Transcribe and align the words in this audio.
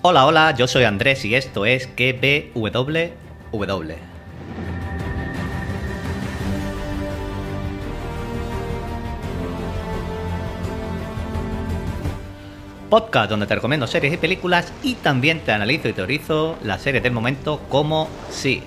Hola, 0.00 0.26
hola, 0.26 0.54
yo 0.56 0.68
soy 0.68 0.84
Andrés 0.84 1.24
y 1.24 1.34
esto 1.34 1.66
es 1.66 1.88
KBWW. 1.88 3.12
Podcast 12.88 13.28
donde 13.28 13.48
te 13.48 13.56
recomiendo 13.56 13.88
series 13.88 14.14
y 14.14 14.16
películas 14.18 14.72
y 14.84 14.94
también 14.94 15.40
te 15.40 15.50
analizo 15.50 15.88
y 15.88 15.92
teorizo 15.92 16.56
las 16.62 16.80
series 16.80 17.02
del 17.02 17.12
momento 17.12 17.60
como 17.68 18.08
sí. 18.30 18.62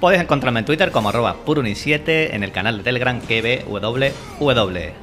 Puedes 0.00 0.20
encontrarme 0.20 0.58
en 0.58 0.66
Twitter 0.66 0.90
como 0.90 1.10
arroba 1.10 1.36
puruni7 1.46 2.34
en 2.34 2.42
el 2.42 2.50
canal 2.50 2.78
de 2.78 2.82
Telegram 2.82 3.20
KBWW. 3.20 5.01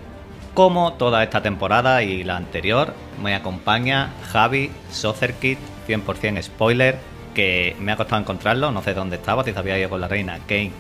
Como 0.59 0.91
toda 0.91 1.23
esta 1.23 1.41
temporada 1.41 2.03
y 2.03 2.25
la 2.25 2.35
anterior, 2.35 2.93
me 3.23 3.33
acompaña 3.33 4.09
Javi 4.29 4.69
Sotherkit, 4.91 5.57
100% 5.87 6.43
spoiler, 6.43 6.97
que 7.33 7.77
me 7.79 7.93
ha 7.93 7.95
costado 7.95 8.19
encontrarlo, 8.19 8.69
no 8.69 8.83
sé 8.83 8.93
dónde 8.93 9.15
estaba, 9.15 9.45
si 9.45 9.53
sabía 9.53 9.79
ido 9.79 9.89
con 9.89 10.01
la 10.01 10.09
reina 10.09 10.37
Kane 10.49 10.73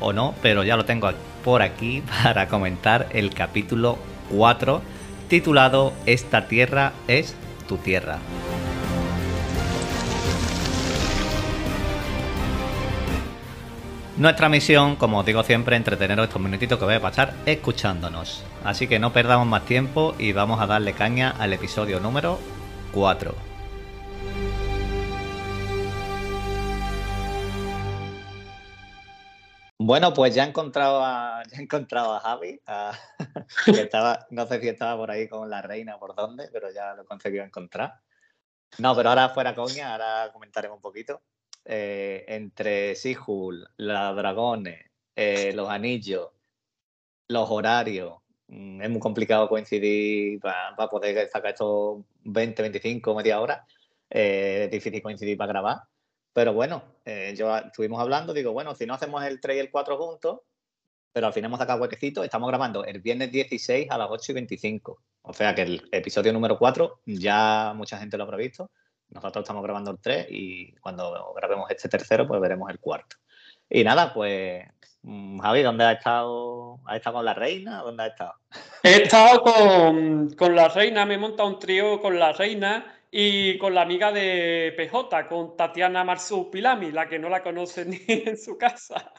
o 0.00 0.14
no, 0.14 0.34
pero 0.40 0.64
ya 0.64 0.78
lo 0.78 0.86
tengo 0.86 1.10
por 1.44 1.60
aquí 1.60 2.02
para 2.22 2.48
comentar 2.48 3.08
el 3.10 3.34
capítulo 3.34 3.98
4, 4.30 4.80
titulado 5.28 5.92
Esta 6.06 6.48
tierra 6.48 6.94
es 7.06 7.34
tu 7.68 7.76
tierra. 7.76 8.16
Nuestra 14.18 14.48
misión, 14.48 14.96
como 14.96 15.18
os 15.18 15.26
digo 15.26 15.42
siempre, 15.42 15.76
entreteneros 15.76 16.28
estos 16.28 16.40
minutitos 16.40 16.78
que 16.78 16.86
voy 16.86 16.94
a 16.94 17.02
pasar 17.02 17.34
escuchándonos. 17.44 18.42
Así 18.64 18.88
que 18.88 18.98
no 18.98 19.12
perdamos 19.12 19.46
más 19.46 19.66
tiempo 19.66 20.14
y 20.18 20.32
vamos 20.32 20.58
a 20.58 20.66
darle 20.66 20.94
caña 20.94 21.34
al 21.38 21.52
episodio 21.52 22.00
número 22.00 22.38
4. 22.92 23.34
Bueno, 29.78 30.14
pues 30.14 30.34
ya 30.34 30.44
he 30.44 30.48
encontrado 30.48 31.04
a, 31.04 31.42
ya 31.52 31.58
he 31.58 31.62
encontrado 31.62 32.14
a 32.14 32.20
Javi, 32.20 32.58
no 34.30 34.46
sé 34.46 34.60
si 34.62 34.68
estaba 34.68 34.96
por 34.96 35.10
ahí 35.10 35.28
con 35.28 35.50
la 35.50 35.60
reina 35.60 35.98
por 35.98 36.14
dónde, 36.14 36.48
pero 36.50 36.72
ya 36.72 36.94
lo 36.94 37.02
he 37.02 37.04
conseguido 37.04 37.44
encontrar. 37.44 38.00
No, 38.78 38.96
pero 38.96 39.10
ahora 39.10 39.28
fuera 39.28 39.54
coña, 39.54 39.92
ahora 39.92 40.30
comentaremos 40.32 40.76
un 40.76 40.82
poquito. 40.82 41.20
Eh, 41.68 42.24
entre 42.28 42.94
Sihul, 42.94 43.68
los 43.78 44.16
dragones, 44.16 44.84
eh, 45.16 45.52
los 45.52 45.68
anillos, 45.68 46.28
los 47.28 47.50
horarios, 47.50 48.18
mm, 48.46 48.82
es 48.82 48.90
muy 48.90 49.00
complicado 49.00 49.48
coincidir 49.48 50.38
para, 50.40 50.88
poder 50.88 51.28
sacar 51.28 51.52
estos 51.52 52.04
20, 52.22 52.62
25, 52.62 53.14
media 53.16 53.40
hora. 53.40 53.66
Eh, 54.08 54.62
es 54.66 54.70
difícil 54.70 55.02
coincidir 55.02 55.36
para 55.36 55.52
grabar. 55.52 55.78
Pero 56.32 56.52
bueno, 56.52 56.84
yo 57.34 57.56
estuvimos 57.56 58.00
hablando, 58.00 58.34
digo, 58.34 58.52
bueno, 58.52 58.74
si 58.74 58.84
no 58.86 58.94
hacemos 58.94 59.24
el 59.24 59.40
3 59.40 59.56
y 59.56 59.60
el 59.60 59.70
4 59.70 59.96
juntos, 59.96 60.40
pero 61.12 61.28
al 61.28 61.32
final 61.32 61.48
hemos 61.48 61.58
sacado 61.60 61.80
huequecito, 61.80 62.22
estamos 62.22 62.48
grabando 62.48 62.84
el 62.84 63.00
viernes 63.00 63.32
16 63.32 63.90
a 63.90 63.96
las 63.96 64.08
8 64.10 64.32
y 64.32 64.34
25. 64.34 65.02
O 65.22 65.32
sea 65.32 65.54
que 65.54 65.62
el 65.62 65.88
episodio 65.90 66.32
número 66.32 66.58
4 66.58 67.00
ya 67.06 67.72
mucha 67.74 67.98
gente 67.98 68.18
lo 68.18 68.24
habrá 68.24 68.36
visto. 68.36 68.70
Nosotros 69.10 69.42
estamos 69.42 69.62
grabando 69.62 69.92
el 69.92 69.98
3 69.98 70.26
y 70.30 70.72
cuando 70.76 71.32
grabemos 71.34 71.70
este 71.70 71.88
tercero, 71.88 72.26
pues 72.26 72.40
veremos 72.40 72.70
el 72.70 72.78
cuarto. 72.78 73.16
Y 73.68 73.84
nada, 73.84 74.12
pues 74.12 74.64
mm, 75.02 75.38
Javi, 75.38 75.62
¿dónde 75.62 75.84
has 75.84 75.98
estado? 75.98 76.80
¿Has 76.86 76.96
estado 76.96 77.16
con 77.16 77.24
la 77.24 77.34
reina? 77.34 77.82
¿Dónde 77.82 78.02
has 78.04 78.10
estado? 78.10 78.34
He 78.82 79.02
estado 79.02 79.42
con, 79.42 80.54
la 80.54 80.68
reina, 80.68 81.06
me 81.06 81.14
he 81.14 81.18
montado 81.18 81.48
un 81.48 81.58
trío 81.58 82.00
con 82.00 82.18
la 82.18 82.32
reina 82.32 82.92
y 83.10 83.56
con 83.58 83.74
la 83.74 83.82
amiga 83.82 84.12
de 84.12 84.74
PJ, 84.76 85.28
con 85.28 85.56
Tatiana 85.56 86.04
Pilami, 86.52 86.92
la 86.92 87.08
que 87.08 87.18
no 87.18 87.28
la 87.28 87.42
conoce 87.42 87.84
ni 87.86 87.98
en 88.08 88.36
su 88.36 88.58
casa. 88.58 89.12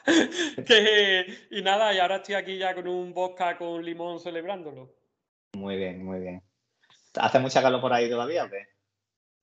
y 1.50 1.62
nada, 1.62 1.92
y 1.94 1.98
ahora 1.98 2.16
estoy 2.16 2.36
aquí 2.36 2.58
ya 2.58 2.74
con 2.74 2.88
un 2.88 3.12
bosca 3.12 3.56
con 3.58 3.84
limón 3.84 4.20
celebrándolo. 4.20 4.94
Muy 5.54 5.76
bien, 5.76 6.04
muy 6.04 6.20
bien. 6.20 6.42
¿Hace 7.14 7.38
mucha 7.38 7.62
calor 7.62 7.80
por 7.80 7.92
ahí 7.92 8.08
todavía 8.08 8.44
o 8.44 8.50
qué? 8.50 8.77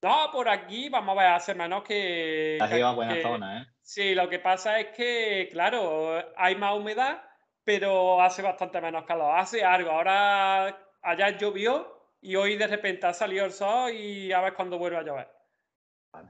No, 0.01 0.29
por 0.31 0.49
aquí 0.49 0.89
vamos 0.89 1.17
a 1.17 1.21
ver, 1.21 1.31
hace 1.31 1.55
menos 1.55 1.83
que. 1.83 2.57
Has 2.61 2.71
a 2.71 2.91
buena 2.91 3.21
zona, 3.21 3.61
¿eh? 3.61 3.65
Sí, 3.81 4.15
lo 4.15 4.29
que 4.29 4.39
pasa 4.39 4.79
es 4.79 4.95
que, 4.95 5.49
claro, 5.51 6.23
hay 6.37 6.55
más 6.55 6.75
humedad, 6.75 7.21
pero 7.63 8.21
hace 8.21 8.41
bastante 8.41 8.81
menos 8.81 9.05
calor. 9.05 9.37
Hace 9.37 9.63
algo. 9.63 9.91
Ahora 9.91 10.77
allá 11.01 11.37
llovió 11.37 11.95
y 12.21 12.35
hoy 12.35 12.55
de 12.55 12.67
repente 12.67 13.05
ha 13.07 13.13
salido 13.13 13.45
el 13.45 13.51
sol 13.51 13.91
y 13.91 14.31
a 14.31 14.41
ver 14.41 14.53
cuándo 14.53 14.77
vuelve 14.77 14.97
a 14.97 15.03
llover. 15.03 15.27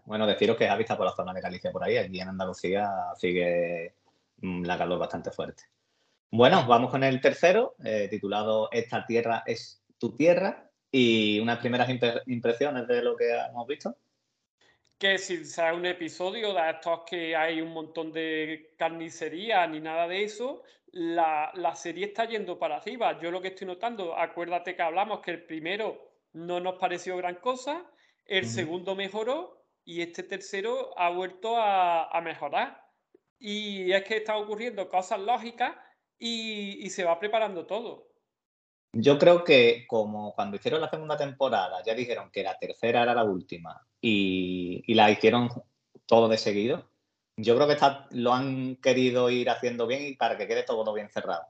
Bueno, 0.06 0.25
deciros 0.25 0.58
que 0.58 0.68
ha 0.68 0.75
visto 0.75 0.98
por 0.98 1.06
la 1.06 1.16
zona 1.16 1.34
de 1.34 1.42
Galicia 1.42 1.72
por 1.72 1.84
ahí. 1.84 1.98
Aquí 1.98 2.20
en 2.20 2.30
Andalucía 2.30 2.90
sigue 3.16 3.96
mm, 4.38 4.64
la 4.64 4.78
calor 4.78 5.00
bastante 5.00 5.31
fuerte. 5.31 5.64
Bueno, 6.31 6.66
vamos 6.68 6.92
con 6.92 7.04
el 7.04 7.22
tercero, 7.22 7.75
eh, 7.84 8.08
titulado 8.09 8.70
Esta 8.72 9.06
tierra 9.06 9.44
es 9.46 9.84
tu 9.98 10.16
tierra. 10.16 10.65
Y 10.91 11.40
unas 11.40 11.59
primeras 11.59 11.90
impresiones 12.28 12.88
de 12.88 13.01
lo 13.01 13.16
que 13.16 13.29
hemos 13.31 13.68
visto. 13.68 13.96
Que 14.97 15.18
si 15.18 15.44
sea 15.44 15.73
un 15.73 15.85
episodio 15.85 16.53
de 16.53 16.69
estos 16.69 17.01
que 17.06 17.35
hay 17.35 17.59
un 17.59 17.73
montón 17.73 18.13
de 18.13 18.73
carnicería 18.78 19.68
ni 19.68 19.81
nada 19.81 20.07
de 20.07 20.24
eso, 20.24 20.63
la, 20.94 21.75
serie 21.75 22.06
está 22.06 22.25
yendo 22.25 22.57
para 22.57 22.78
arriba. 22.78 23.19
Yo 23.19 23.29
lo 23.29 23.41
que 23.41 23.50
estoy 23.50 23.68
notando, 23.68 24.18
acuérdate 24.18 24.75
que 24.75 24.81
hablamos 24.81 25.19
que 25.19 25.31
el 25.31 25.44
primero 25.44 26.13
no 26.31 26.62
nos 26.62 26.79
pareció 26.79 27.18
gran 27.18 27.35
cosa, 27.35 27.85
el 28.25 28.45
segundo 28.45 28.95
mejoró 28.95 29.66
y 29.84 30.01
este 30.01 30.24
tercero 30.24 30.97
ha 30.97 31.09
vuelto 31.09 31.56
a, 31.57 32.22
mejorar. 32.24 32.81
Y 33.38 33.91
es 33.91 34.03
que 34.06 34.18
están 34.18 34.38
ocurriendo 34.38 34.88
cosas 34.90 35.19
lógicas 35.19 35.75
y 36.18 36.90
se 36.90 37.03
va 37.03 37.19
preparando 37.19 37.66
todo. 37.66 38.15
Yo 38.97 39.19
creo 39.19 39.44
que 39.44 39.85
como 39.88 40.33
cuando 40.33 40.56
hicieron 40.56 40.79
la 40.79 40.89
segunda 40.89 41.17
temporada 41.17 41.83
ya 41.85 41.94
dijeron 41.94 42.31
que 42.31 42.44
la 42.44 42.57
tercera 42.57 43.03
era 43.03 43.13
la 43.13 43.25
última 43.25 43.85
y, 44.00 44.94
la 44.94 45.11
hicieron 45.11 45.50
todo 46.06 46.29
de 46.29 46.38
seguido, 46.38 46.89
yo 47.35 47.56
creo 47.57 47.67
que 47.67 47.78
lo 48.11 48.33
han 48.33 48.78
querido 48.78 49.29
ir 49.29 49.50
haciendo 49.50 49.85
bien 49.85 50.06
y 50.06 50.16
para 50.16 50.38
que 50.38 50.47
quede 50.47 50.63
todo 50.63 50.94
bien 50.94 51.09
cerrado. 51.09 51.44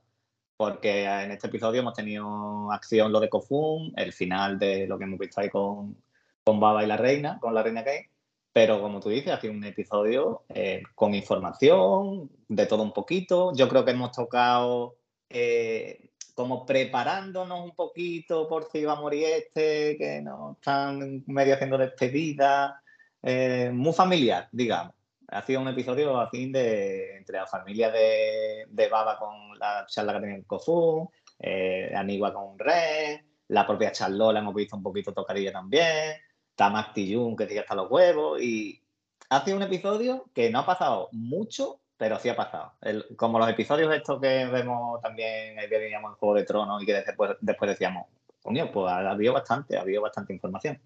Porque 0.57 1.03
en 1.03 1.31
este 1.31 1.45
episodio 1.45 1.81
hemos 1.81 1.93
tenido 1.93 2.71
acción 2.71 3.11
lo 3.11 3.19
de 3.19 3.29
Kofun, 3.29 3.93
el 3.95 4.11
final 4.11 4.57
de 4.57 4.87
lo 4.87 4.97
que 4.97 5.03
hemos 5.03 5.19
visto 5.19 5.39
ahí 5.39 5.49
con, 5.49 5.95
con 6.43 6.59
Baba 6.59 6.83
y 6.83 6.87
la 6.87 6.97
reina, 6.97 7.39
con 7.39 7.53
la 7.53 7.61
reina 7.61 7.83
Kate. 7.83 8.09
Pero 8.53 8.81
como 8.81 8.99
tú 8.99 9.09
dices, 9.09 9.39
sido 9.39 9.53
un 9.53 9.63
episodio 9.65 10.45
eh, 10.49 10.81
con 10.95 11.13
información, 11.13 12.31
de 12.47 12.65
todo 12.65 12.81
un 12.81 12.93
poquito. 12.93 13.53
Yo 13.53 13.69
creo 13.69 13.85
que 13.85 13.91
hemos 13.91 14.13
tocado 14.13 14.95
eh, 15.29 16.09
como 16.35 16.65
preparándonos 16.65 17.63
un 17.63 17.75
poquito 17.75 18.47
por 18.47 18.69
si 18.69 18.79
iba 18.79 18.93
a 18.93 19.01
morir 19.01 19.25
este, 19.25 19.97
que 19.97 20.21
nos 20.21 20.57
están 20.57 21.23
medio 21.27 21.55
haciendo 21.55 21.77
despedida, 21.77 22.83
eh, 23.23 23.71
muy 23.73 23.93
familiar, 23.93 24.49
digamos. 24.51 24.93
Ha 25.29 25.41
sido 25.41 25.61
un 25.61 25.69
episodio 25.69 26.19
así 26.19 26.51
de 26.51 27.17
entre 27.17 27.37
la 27.37 27.47
familia 27.47 27.89
de, 27.89 28.65
de 28.69 28.89
Baba 28.89 29.17
con 29.17 29.57
la 29.57 29.85
charla 29.87 30.13
que 30.13 30.19
tenía 30.19 30.35
en 30.35 30.43
Kofu, 30.43 31.09
eh, 31.39 31.91
Anigua 31.95 32.33
con 32.33 32.59
Ren, 32.59 33.25
la 33.47 33.65
propia 33.65 33.91
Charlotte 33.91 34.37
hemos 34.37 34.53
visto 34.53 34.75
un 34.75 34.83
poquito 34.83 35.13
tocadilla 35.13 35.53
también, 35.53 36.17
Tamak 36.55 36.93
Tijun 36.93 37.35
que 37.35 37.45
tiene 37.45 37.61
hasta 37.61 37.75
los 37.75 37.89
huevos 37.89 38.41
y 38.41 38.81
ha 39.29 39.43
sido 39.43 39.57
un 39.57 39.63
episodio 39.63 40.25
que 40.33 40.49
no 40.49 40.59
ha 40.59 40.65
pasado 40.65 41.09
mucho 41.13 41.79
pero 41.97 42.19
sí 42.19 42.29
ha 42.29 42.35
pasado. 42.35 42.73
como 43.15 43.39
los 43.39 43.49
episodios 43.49 43.93
estos 43.93 44.19
que 44.19 44.45
vemos 44.45 45.01
también, 45.01 45.57
que 45.57 45.77
veníamos 45.77 46.11
en 46.11 46.17
Juego 46.17 46.35
de 46.35 46.43
Tronos 46.43 46.83
y 46.83 46.85
que 46.85 46.93
después, 46.93 47.31
después 47.39 47.69
decíamos, 47.71 48.07
coño, 48.41 48.71
pues 48.71 48.91
ha 48.91 49.09
habido 49.09 49.33
bastante, 49.33 49.77
ha 49.77 49.81
habido 49.81 50.01
bastante 50.01 50.33
información. 50.33 50.79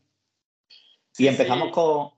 Y 1.17 1.27
empezamos 1.27 1.71
con... 1.71 2.11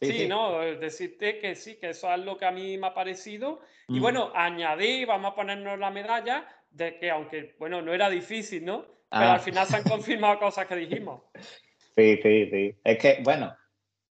Sí, 0.00 0.28
no, 0.28 0.60
decirte 0.60 1.38
que 1.38 1.56
sí, 1.56 1.76
que 1.76 1.90
eso 1.90 2.12
es 2.12 2.20
lo 2.20 2.36
que 2.36 2.46
a 2.46 2.52
mí 2.52 2.78
me 2.78 2.86
ha 2.86 2.94
parecido. 2.94 3.60
Y 3.88 3.98
mm. 3.98 4.02
bueno, 4.02 4.32
añadí, 4.34 5.04
vamos 5.04 5.32
a 5.32 5.34
ponernos 5.34 5.78
la 5.78 5.90
medalla 5.90 6.46
de 6.70 6.98
que 6.98 7.10
aunque, 7.10 7.56
bueno, 7.58 7.82
no 7.82 7.92
era 7.92 8.08
difícil, 8.08 8.64
¿no? 8.64 8.82
Pero 9.10 9.24
ah. 9.24 9.34
al 9.34 9.40
final 9.40 9.66
se 9.66 9.76
han 9.76 9.82
confirmado 9.82 10.38
cosas 10.38 10.66
que 10.66 10.76
dijimos. 10.76 11.22
Sí, 11.96 12.16
sí, 12.22 12.48
sí. 12.48 12.78
Es 12.84 12.96
que, 12.98 13.18
bueno, 13.24 13.56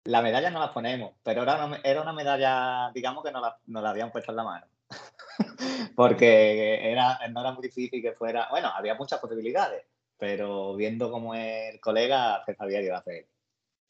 la 0.04 0.22
medalla 0.22 0.50
no 0.50 0.60
la 0.60 0.72
ponemos, 0.72 1.12
pero 1.22 1.42
era 1.42 1.64
una, 2.02 2.12
medalla, 2.12 2.90
digamos 2.92 3.24
que 3.24 3.30
no 3.30 3.40
la, 3.40 3.90
habían 3.90 4.10
puesto 4.10 4.32
en 4.32 4.36
la 4.36 4.44
mano. 4.44 4.66
Porque 5.96 6.94
no 7.30 7.40
era 7.40 7.52
muy 7.52 7.62
difícil 7.62 8.02
que 8.02 8.12
fuera. 8.12 8.48
Bueno, 8.50 8.68
había 8.68 8.94
muchas 8.94 9.20
posibilidades, 9.20 9.84
pero 10.18 10.74
viendo 10.74 11.10
cómo 11.10 11.34
el 11.34 11.78
colega, 11.80 12.42
se 12.44 12.54
sabía 12.54 12.80
que 12.80 12.86
iba 12.86 12.98
hacer. 12.98 13.26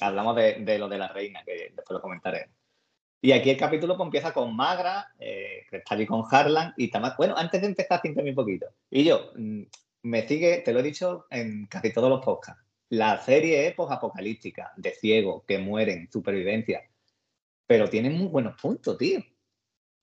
Hablamos 0.00 0.36
de, 0.36 0.78
lo 0.78 0.88
de 0.88 0.98
la 0.98 1.08
reina, 1.08 1.42
que 1.44 1.72
después 1.74 1.90
lo 1.90 2.02
comentaré. 2.02 2.50
Y 3.20 3.32
aquí 3.32 3.50
el 3.50 3.56
capítulo 3.56 3.96
pues, 3.96 4.06
empieza 4.06 4.32
con 4.32 4.54
Magra, 4.54 5.14
eh, 5.18 5.64
que 5.70 5.76
está 5.76 5.94
allí 5.94 6.06
con 6.06 6.24
Harlan 6.28 6.74
y 6.76 6.90
Tamar. 6.90 7.14
Bueno, 7.16 7.36
antes 7.36 7.60
de 7.60 7.68
empezar, 7.68 8.00
siénteme 8.00 8.30
un 8.30 8.36
poquito. 8.36 8.66
Y 8.90 9.04
yo, 9.04 9.30
mm, 9.36 9.62
me 10.02 10.26
sigue, 10.26 10.58
te 10.58 10.72
lo 10.72 10.80
he 10.80 10.82
dicho 10.82 11.26
en 11.30 11.66
casi 11.66 11.92
todos 11.92 12.10
los 12.10 12.24
podcasts. 12.24 12.61
La 12.92 13.16
serie 13.16 13.66
es 13.66 13.74
apocalíptica 13.78 14.70
de 14.76 14.90
ciegos 14.90 15.44
que 15.46 15.56
mueren, 15.56 16.10
supervivencia. 16.12 16.82
Pero 17.66 17.88
tiene 17.88 18.10
muy 18.10 18.26
buenos 18.26 18.60
puntos, 18.60 18.98
tío. 18.98 19.18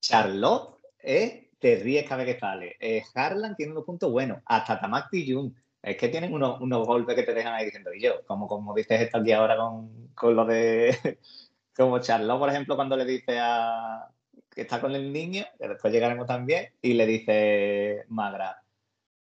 Charlotte 0.01 0.79
es, 0.97 1.51
te 1.59 1.75
ríes 1.75 2.05
cada 2.09 2.23
vez 2.23 2.33
que 2.33 2.39
sale. 2.39 2.77
Eh, 2.79 3.03
Harlan 3.13 3.55
tiene 3.55 3.73
unos 3.73 3.83
puntos 3.83 4.11
buenos. 4.11 4.41
Hasta 4.43 4.79
Tamaki 4.79 5.31
Jun. 5.31 5.55
Es 5.83 5.97
que 5.97 6.07
tienen 6.07 6.33
unos, 6.33 6.59
unos, 6.61 6.87
golpes 6.87 7.15
que 7.15 7.21
te 7.21 7.35
dejan 7.35 7.53
ahí 7.53 7.65
diciendo, 7.65 7.93
y 7.93 8.01
yo, 8.01 8.25
como, 8.25 8.47
como 8.47 8.73
dices 8.73 8.99
esto 8.99 9.19
aquí 9.19 9.33
ahora 9.33 9.55
con, 9.55 10.07
con 10.15 10.35
lo 10.35 10.45
de. 10.45 10.97
como 11.75 11.99
Charlotte, 11.99 12.39
por 12.39 12.49
ejemplo, 12.49 12.75
cuando 12.75 12.97
le 12.97 13.05
dice 13.05 13.37
a. 13.39 14.09
que 14.49 14.61
está 14.61 14.81
con 14.81 14.95
el 14.95 15.13
niño, 15.13 15.45
que 15.59 15.67
después 15.67 15.93
llegaremos 15.93 16.25
también, 16.25 16.73
y 16.81 16.93
le 16.95 17.05
dice 17.05 18.05
Magra. 18.07 18.63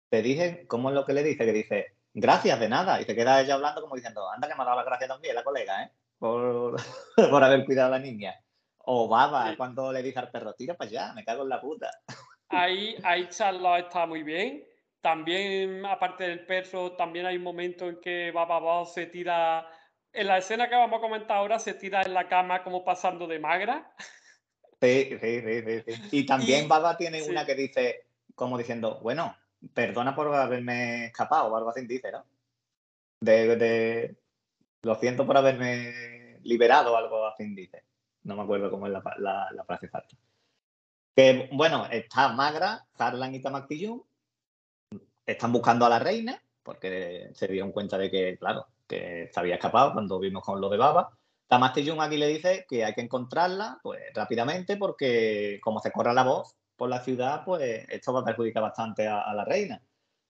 Te 0.10 0.22
dije, 0.22 0.66
¿cómo 0.68 0.90
es 0.90 0.96
lo 0.96 1.06
que 1.06 1.14
le 1.14 1.24
dice? 1.24 1.46
Que 1.46 1.54
dice, 1.54 1.95
gracias 2.16 2.60
de 2.60 2.70
nada. 2.70 3.00
Y 3.00 3.04
se 3.04 3.16
queda 3.16 3.42
ella 3.42 3.56
hablando 3.56 3.82
como 3.82 3.96
diciendo, 3.96 4.28
anda 4.32 4.48
que 4.48 4.56
me 4.56 4.64
ha 4.64 4.66
dado 4.66 4.78
la 4.78 4.84
gracia 4.84 5.08
también 5.08 5.36
la 5.36 5.44
colega, 5.44 5.84
¿eh? 5.84 5.92
Por, 6.18 6.78
por 7.30 7.44
haber 7.44 7.66
cuidado 7.66 7.94
a 7.94 7.98
la 7.98 8.04
niña. 8.04 8.34
O 8.88 9.08
baba, 9.08 9.54
cuando 9.58 9.92
le 9.92 10.02
dice 10.02 10.20
al 10.20 10.32
perro, 10.32 10.54
tira 10.54 10.76
para 10.76 10.90
allá, 10.90 11.14
me 11.14 11.26
cago 11.26 11.44
en 11.44 11.50
la 11.50 11.62
puta. 11.62 11.92
Ahí, 12.50 12.96
ahí 13.04 13.28
Charlotte 13.30 13.86
está 13.86 14.06
muy 14.06 14.24
bien. 14.24 14.64
También, 15.02 15.86
aparte 15.86 16.24
del 16.24 16.46
perro, 16.46 16.94
también 16.94 17.26
hay 17.26 17.38
un 17.38 17.44
momento 17.44 17.88
en 17.88 18.00
que 18.00 18.32
Baba 18.32 18.86
se 18.86 19.06
tira. 19.08 19.68
En 20.12 20.28
la 20.28 20.38
escena 20.38 20.70
que 20.70 20.76
vamos 20.76 20.98
a 20.98 21.02
comentar 21.02 21.38
ahora, 21.38 21.60
se 21.60 21.74
tira 21.74 22.02
en 22.02 22.14
la 22.14 22.28
cama 22.28 22.64
como 22.64 22.84
pasando 22.86 23.28
de 23.28 23.38
magra. 23.38 23.94
Sí, 24.82 25.18
sí, 25.20 25.42
sí, 25.42 25.82
sí. 25.86 26.02
Y 26.12 26.26
también 26.26 26.68
Baba 26.68 26.96
tiene 26.96 27.22
una 27.24 27.46
que 27.46 27.56
dice, 27.56 28.08
como 28.34 28.58
diciendo, 28.58 29.00
bueno, 29.02 29.36
perdona 29.74 30.16
por 30.16 30.34
haberme 30.34 31.06
escapado 31.06 31.48
o 31.48 31.58
algo 31.58 31.70
así 31.70 31.86
dice, 31.86 32.12
¿no? 32.12 32.26
De, 33.20 34.16
lo 34.82 34.96
siento 34.96 35.26
por 35.26 35.38
haberme 35.38 36.40
liberado 36.44 36.96
algo 36.96 37.26
así 37.26 37.46
dice. 37.56 37.84
No 38.24 38.36
me 38.36 38.44
acuerdo 38.44 38.72
cómo 38.72 38.88
es 38.88 38.94
la, 38.94 39.64
frase 39.66 39.86
exacta. 39.86 40.16
Que, 41.16 41.50
bueno, 41.54 41.88
está 41.92 42.30
Magra, 42.30 42.86
Zarlan 42.98 43.36
y 43.36 43.42
Tamaktiyun. 43.42 44.04
Están 45.26 45.52
buscando 45.52 45.86
a 45.86 45.90
la 45.90 46.00
reina 46.00 46.42
porque 46.64 47.30
se 47.34 47.48
dieron 47.48 47.72
cuenta 47.72 47.98
de 47.98 48.10
que, 48.10 48.38
claro, 48.38 48.68
que 48.88 49.30
se 49.32 49.40
había 49.40 49.56
escapado 49.56 49.94
cuando 49.94 50.20
vimos 50.20 50.44
con 50.44 50.60
lo 50.60 50.70
de 50.70 50.78
Baba. 50.78 51.16
Tamaktiyun 51.48 52.02
aquí 52.02 52.18
le 52.18 52.28
dice 52.28 52.66
que 52.68 52.84
hay 52.84 52.94
que 52.94 53.02
encontrarla 53.02 53.80
pues 53.84 54.02
rápidamente 54.14 54.78
porque 54.78 55.60
como 55.64 55.80
se 55.80 55.92
corra 55.92 56.14
la 56.14 56.24
voz, 56.24 56.56
por 56.76 56.90
la 56.90 57.02
ciudad, 57.02 57.44
pues 57.46 57.86
esto 57.90 58.14
va 58.14 58.22
a 58.22 58.26
perjudicar 58.26 58.64
bastante 58.64 59.08
a, 59.08 59.34
la 59.34 59.46
reina. 59.46 59.82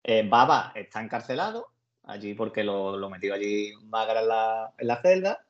Eh, 0.02 0.26
Baba 0.28 0.72
está 0.74 1.00
encarcelado 1.02 1.68
allí 2.04 2.34
porque 2.34 2.62
lo, 2.62 2.96
lo 2.96 3.08
metió 3.08 3.34
allí 3.34 3.72
Magra 3.84 4.20
en 4.78 4.86
la, 4.86 5.02
celda 5.02 5.44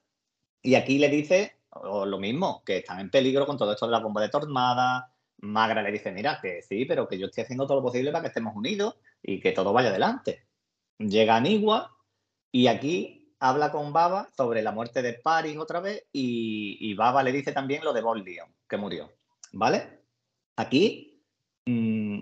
y 0.63 0.77
aquí 0.77 0.99
le 0.99 1.09
dice 1.09 1.59
lo 1.83 2.19
mismo, 2.19 2.63
que 2.65 2.79
están 2.79 3.01
en 3.01 3.11
peligro 3.11 3.47
con 3.47 3.59
todo 3.59 3.73
esto 3.73 3.87
de 3.87 3.93
la 3.93 3.99
bomba 3.99 4.23
de 4.23 4.29
tornada. 4.29 5.11
Magra 5.39 5.83
le 5.83 5.91
dice, 5.91 6.13
mira, 6.13 6.39
que 6.41 6.63
sí, 6.63 6.85
pero 6.85 7.09
que 7.09 7.19
yo 7.19 7.27
estoy 7.27 7.43
haciendo 7.43 7.67
todo 7.67 7.79
lo 7.79 7.83
posible 7.83 8.13
para 8.13 8.23
que 8.23 8.29
estemos 8.29 8.55
unidos 8.55 8.95
y 9.21 9.41
que 9.41 9.51
todo 9.51 9.73
vaya 9.73 9.89
adelante. 9.89 10.47
Llega 10.99 11.35
Anigua 11.35 11.97
y 12.53 12.69
aquí 12.69 13.35
habla 13.41 13.73
con 13.73 13.93
Baba 13.93 14.31
sobre 14.37 14.63
la 14.63 14.71
muerte 14.71 15.03
de 15.03 15.15
Paris 15.15 15.59
otra 15.59 15.81
vez 15.81 16.07
y, 16.13 16.79
y 16.81 16.95
Baba 16.95 17.25
le 17.25 17.33
dice 17.33 17.51
también 17.51 17.83
lo 17.83 17.93
de 17.93 18.01
Boldion, 18.01 18.55
que 18.69 18.77
murió. 18.77 19.13
¿Vale? 19.53 20.04
Aquí 20.57 21.21
mm, 21.67 22.21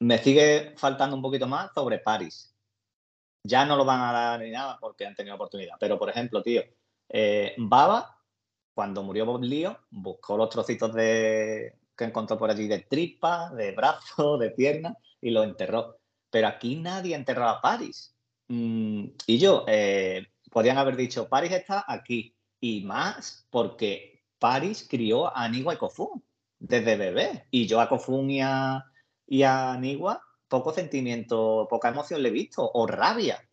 me 0.00 0.18
sigue 0.18 0.74
faltando 0.76 1.16
un 1.16 1.22
poquito 1.22 1.46
más 1.46 1.70
sobre 1.74 1.98
Paris. 1.98 2.54
Ya 3.44 3.64
no 3.64 3.76
lo 3.76 3.84
van 3.84 4.00
a 4.00 4.12
dar 4.12 4.40
ni 4.40 4.50
nada 4.50 4.78
porque 4.80 5.06
han 5.06 5.14
tenido 5.14 5.36
oportunidad. 5.36 5.76
Pero, 5.80 5.98
por 5.98 6.10
ejemplo, 6.10 6.42
tío, 6.42 6.62
eh, 7.08 7.54
Baba, 7.58 8.16
cuando 8.74 9.02
murió 9.02 9.26
Bob 9.26 9.42
Leo, 9.42 9.78
buscó 9.90 10.36
los 10.36 10.50
trocitos 10.50 10.92
de, 10.94 11.78
que 11.96 12.04
encontró 12.04 12.38
por 12.38 12.50
allí 12.50 12.68
de 12.68 12.80
tripa, 12.80 13.50
de 13.50 13.72
brazo, 13.72 14.38
de 14.38 14.50
pierna 14.50 14.96
y 15.20 15.30
lo 15.30 15.42
enterró. 15.42 15.98
Pero 16.30 16.48
aquí 16.48 16.76
nadie 16.76 17.14
enterró 17.14 17.48
a 17.48 17.60
Paris. 17.60 18.14
Mm, 18.48 19.06
y 19.26 19.38
yo, 19.38 19.64
eh, 19.68 20.26
podrían 20.50 20.78
haber 20.78 20.96
dicho, 20.96 21.28
Paris 21.28 21.52
está 21.52 21.84
aquí. 21.86 22.34
Y 22.60 22.82
más 22.84 23.46
porque 23.50 24.24
Paris 24.38 24.86
crió 24.88 25.28
a 25.28 25.44
Anigua 25.44 25.74
y 25.74 25.76
Kofun 25.76 26.22
desde 26.58 26.96
bebé. 26.96 27.46
Y 27.50 27.66
yo 27.66 27.80
a 27.80 27.88
Kofun 27.88 28.30
y 28.30 28.40
a, 28.40 28.84
y 29.26 29.44
Nigua 29.78 30.22
poco 30.48 30.72
sentimiento, 30.72 31.66
poca 31.68 31.90
emoción 31.90 32.22
le 32.22 32.30
he 32.30 32.32
visto, 32.32 32.68
o 32.72 32.86
rabia. 32.86 33.46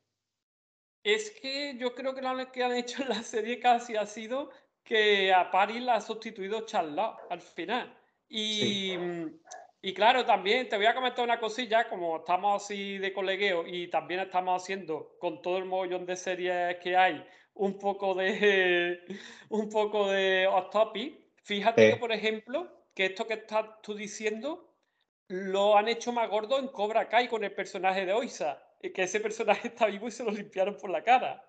Es 1.04 1.30
que 1.42 1.78
yo 1.78 1.94
creo 1.94 2.16
que 2.16 2.22
lo 2.22 2.52
que 2.52 2.64
han 2.64 2.74
hecho 2.74 3.04
en 3.04 3.10
la 3.10 3.22
serie 3.22 3.60
casi 3.60 3.96
ha 3.96 4.06
sido 4.06 4.50
que 4.84 5.34
a 5.34 5.52
Paris 5.52 5.82
la 5.82 5.96
ha 5.96 6.02
sustituido 6.02 6.66
Charlotte 6.66 7.18
al 7.30 7.42
final. 7.42 7.96
Y, 8.28 8.94
y 9.82 9.94
claro, 9.94 10.26
también 10.26 10.68
te 10.68 10.78
voy 10.78 10.88
a 10.88 10.96
comentar 10.96 11.24
una 11.24 11.40
cosilla, 11.40 11.88
como 11.90 12.18
estamos 12.18 12.64
así 12.64 12.98
de 12.98 13.14
colegueo 13.14 13.68
y 13.68 13.88
también 13.90 14.22
estamos 14.22 14.64
haciendo 14.64 15.16
con 15.20 15.42
todo 15.42 15.58
el 15.58 15.66
mogollón 15.66 16.06
de 16.06 16.16
series 16.16 16.78
que 16.78 16.96
hay, 16.96 17.24
un 17.54 17.78
poco 17.78 18.16
de 18.16 19.00
un 19.50 19.70
poco 19.70 20.10
de 20.10 20.48
off 20.48 20.70
topic. 20.72 21.20
Fíjate 21.44 21.92
que, 21.92 21.98
por 21.98 22.12
ejemplo, 22.12 22.68
que 22.96 23.06
esto 23.06 23.28
que 23.28 23.36
estás 23.36 23.82
tú 23.84 23.94
diciendo 23.94 24.74
lo 25.28 25.78
han 25.78 25.88
hecho 25.88 26.14
más 26.14 26.30
gordo 26.30 26.58
en 26.58 26.70
Cobra 26.70 27.10
Kai 27.10 27.28
con 27.28 27.44
el 27.44 27.54
personaje 27.54 28.06
de 28.06 28.14
Oisa. 28.14 28.62
Que 28.82 29.04
ese 29.04 29.20
personaje 29.20 29.68
está 29.70 29.88
vivo 29.88 30.08
y 30.08 30.12
se 30.12 30.24
lo 30.24 30.32
limpiaron 30.32 30.78
por 30.78 30.90
la 30.90 31.04
cara. 31.04 31.44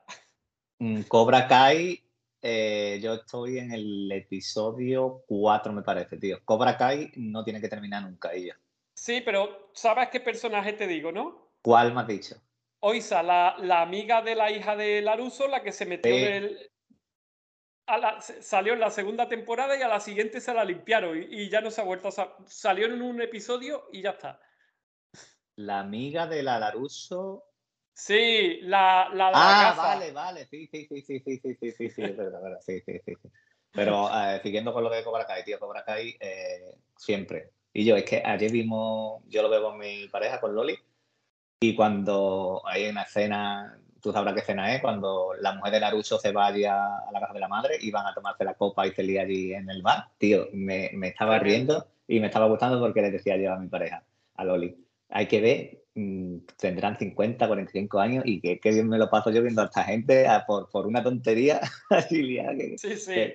Mm, 0.78 1.02
Cobra 1.02 1.46
Kai, 1.46 2.02
eh, 2.42 2.98
yo 3.02 3.14
estoy 3.14 3.58
en 3.58 3.72
el 3.72 4.10
episodio 4.10 5.24
4, 5.28 5.72
me 5.72 5.82
parece, 5.82 6.16
tío. 6.16 6.38
Cobra 6.44 6.76
Kai 6.76 7.12
no 7.16 7.44
tiene 7.44 7.60
que 7.60 7.68
terminar 7.68 8.02
nunca 8.02 8.32
ella. 8.32 8.58
Sí, 8.94 9.20
pero 9.20 9.70
¿sabes 9.74 10.08
qué 10.08 10.20
personaje 10.20 10.72
te 10.72 10.86
digo, 10.86 11.12
no? 11.12 11.52
¿Cuál 11.62 11.94
me 11.94 12.00
has 12.00 12.08
dicho? 12.08 12.36
Oisa, 12.80 13.22
la, 13.22 13.56
la 13.58 13.82
amiga 13.82 14.22
de 14.22 14.34
la 14.34 14.50
hija 14.50 14.74
de 14.74 15.02
Laruso, 15.02 15.48
la 15.48 15.62
que 15.62 15.72
se 15.72 15.86
metió 15.86 16.14
en 16.14 16.32
el, 16.32 16.70
salió 18.40 18.72
en 18.72 18.80
la 18.80 18.90
segunda 18.90 19.28
temporada 19.28 19.76
y 19.78 19.82
a 19.82 19.88
la 19.88 20.00
siguiente 20.00 20.40
se 20.40 20.52
la 20.52 20.64
limpiaron 20.64 21.22
y, 21.30 21.48
ya 21.48 21.60
no 21.60 21.70
se 21.70 21.80
ha 21.80 21.84
vuelto 21.84 22.08
a 22.08 22.36
salió 22.46 22.86
en 22.86 23.00
un 23.00 23.20
episodio 23.22 23.88
y 23.92 24.02
ya 24.02 24.10
está. 24.10 24.40
La 25.56 25.80
amiga 25.80 26.26
de 26.26 26.42
la 26.42 26.58
Laruso. 26.58 27.44
Sí, 27.94 28.60
la, 28.62 29.08
la, 29.14 29.30
ah, 29.32 29.74
vale, 29.74 30.12
vale, 30.12 30.46
sí, 30.46 30.68
sí, 30.70 30.86
sí, 30.86 31.00
sí, 31.00 31.20
sí, 31.20 31.38
sí, 31.38 31.54
sí, 31.54 31.72
sí, 31.72 31.90
sí, 31.90 32.02
es 32.02 32.14
verdad, 32.14 32.42
verdad, 32.42 32.60
sí, 32.60 32.78
sí, 32.82 33.00
sí, 33.06 33.14
Pero 33.72 34.10
eh, 34.12 34.38
siguiendo 34.42 34.74
con 34.74 34.84
lo 34.84 34.90
de 34.90 35.02
Cobra 35.02 35.26
Kai, 35.26 35.44
tío, 35.44 35.58
Cobra 35.58 35.82
Kai 35.82 36.14
eh, 36.20 36.74
siempre. 36.94 37.52
Y 37.72 37.86
yo, 37.86 37.96
es 37.96 38.04
que 38.04 38.22
ayer 38.22 38.52
vimos, 38.52 39.22
yo 39.28 39.40
lo 39.40 39.48
veo 39.48 39.62
con 39.62 39.78
mi 39.78 40.08
pareja, 40.08 40.40
con 40.40 40.54
Loli, 40.54 40.78
y 41.60 41.74
cuando 41.74 42.62
hay 42.66 42.88
una 42.88 43.02
escena 43.04 43.80
tú 44.00 44.12
sabrás 44.12 44.34
qué 44.34 44.40
escena 44.40 44.74
es, 44.74 44.80
cuando 44.80 45.32
la 45.40 45.52
mujer 45.54 45.72
de 45.72 45.80
Naruto 45.80 46.18
se 46.18 46.32
va 46.32 46.46
allí 46.46 46.64
a, 46.64 46.88
la 47.12 47.20
casa 47.20 47.32
de 47.32 47.40
la 47.40 47.48
madre 47.48 47.76
y 47.80 47.90
van 47.90 48.06
a 48.06 48.14
tomarse 48.14 48.44
la 48.44 48.54
copa 48.54 48.86
y 48.86 48.92
se 48.92 49.02
lía 49.02 49.22
allí 49.22 49.52
en 49.52 49.68
el 49.70 49.82
bar. 49.82 50.08
Tío, 50.18 50.48
me, 50.52 50.90
me 50.94 51.08
estaba 51.08 51.38
riendo 51.38 51.86
y 52.06 52.20
me 52.20 52.26
estaba 52.26 52.46
gustando 52.46 52.80
porque 52.80 53.02
le 53.02 53.10
decía 53.10 53.36
yo 53.36 53.52
a 53.52 53.58
mi 53.58 53.68
pareja, 53.68 54.02
a 54.34 54.44
Loli, 54.44 54.76
hay 55.08 55.26
que 55.26 55.40
ver, 55.40 55.82
mm, 55.94 56.38
tendrán 56.56 56.96
50, 56.96 57.46
45 57.46 57.98
años 57.98 58.24
y 58.26 58.40
que, 58.40 58.58
bien 58.70 58.88
me 58.88 58.98
lo 58.98 59.10
paso 59.10 59.30
yo 59.30 59.42
viendo 59.42 59.62
a 59.62 59.66
esta 59.66 59.84
gente 59.84 60.26
por, 60.46 60.68
por 60.70 60.86
una 60.86 61.02
tontería 61.02 61.60
así 61.90 62.38
sí, 62.76 62.96
sí. 62.96 63.34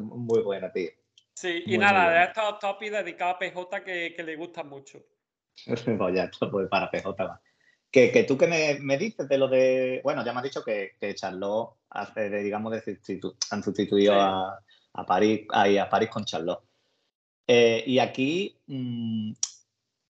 muy 0.00 0.42
buena, 0.42 0.72
tío. 0.72 0.90
Sí, 1.34 1.64
y 1.66 1.78
nada, 1.78 2.10
de 2.10 2.24
estos 2.24 2.60
topics 2.60 2.92
dedicados 2.92 3.34
a 3.34 3.38
PJ 3.38 3.84
que, 3.84 4.14
que 4.16 4.22
le 4.22 4.36
gustan 4.36 4.68
mucho. 4.68 5.00
pues 5.98 6.14
ya, 6.14 6.30
pues 6.50 6.68
para 6.68 6.90
PJ 6.90 7.24
va. 7.24 7.40
Que, 7.94 8.24
tú 8.26 8.36
que 8.36 8.48
me, 8.48 8.98
dices 8.98 9.28
de 9.28 9.38
lo 9.38 9.46
de. 9.46 10.00
Bueno, 10.02 10.24
ya 10.24 10.32
me 10.32 10.38
has 10.38 10.42
dicho 10.42 10.64
que, 10.64 10.96
que 10.98 11.14
Charlot 11.14 11.76
hace, 11.90 12.28
digamos, 12.28 12.72
de 12.72 12.98
han 13.52 13.62
sustituido 13.62 14.20
a, 14.20 14.58
a, 14.94 15.06
París, 15.06 15.46
a, 15.52 15.88
París 15.88 16.10
con 16.10 16.24
Charlot. 16.24 16.60
Eh, 17.46 17.84
y 17.86 18.00
aquí 18.00 18.58
mm, 18.66 19.34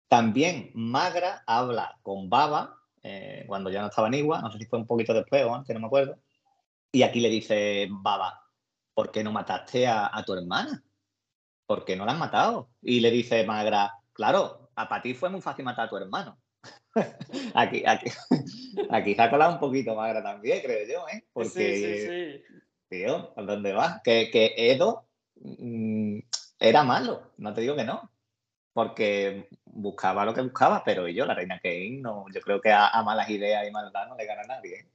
también 0.10 0.72
Magra 0.74 1.42
habla 1.48 1.98
con 2.04 2.30
Baba 2.30 2.82
eh, 3.02 3.46
cuando 3.48 3.70
ya 3.70 3.80
no 3.80 3.88
estaba 3.88 4.10
en 4.10 4.16
Igua, 4.16 4.42
no 4.42 4.52
sé 4.52 4.58
si 4.58 4.66
fue 4.66 4.80
un 4.80 4.86
poquito 4.86 5.14
después 5.14 5.46
o 5.46 5.56
antes, 5.56 5.74
no 5.74 5.80
me 5.80 5.88
acuerdo. 5.88 6.20
Y 6.92 7.04
aquí 7.04 7.22
le 7.22 7.30
dice 7.30 7.88
Baba, 7.90 8.42
¿por 8.94 9.10
qué 9.10 9.24
no 9.24 9.32
mataste 9.32 9.88
a, 9.88 10.10
a 10.14 10.22
tu 10.26 10.34
hermana? 10.34 10.84
¿Por 11.66 11.86
qué 11.86 11.96
no 11.96 12.06
la 12.06 12.12
has 12.12 12.20
matado? 12.20 12.72
Y 12.82 13.00
le 13.00 13.10
dice 13.10 13.46
Magra, 13.46 13.94
claro, 14.12 14.70
a 14.76 15.02
ti 15.02 15.14
fue 15.14 15.30
muy 15.30 15.40
fácil 15.40 15.64
matar 15.64 15.86
a 15.86 15.90
tu 15.90 15.96
hermano 15.96 16.38
aquí, 17.54 17.84
aquí, 17.86 18.10
aquí 18.90 19.16
se 19.16 19.22
ha 19.22 19.30
colado 19.30 19.54
un 19.54 19.60
poquito 19.60 19.96
Magra 19.96 20.24
también, 20.24 20.62
creo 20.62 20.88
yo, 20.88 21.08
¿eh? 21.10 21.26
Porque, 21.34 21.50
sí, 21.50 21.84
sí, 21.84 22.08
sí. 22.08 22.44
tío, 22.90 23.34
¿a 23.36 23.42
dónde 23.42 23.74
vas? 23.74 24.02
Que, 24.04 24.30
que 24.32 24.54
Edo 24.58 25.08
mm, 25.36 26.20
era 26.60 26.84
malo, 26.84 27.32
no 27.38 27.54
te 27.54 27.62
digo 27.62 27.76
que 27.76 27.84
no. 27.84 28.12
porque 28.74 29.50
buscaba 29.66 30.26
lo 30.26 30.34
que 30.34 30.42
buscaba, 30.42 30.84
pero 30.84 31.08
yo, 31.08 31.26
la 31.26 31.34
reina 31.34 31.60
Kane, 31.60 32.00
no, 32.02 32.26
yo 32.34 32.42
creo 32.42 32.62
que 32.62 32.72
a, 32.72 33.02
malas 33.04 33.30
ideas 33.30 33.68
y 33.68 33.72
maldad 33.72 34.08
no 34.08 34.16
le 34.16 34.26
gana 34.26 34.42
a 34.42 34.48
nadie. 34.48 34.88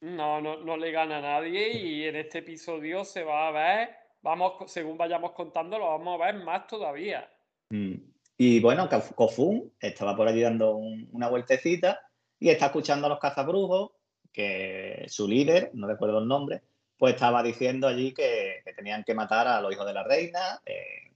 No, 0.00 0.40
no, 0.40 0.56
no 0.58 0.76
le 0.76 0.92
gana 0.92 1.18
a 1.18 1.20
nadie 1.20 1.72
y 1.76 2.04
en 2.04 2.16
este 2.16 2.38
episodio 2.38 3.04
se 3.04 3.22
va 3.22 3.48
a 3.48 3.50
ver, 3.50 3.90
vamos, 4.22 4.70
según 4.70 4.96
vayamos 4.96 5.32
contando, 5.32 5.78
lo 5.78 5.88
vamos 5.88 6.20
a 6.20 6.26
ver 6.26 6.42
más 6.42 6.66
todavía. 6.66 7.30
Mm. 7.70 8.09
Y 8.42 8.58
bueno, 8.58 8.88
Kofun 8.88 9.70
estaba 9.78 10.16
por 10.16 10.26
allí 10.26 10.40
dando 10.40 10.74
una 10.76 11.28
vueltecita 11.28 12.00
y 12.38 12.48
está 12.48 12.66
escuchando 12.66 13.04
a 13.04 13.10
los 13.10 13.18
cazabrujos, 13.18 13.90
que 14.32 15.04
su 15.08 15.28
líder, 15.28 15.72
no 15.74 15.86
recuerdo 15.86 16.20
el 16.20 16.26
nombre, 16.26 16.62
pues 16.96 17.16
estaba 17.16 17.42
diciendo 17.42 17.86
allí 17.86 18.14
que, 18.14 18.62
tenían 18.74 19.04
que 19.04 19.12
matar 19.12 19.46
a 19.46 19.60
los 19.60 19.70
hijos 19.70 19.84
de 19.86 19.92
la 19.92 20.04
reina, 20.04 20.58
eh, 20.64 21.12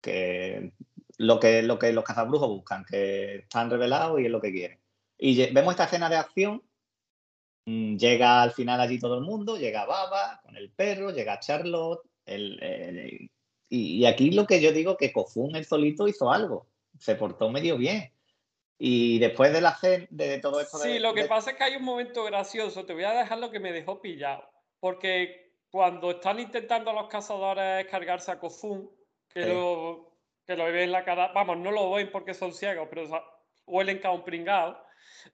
que 0.00 0.72
lo 1.18 1.40
que, 1.40 1.64
lo 1.64 1.76
que 1.76 1.92
los 1.92 2.04
cazabrujos 2.04 2.48
buscan, 2.48 2.84
que 2.84 3.38
están 3.38 3.68
revelados 3.68 4.20
y 4.20 4.26
es 4.26 4.30
lo 4.30 4.40
que 4.40 4.52
quieren. 4.52 4.78
Y 5.18 5.50
vemos 5.52 5.72
esta 5.72 5.86
escena 5.86 6.08
de 6.08 6.18
acción, 6.18 6.62
mm, 7.66 7.96
llega 7.96 8.42
al 8.42 8.52
final 8.52 8.80
allí 8.80 9.00
todo 9.00 9.18
el 9.18 9.24
mundo, 9.24 9.56
llega 9.56 9.86
Baba 9.86 10.40
con 10.44 10.56
el 10.56 10.70
perro, 10.70 11.10
llega 11.10 11.40
Charlotte, 11.40 12.02
el, 12.24 13.28
y, 13.74 14.06
aquí 14.06 14.30
lo 14.30 14.46
que 14.46 14.60
yo 14.60 14.72
digo 14.72 14.96
que 14.96 15.12
Kofun 15.12 15.56
el 15.56 15.64
solito 15.64 16.06
hizo 16.06 16.30
algo, 16.30 16.66
se 16.98 17.14
portó 17.14 17.50
medio 17.50 17.76
bien. 17.76 18.12
Y 18.78 19.18
después 19.18 19.52
de 19.52 19.60
la 19.60 19.78
de 20.10 20.38
todo 20.38 20.60
esto... 20.60 20.78
Sí, 20.78 20.98
lo 20.98 21.14
que 21.14 21.24
pasa 21.24 21.52
es 21.52 21.56
que 21.56 21.64
hay 21.64 21.76
un 21.76 21.84
momento 21.84 22.24
gracioso, 22.24 22.84
te 22.84 22.92
voy 22.92 23.04
a 23.04 23.12
dejar 23.12 23.38
lo 23.38 23.50
que 23.50 23.60
me 23.60 23.72
dejó 23.72 24.00
pillado, 24.00 24.44
porque 24.80 25.52
cuando 25.70 26.12
están 26.12 26.38
intentando 26.40 26.92
los 26.92 27.08
cazadores 27.08 27.86
cargarse 27.86 28.30
a 28.30 28.38
Kofun, 28.38 28.90
que 29.28 29.46
lo 29.46 30.12
que 30.46 30.56
lo 30.56 30.64
ven 30.64 30.76
en 30.76 30.92
la 30.92 31.04
cara, 31.04 31.32
vamos, 31.34 31.58
no 31.58 31.70
lo 31.70 31.92
ven 31.92 32.10
porque 32.12 32.34
son 32.34 32.52
ciegos, 32.52 32.86
pero 32.90 33.08
huelen 33.66 33.98
como 33.98 34.14
un 34.14 34.24
pringado. 34.24 34.78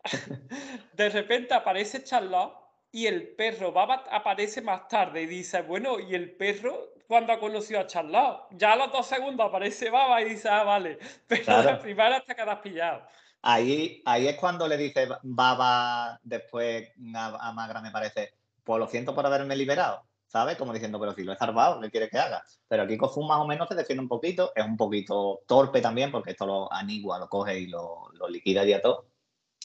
de 0.93 1.09
repente 1.09 1.55
aparece 1.55 2.05
Charlotte 2.05 2.55
y 2.93 3.07
el 3.07 3.29
perro 3.29 3.73
Baba 3.73 4.05
aparece 4.11 4.63
más 4.63 4.89
tarde 4.89 5.23
y 5.23 5.27
dice, 5.27 5.63
bueno, 5.63 6.01
¿y 6.01 6.15
el 6.15 6.33
perro 6.33 6.95
cuando 7.07 7.33
ha 7.33 7.39
conocido 7.39 7.81
a 7.81 7.87
Charlotte? 7.87 8.47
Ya 8.53 8.73
a 8.73 8.77
los 8.77 8.93
dos 8.93 9.07
segundos 9.07 9.47
aparece 9.47 9.91
Baba 9.91 10.21
y 10.23 10.31
dice, 10.31 10.49
ah, 10.49 10.65
vale, 10.65 10.99
pero 11.27 11.63
la 11.63 11.79
primera 11.79 12.17
hasta 12.17 12.35
que 12.35 12.43
has 12.43 12.61
pillado. 12.61 13.03
Ahí, 13.43 14.03
ahí 14.05 14.29
es 14.29 14.37
cuando 14.37 14.69
le 14.69 14.77
dice 14.77 15.09
Baba 15.23 16.19
después 16.23 16.91
a, 17.15 17.49
a 17.49 17.53
Magra, 17.53 17.81
me 17.81 17.91
parece, 17.91 18.35
pues 18.65 18.79
lo 18.79 18.87
siento 18.87 19.15
por 19.15 19.25
haberme 19.25 19.57
liberado. 19.57 20.05
¿sabes? 20.31 20.57
Como 20.57 20.73
diciendo, 20.73 21.01
pero 21.01 21.13
si 21.13 21.25
lo 21.25 21.33
he 21.33 21.37
salvado, 21.37 21.81
¿qué 21.81 21.91
quiere 21.91 22.09
que 22.09 22.19
haga? 22.19 22.45
Pero 22.69 22.85
aquí 22.85 22.97
Kofun 22.97 23.27
más 23.27 23.41
o 23.41 23.47
menos 23.47 23.69
se 23.69 23.75
defiende 23.75 24.03
un 24.03 24.09
poquito, 24.09 24.53
es 24.55 24.65
un 24.65 24.77
poquito 24.77 25.43
torpe 25.47 25.81
también, 25.81 26.13
porque 26.13 26.31
esto 26.31 26.47
lo 26.47 26.73
anigua, 26.73 27.19
lo 27.19 27.29
coge 27.29 27.59
y 27.59 27.67
lo, 27.67 28.09
liquida 28.29 28.65
ya 28.65 28.81
todo. 28.81 29.07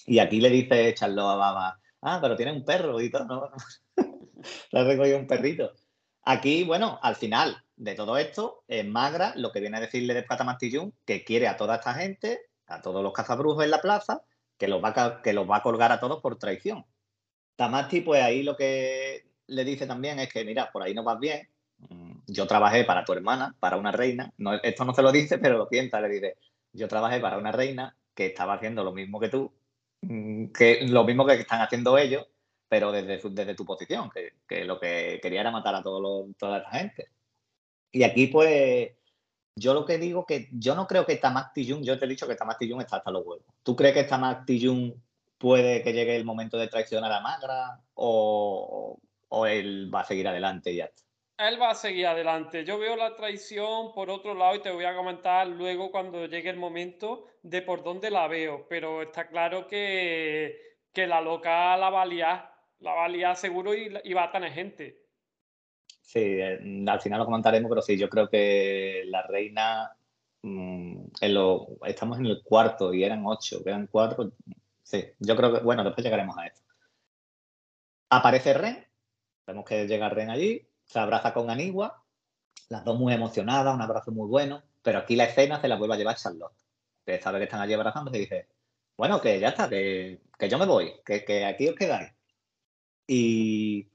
Y 0.08 0.17
aquí 0.17 0.41
le 0.41 0.50
dice 0.50 0.94
Charlo 0.96 1.29
a 1.29 1.36
Baba, 1.36 1.79
ah, 2.06 2.20
pero 2.22 2.36
tiene 2.36 2.54
un 2.54 2.64
perro 2.64 3.02
y 3.02 3.10
todo, 3.10 3.26
¿no? 3.26 3.52
le 4.72 4.80
ha 4.80 4.84
recogido 4.84 5.18
un 5.18 5.28
perrito. 5.28 5.74
Aquí, 6.24 6.64
bueno, 6.64 7.00
al 7.02 7.16
final 7.16 7.64
de 7.76 7.96
todo 7.96 8.18
esto, 8.18 8.64
es 8.68 8.86
Magra 8.86 9.34
lo 9.36 9.52
que 9.52 9.60
viene 9.60 9.78
a 9.78 9.82
decirle 9.82 10.14
de 10.14 10.24
Pata 10.24 10.58
que 11.06 11.24
quiere 11.24 11.48
a 11.48 11.58
toda 11.58 11.76
esta 11.76 11.94
gente, 11.94 12.42
a 12.68 12.82
todos 12.82 13.04
los 13.04 13.14
cazabrujos 13.14 13.64
en 13.64 13.72
la 13.72 13.82
plaza, 13.82 14.22
que 14.58 14.68
los 14.68 14.84
va 14.84 14.94
a, 14.96 15.22
que 15.22 15.34
los 15.34 15.50
va 15.50 15.58
a 15.58 15.64
colgar 15.64 15.92
a 15.92 16.00
todos 16.00 16.22
por 16.22 16.38
traición. 16.38 16.86
Tamasti, 17.56 18.02
pues 18.02 18.22
ahí 18.24 18.44
lo 18.44 18.56
que 18.56 19.26
le 19.48 19.66
dice 19.66 19.88
también 19.88 20.20
es 20.20 20.32
que, 20.32 20.46
mira, 20.46 20.72
por 20.72 20.84
ahí 20.84 20.94
no 20.94 21.04
vas 21.04 21.20
bien. 21.20 21.48
Mm, 21.90 22.20
yo 22.28 22.48
trabajé 22.48 22.84
para 22.86 23.04
tu 23.04 23.14
hermana, 23.14 23.56
para 23.60 23.78
una 23.78 23.92
reina. 23.92 24.32
Esto 24.64 24.86
no 24.86 24.94
se 24.94 25.02
lo 25.02 25.12
dice, 25.12 25.38
pero 25.38 25.58
lo 25.58 25.68
piensa. 25.70 26.00
Le 26.02 26.10
dice, 26.10 26.38
yo 26.72 26.88
trabajé 26.88 27.20
para 27.20 27.38
una 27.38 27.52
reina 27.52 27.96
que 28.14 28.28
estaba 28.28 28.54
haciendo 28.54 28.84
lo 28.84 28.94
mismo 28.94 29.20
que 29.20 29.30
tú, 29.30 29.54
que 30.54 30.88
lo 30.88 31.04
mismo 31.04 31.26
que 31.26 31.34
están 31.34 31.62
haciendo 31.62 31.98
ellos, 31.98 32.26
pero 32.68 32.92
desde, 32.92 33.20
desde 33.30 33.56
tu 33.56 33.66
posición, 33.66 34.10
que, 34.48 34.66
lo 34.66 34.80
que 34.80 35.20
quería 35.22 35.42
era 35.42 35.52
matar 35.52 35.76
a 35.76 35.84
todo 35.84 36.28
toda 36.38 36.58
esta 36.60 36.72
gente. 36.72 37.08
Y 37.92 38.04
aquí, 38.04 38.28
pues, 38.28 38.92
yo 39.56 39.74
lo 39.74 39.86
que 39.86 39.98
digo 39.98 40.26
que 40.26 40.50
yo 40.52 40.76
no 40.76 40.88
creo 40.88 41.06
que 41.06 41.16
Tamak 41.16 41.54
Tijun, 41.54 41.84
yo 41.84 41.98
te 41.98 42.06
he 42.06 42.10
dicho 42.10 42.28
que 42.28 42.36
Tamak 42.36 42.58
Tijun 42.58 42.82
está 42.82 42.98
hasta 42.98 43.12
los 43.12 43.26
huevos. 43.26 43.46
¿Tú 43.64 43.76
crees 43.76 43.94
que 43.94 44.04
Tamak 44.04 44.46
Tijun 44.46 45.02
puede 45.38 45.82
que 45.82 45.94
llegue 45.94 46.16
el 46.16 46.26
momento 46.26 46.58
de 46.58 46.68
traicionar 46.68 47.12
a 47.12 47.22
Magra? 47.22 47.80
¿O, 47.94 49.00
o 49.30 49.46
él 49.46 49.90
va 49.94 50.02
a 50.02 50.06
seguir 50.06 50.28
adelante 50.28 50.76
ya? 50.76 50.90
Él 51.38 51.62
va 51.62 51.72
a 51.72 51.75
seguir 51.75 52.08
adelante. 52.08 52.63
Yo 52.63 52.80
veo 52.80 52.96
la 52.96 53.15
traición 53.15 53.94
por 53.94 54.10
otro 54.10 54.34
lado 54.34 54.56
y 54.56 54.62
te 54.62 54.72
voy 54.72 54.86
a 54.86 54.96
comentar 54.96 55.48
luego 55.48 55.92
cuando 55.92 56.25
llegue 56.27 56.50
el 56.50 56.58
momento 56.58 57.27
de 57.44 57.62
por 57.62 57.84
dónde 57.84 58.10
la 58.10 58.27
veo, 58.27 58.65
pero 58.70 59.01
está 59.01 59.27
claro 59.27 59.68
que, 59.68 60.77
que 60.94 61.08
la 61.08 61.20
loca 61.20 61.75
la 61.75 61.89
valía, 61.89 62.50
la 62.80 62.94
valía 62.94 63.36
seguro 63.36 63.74
y, 63.75 64.13
va 64.13 64.24
a 64.24 64.32
tener 64.32 64.54
gente. 64.54 65.04
Sí, 66.01 66.20
eh, 66.20 66.86
al 66.88 67.01
final 67.01 67.20
lo 67.20 67.25
comentaremos, 67.25 67.70
pero 67.70 67.82
sí, 67.82 67.98
yo 67.98 68.10
creo 68.10 68.30
que 68.30 69.04
la 69.08 69.24
reina, 69.24 69.92
mm, 70.42 71.06
en 71.20 71.34
lo, 71.34 71.68
estamos 71.86 72.18
en 72.20 72.27
el 72.27 72.44
cuarto 72.44 72.94
y 72.94 73.04
eran 73.04 73.25
ocho, 73.25 73.62
eran 73.65 73.88
cuatro. 73.88 74.32
Sí, 74.84 75.04
yo 75.20 75.36
creo 75.36 75.54
que, 75.54 75.60
bueno, 75.60 75.84
después 75.84 76.06
llegaremos 76.06 76.38
a 76.38 76.48
esto. 76.48 76.62
Aparece 78.10 78.54
Ren, 78.54 78.86
Vemos 79.48 79.65
que 79.65 79.88
llega 79.88 80.10
Ren 80.10 80.30
allí, 80.30 80.68
se 80.86 81.00
abraza 81.00 81.34
con 81.34 81.50
Anigua, 81.50 82.04
las 82.70 82.84
dos 82.84 82.98
muy 82.98 83.13
emocionadas, 83.13 83.75
un 83.75 83.82
abrazo 83.82 84.12
muy 84.12 84.27
bueno, 84.27 84.63
pero 84.82 85.00
aquí 85.00 85.15
la 85.15 85.25
escena 85.25 85.60
se 85.60 85.68
la 85.68 85.75
vuelve 85.75 85.96
a 85.96 85.98
llevar 85.98 86.15
Charlotte, 86.15 86.56
que 87.06 87.22
sabe 87.22 87.39
que 87.39 87.46
están 87.46 87.62
allí 87.62 87.74
abrazándose 87.74 88.18
y 88.18 88.22
dice, 88.22 88.48
bueno, 88.98 89.20
que 89.22 89.39
ya 89.39 89.50
está, 89.50 89.70
que, 89.70 90.22
yo 90.50 90.58
me 90.58 90.65
voy, 90.65 90.94
que, 91.06 91.46
aquí 91.46 91.68
os 91.68 91.75
quedáis. 91.75 92.12
Y, 93.08 93.88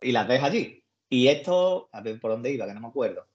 y 0.00 0.12
las 0.12 0.28
deja 0.28 0.46
allí. 0.46 0.84
Y 1.08 1.28
esto, 1.28 1.88
a 1.92 2.00
ver 2.00 2.20
por 2.20 2.30
dónde 2.30 2.50
iba, 2.50 2.66
que 2.66 2.74
no 2.74 2.80
me 2.80 2.88
acuerdo. 2.88 3.26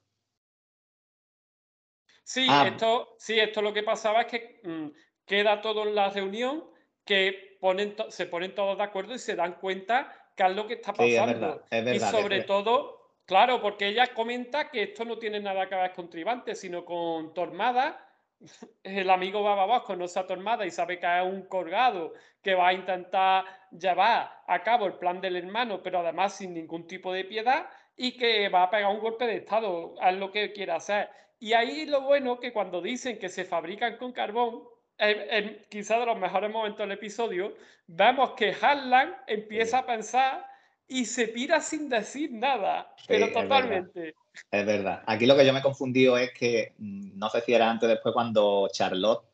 Sí, 2.24 2.46
ah. 2.50 2.66
esto, 2.66 3.14
sí, 3.18 3.38
esto 3.38 3.62
lo 3.62 3.72
que 3.72 3.82
pasaba 3.82 4.22
es 4.22 4.26
que 4.26 4.60
mm, 4.64 4.88
queda 5.26 5.60
todo 5.60 5.86
en 5.86 5.94
la 5.94 6.10
reunión, 6.10 6.64
que 7.04 7.56
ponen 7.60 7.94
se 8.08 8.26
ponen 8.26 8.54
todos 8.54 8.76
de 8.78 8.84
acuerdo 8.84 9.14
y 9.14 9.18
se 9.18 9.36
dan 9.36 9.60
cuenta 9.60 10.12
qué 10.36 10.44
es 10.44 10.54
lo 10.54 10.66
que 10.66 10.74
está 10.74 10.92
pasando. 10.92 11.64
y 11.70 11.98
sobre 11.98 12.42
todo, 12.42 13.14
claro, 13.24 13.60
porque 13.60 13.88
ella 13.88 14.14
comenta 14.14 14.70
que 14.70 14.84
esto 14.84 15.04
no 15.04 15.18
tiene 15.18 15.40
nada 15.40 15.68
que 15.68 15.74
ver 15.74 15.92
con 15.92 16.08
Tribante, 16.08 16.54
sino 16.54 16.84
con 16.84 17.34
Tormada. 17.34 18.02
El 18.82 19.10
amigo 19.10 19.42
Baba 19.42 19.82
conoce 19.82 20.18
a 20.18 20.26
Tormada 20.26 20.66
y 20.66 20.70
sabe 20.70 21.00
que 21.00 21.06
es 21.06 21.24
un 21.24 21.42
colgado 21.46 22.12
que 22.42 22.54
va 22.54 22.68
a 22.68 22.74
intentar 22.74 23.44
llevar 23.70 24.30
a 24.46 24.62
cabo 24.62 24.86
el 24.86 24.94
plan 24.94 25.20
del 25.20 25.36
hermano, 25.36 25.82
pero 25.82 26.00
además 26.00 26.36
sin 26.36 26.54
ningún 26.54 26.86
tipo 26.86 27.12
de 27.12 27.24
piedad 27.24 27.66
y 27.96 28.12
que 28.12 28.48
va 28.50 28.64
a 28.64 28.70
pegar 28.70 28.92
un 28.92 29.00
golpe 29.00 29.26
de 29.26 29.36
estado, 29.36 29.94
es 30.00 30.14
lo 30.16 30.30
que 30.30 30.52
quiere 30.52 30.72
hacer. 30.72 31.08
Y 31.38 31.54
ahí 31.54 31.86
lo 31.86 32.02
bueno 32.02 32.38
que 32.38 32.52
cuando 32.52 32.80
dicen 32.80 33.18
que 33.18 33.28
se 33.28 33.44
fabrican 33.44 33.96
con 33.96 34.12
carbón, 34.12 34.62
en, 34.98 35.64
quizá 35.68 35.98
de 35.98 36.06
los 36.06 36.18
mejores 36.18 36.50
momentos 36.50 36.78
del 36.78 36.92
episodio, 36.92 37.54
vemos 37.86 38.32
que 38.32 38.54
Harlan 38.60 39.14
empieza 39.26 39.78
a 39.78 39.86
pensar 39.86 40.46
y 40.88 41.04
se 41.04 41.28
pira 41.28 41.60
sin 41.60 41.88
decir 41.88 42.32
nada, 42.32 42.94
pero 43.08 43.32
totalmente. 43.32 44.14
Es 44.50 44.66
verdad. 44.66 45.02
Aquí 45.06 45.26
lo 45.26 45.36
que 45.36 45.44
yo 45.44 45.52
me 45.52 45.60
he 45.60 45.62
confundido 45.62 46.16
es 46.16 46.32
que 46.32 46.74
mm, 46.78 47.18
no 47.18 47.28
sé 47.30 47.40
si 47.40 47.54
era 47.54 47.70
antes 47.70 47.86
o 47.86 47.90
después 47.90 48.12
cuando 48.12 48.68
Charlotte 48.72 49.24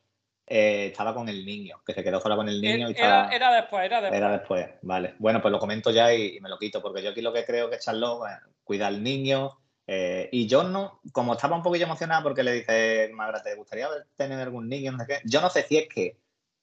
eh, 0.46 0.86
estaba 0.86 1.14
con 1.14 1.28
el 1.28 1.44
niño, 1.44 1.80
que 1.84 1.92
se 1.92 2.02
quedó 2.02 2.20
sola 2.20 2.36
con 2.36 2.48
el 2.48 2.60
niño. 2.60 2.90
y 2.90 2.92
era, 2.92 3.28
era, 3.28 3.52
después, 3.54 3.84
era 3.84 4.00
después. 4.00 4.18
Era 4.18 4.32
después, 4.32 4.66
vale. 4.82 5.14
Bueno, 5.18 5.40
pues 5.40 5.52
lo 5.52 5.58
comento 5.58 5.90
ya 5.90 6.12
y, 6.14 6.40
me 6.40 6.48
lo 6.48 6.58
quito, 6.58 6.82
porque 6.82 7.02
yo 7.02 7.10
aquí 7.10 7.20
lo 7.20 7.32
que 7.32 7.44
creo 7.44 7.70
que 7.70 7.78
Charlotte 7.78 8.28
cuida 8.64 8.86
al 8.86 9.02
niño, 9.02 9.58
eh, 9.86 10.28
y 10.32 10.46
yo 10.46 10.62
no, 10.62 11.00
como 11.12 11.32
estaba 11.32 11.56
un 11.56 11.62
poquillo 11.62 11.86
emocionada 11.86 12.22
porque 12.22 12.42
le 12.42 12.52
dice, 12.52 13.10
Magra, 13.12 13.42
¿te 13.42 13.54
gustaría 13.54 13.88
tener 14.16 14.40
algún 14.40 14.68
niño? 14.68 14.92
No 14.92 14.98
sé 14.98 15.06
qué. 15.06 15.20
Yo 15.24 15.40
no 15.40 15.50
sé 15.50 15.62
si 15.64 15.78
es 15.78 15.88
que 15.88 16.16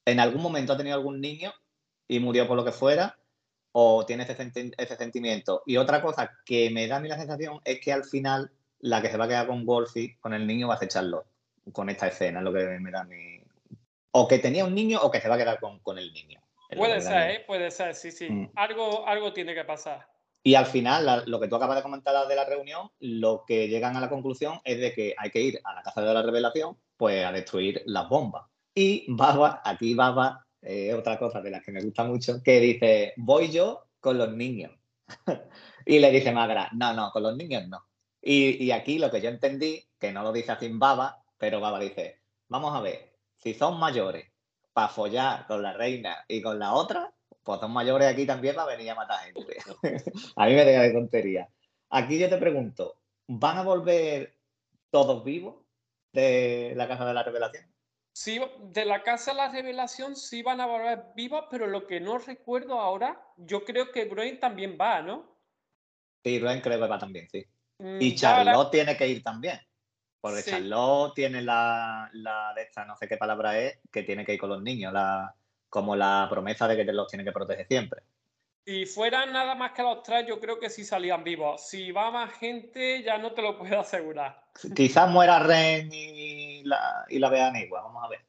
en 0.05 0.19
algún 0.19 0.41
momento 0.41 0.73
ha 0.73 0.77
tenido 0.77 0.95
algún 0.95 1.21
niño 1.21 1.53
y 2.07 2.19
murió 2.19 2.47
por 2.47 2.57
lo 2.57 2.65
que 2.65 2.71
fuera, 2.71 3.17
o 3.71 4.05
tiene 4.05 4.23
ese, 4.23 4.95
sentimiento. 4.97 5.63
Y 5.65 5.77
otra 5.77 6.01
cosa 6.01 6.31
que 6.45 6.69
me 6.69 6.87
da 6.87 6.97
a 6.97 6.99
mí 6.99 7.07
la 7.07 7.17
sensación 7.17 7.59
es 7.63 7.79
que 7.79 7.93
al 7.93 8.03
final 8.03 8.51
la 8.79 9.01
que 9.01 9.09
se 9.09 9.17
va 9.17 9.25
a 9.25 9.27
quedar 9.27 9.47
con 9.47 9.65
Wolfie, 9.65 10.17
con 10.19 10.33
el 10.33 10.47
niño, 10.47 10.67
va 10.67 10.75
a 10.75 10.77
acecharlo 10.77 11.25
con 11.71 11.89
esta 11.89 12.07
escena, 12.07 12.39
es 12.39 12.45
lo 12.45 12.53
que 12.53 12.65
me 12.79 12.91
da 12.91 13.01
a 13.01 13.03
mí. 13.03 13.41
O 14.11 14.27
que 14.27 14.39
tenía 14.39 14.65
un 14.65 14.73
niño 14.73 14.99
o 15.01 15.11
que 15.11 15.21
se 15.21 15.29
va 15.29 15.35
a 15.35 15.37
quedar 15.37 15.59
con, 15.59 15.99
el 15.99 16.11
niño. 16.13 16.41
Puede 16.75 16.99
ser, 17.01 17.31
¿eh? 17.31 17.43
puede 17.45 17.69
ser, 17.69 17.93
sí, 17.93 18.11
sí. 18.11 18.29
Mm. 18.29 18.51
Algo, 18.55 19.07
algo 19.07 19.33
tiene 19.33 19.53
que 19.53 19.63
pasar. 19.63 20.07
Y 20.41 20.55
al 20.55 20.65
final, 20.65 21.23
lo 21.27 21.39
que 21.39 21.47
tú 21.47 21.55
acabas 21.55 21.75
de 21.75 21.83
comentar 21.83 22.27
de 22.27 22.35
la 22.35 22.45
reunión, 22.45 22.89
lo 22.99 23.43
que 23.45 23.67
llegan 23.67 23.97
a 23.97 24.01
la 24.01 24.09
conclusión 24.09 24.59
es 24.63 24.79
de 24.79 24.93
que 24.93 25.13
hay 25.17 25.29
que 25.31 25.41
ir 25.41 25.59
a 25.63 25.75
la 25.75 25.83
casa 25.83 26.01
de 26.01 26.13
la 26.13 26.21
revelación, 26.21 26.77
pues 26.95 27.25
a 27.25 27.31
destruir 27.31 27.83
las 27.85 28.07
bombas. 28.07 28.45
Y 28.73 29.05
Baba, 29.09 29.61
aquí 29.65 29.93
Baba, 29.95 30.45
es 30.61 30.93
otra 30.93 31.17
cosa 31.19 31.41
de 31.41 31.51
las 31.51 31.63
que 31.63 31.71
me 31.71 31.81
gusta 31.81 32.03
mucho, 32.05 32.41
que 32.43 32.59
dice, 32.59 33.13
voy 33.17 33.51
yo 33.51 33.89
con 33.99 34.17
los 34.17 34.31
niños. 34.33 34.71
y 35.85 35.99
le 35.99 36.11
dice 36.11 36.31
Magra, 36.31 36.69
no, 36.73 36.93
no, 36.93 37.11
con 37.11 37.23
los 37.23 37.35
niños 37.35 37.67
no. 37.67 37.85
Y, 38.21 38.71
aquí 38.71 38.99
lo 38.99 39.09
que 39.09 39.21
yo 39.21 39.29
entendí, 39.29 39.87
que 39.97 40.11
no 40.11 40.23
lo 40.23 40.31
dice 40.31 40.51
así 40.51 40.69
Baba, 40.71 41.23
pero 41.37 41.59
Baba 41.59 41.79
dice, 41.79 42.21
vamos 42.47 42.75
a 42.75 42.81
ver, 42.81 43.15
si 43.37 43.53
son 43.53 43.79
mayores 43.79 44.31
para 44.73 44.89
follar 44.89 45.47
con 45.47 45.61
la 45.61 45.73
reina 45.73 46.25
y 46.27 46.41
con 46.41 46.59
la 46.59 46.73
otra, 46.73 47.13
pues 47.43 47.59
son 47.59 47.71
mayores 47.71 48.07
aquí 48.07 48.25
también 48.25 48.55
para 48.55 48.75
venir 48.75 48.91
a 48.91 48.95
matar 48.95 49.19
gente. 49.19 49.57
a 50.35 50.45
mí 50.45 50.53
me 50.53 50.65
deja 50.65 50.81
de 50.81 50.91
tontería. 50.91 51.49
Aquí 51.89 52.19
yo 52.19 52.29
te 52.29 52.37
pregunto, 52.37 52.95
¿van 53.27 53.57
a 53.57 53.63
volver 53.63 54.35
todos 54.91 55.23
vivos 55.23 55.55
de 56.13 56.73
la 56.75 56.87
Casa 56.87 57.05
de 57.05 57.13
la 57.13 57.23
Revelación? 57.23 57.65
Sí, 58.13 58.39
de 58.61 58.85
la 58.85 59.03
Casa 59.03 59.31
de 59.31 59.37
la 59.37 59.49
Revelación 59.49 60.15
sí 60.15 60.43
van 60.43 60.61
a 60.61 60.65
volver 60.65 61.05
vivos, 61.15 61.45
pero 61.49 61.67
lo 61.67 61.87
que 61.87 61.99
no 61.99 62.17
recuerdo 62.17 62.79
ahora, 62.79 63.21
yo 63.37 63.63
creo 63.63 63.91
que 63.91 64.05
Groen 64.05 64.39
también 64.39 64.77
va, 64.79 65.01
¿no? 65.01 65.37
Sí, 66.23 66.39
Groen 66.39 66.61
creo 66.61 66.79
que 66.79 66.87
va 66.87 66.99
también, 66.99 67.29
sí. 67.29 67.45
Mm, 67.79 68.01
y 68.01 68.15
Charlotte 68.15 68.71
tiene 68.71 68.97
que 68.97 69.07
ir 69.07 69.23
también. 69.23 69.59
Porque 70.21 70.43
Charlotte 70.43 71.13
tiene 71.15 71.41
la, 71.41 72.09
la, 72.11 72.53
de 72.53 72.63
esta, 72.63 72.83
no 72.83 72.97
sé 72.97 73.07
qué 73.07 73.15
palabra 73.15 73.57
es, 73.57 73.79
que 73.89 74.03
tiene 74.03 74.25
que 74.25 74.33
ir 74.33 74.39
con 74.39 74.49
los 74.49 74.61
niños, 74.61 74.91
la, 74.91 75.33
como 75.69 75.95
la 75.95 76.27
promesa 76.29 76.67
de 76.67 76.77
que 76.77 76.91
los 76.91 77.07
tiene 77.07 77.23
que 77.23 77.31
proteger 77.31 77.67
siempre. 77.67 78.01
Si 78.65 78.85
fueran 78.85 79.33
nada 79.33 79.55
más 79.55 79.71
que 79.71 79.81
los 79.81 80.03
tres, 80.03 80.27
yo 80.27 80.39
creo 80.39 80.59
que 80.59 80.69
sí 80.69 80.83
salían 80.83 81.23
vivos. 81.23 81.67
Si 81.67 81.91
va 81.91 82.11
más 82.11 82.33
gente, 82.33 83.01
ya 83.01 83.17
no 83.17 83.31
te 83.31 83.41
lo 83.41 83.57
puedo 83.57 83.79
asegurar. 83.79 84.43
Quizás 84.75 85.09
muera 85.09 85.39
Ren 85.39 85.89
y 85.91 86.63
la, 86.63 87.05
y 87.09 87.17
la 87.17 87.29
vean 87.29 87.55
igual, 87.55 87.83
vamos 87.83 88.03
a 88.03 88.09
ver. 88.09 88.19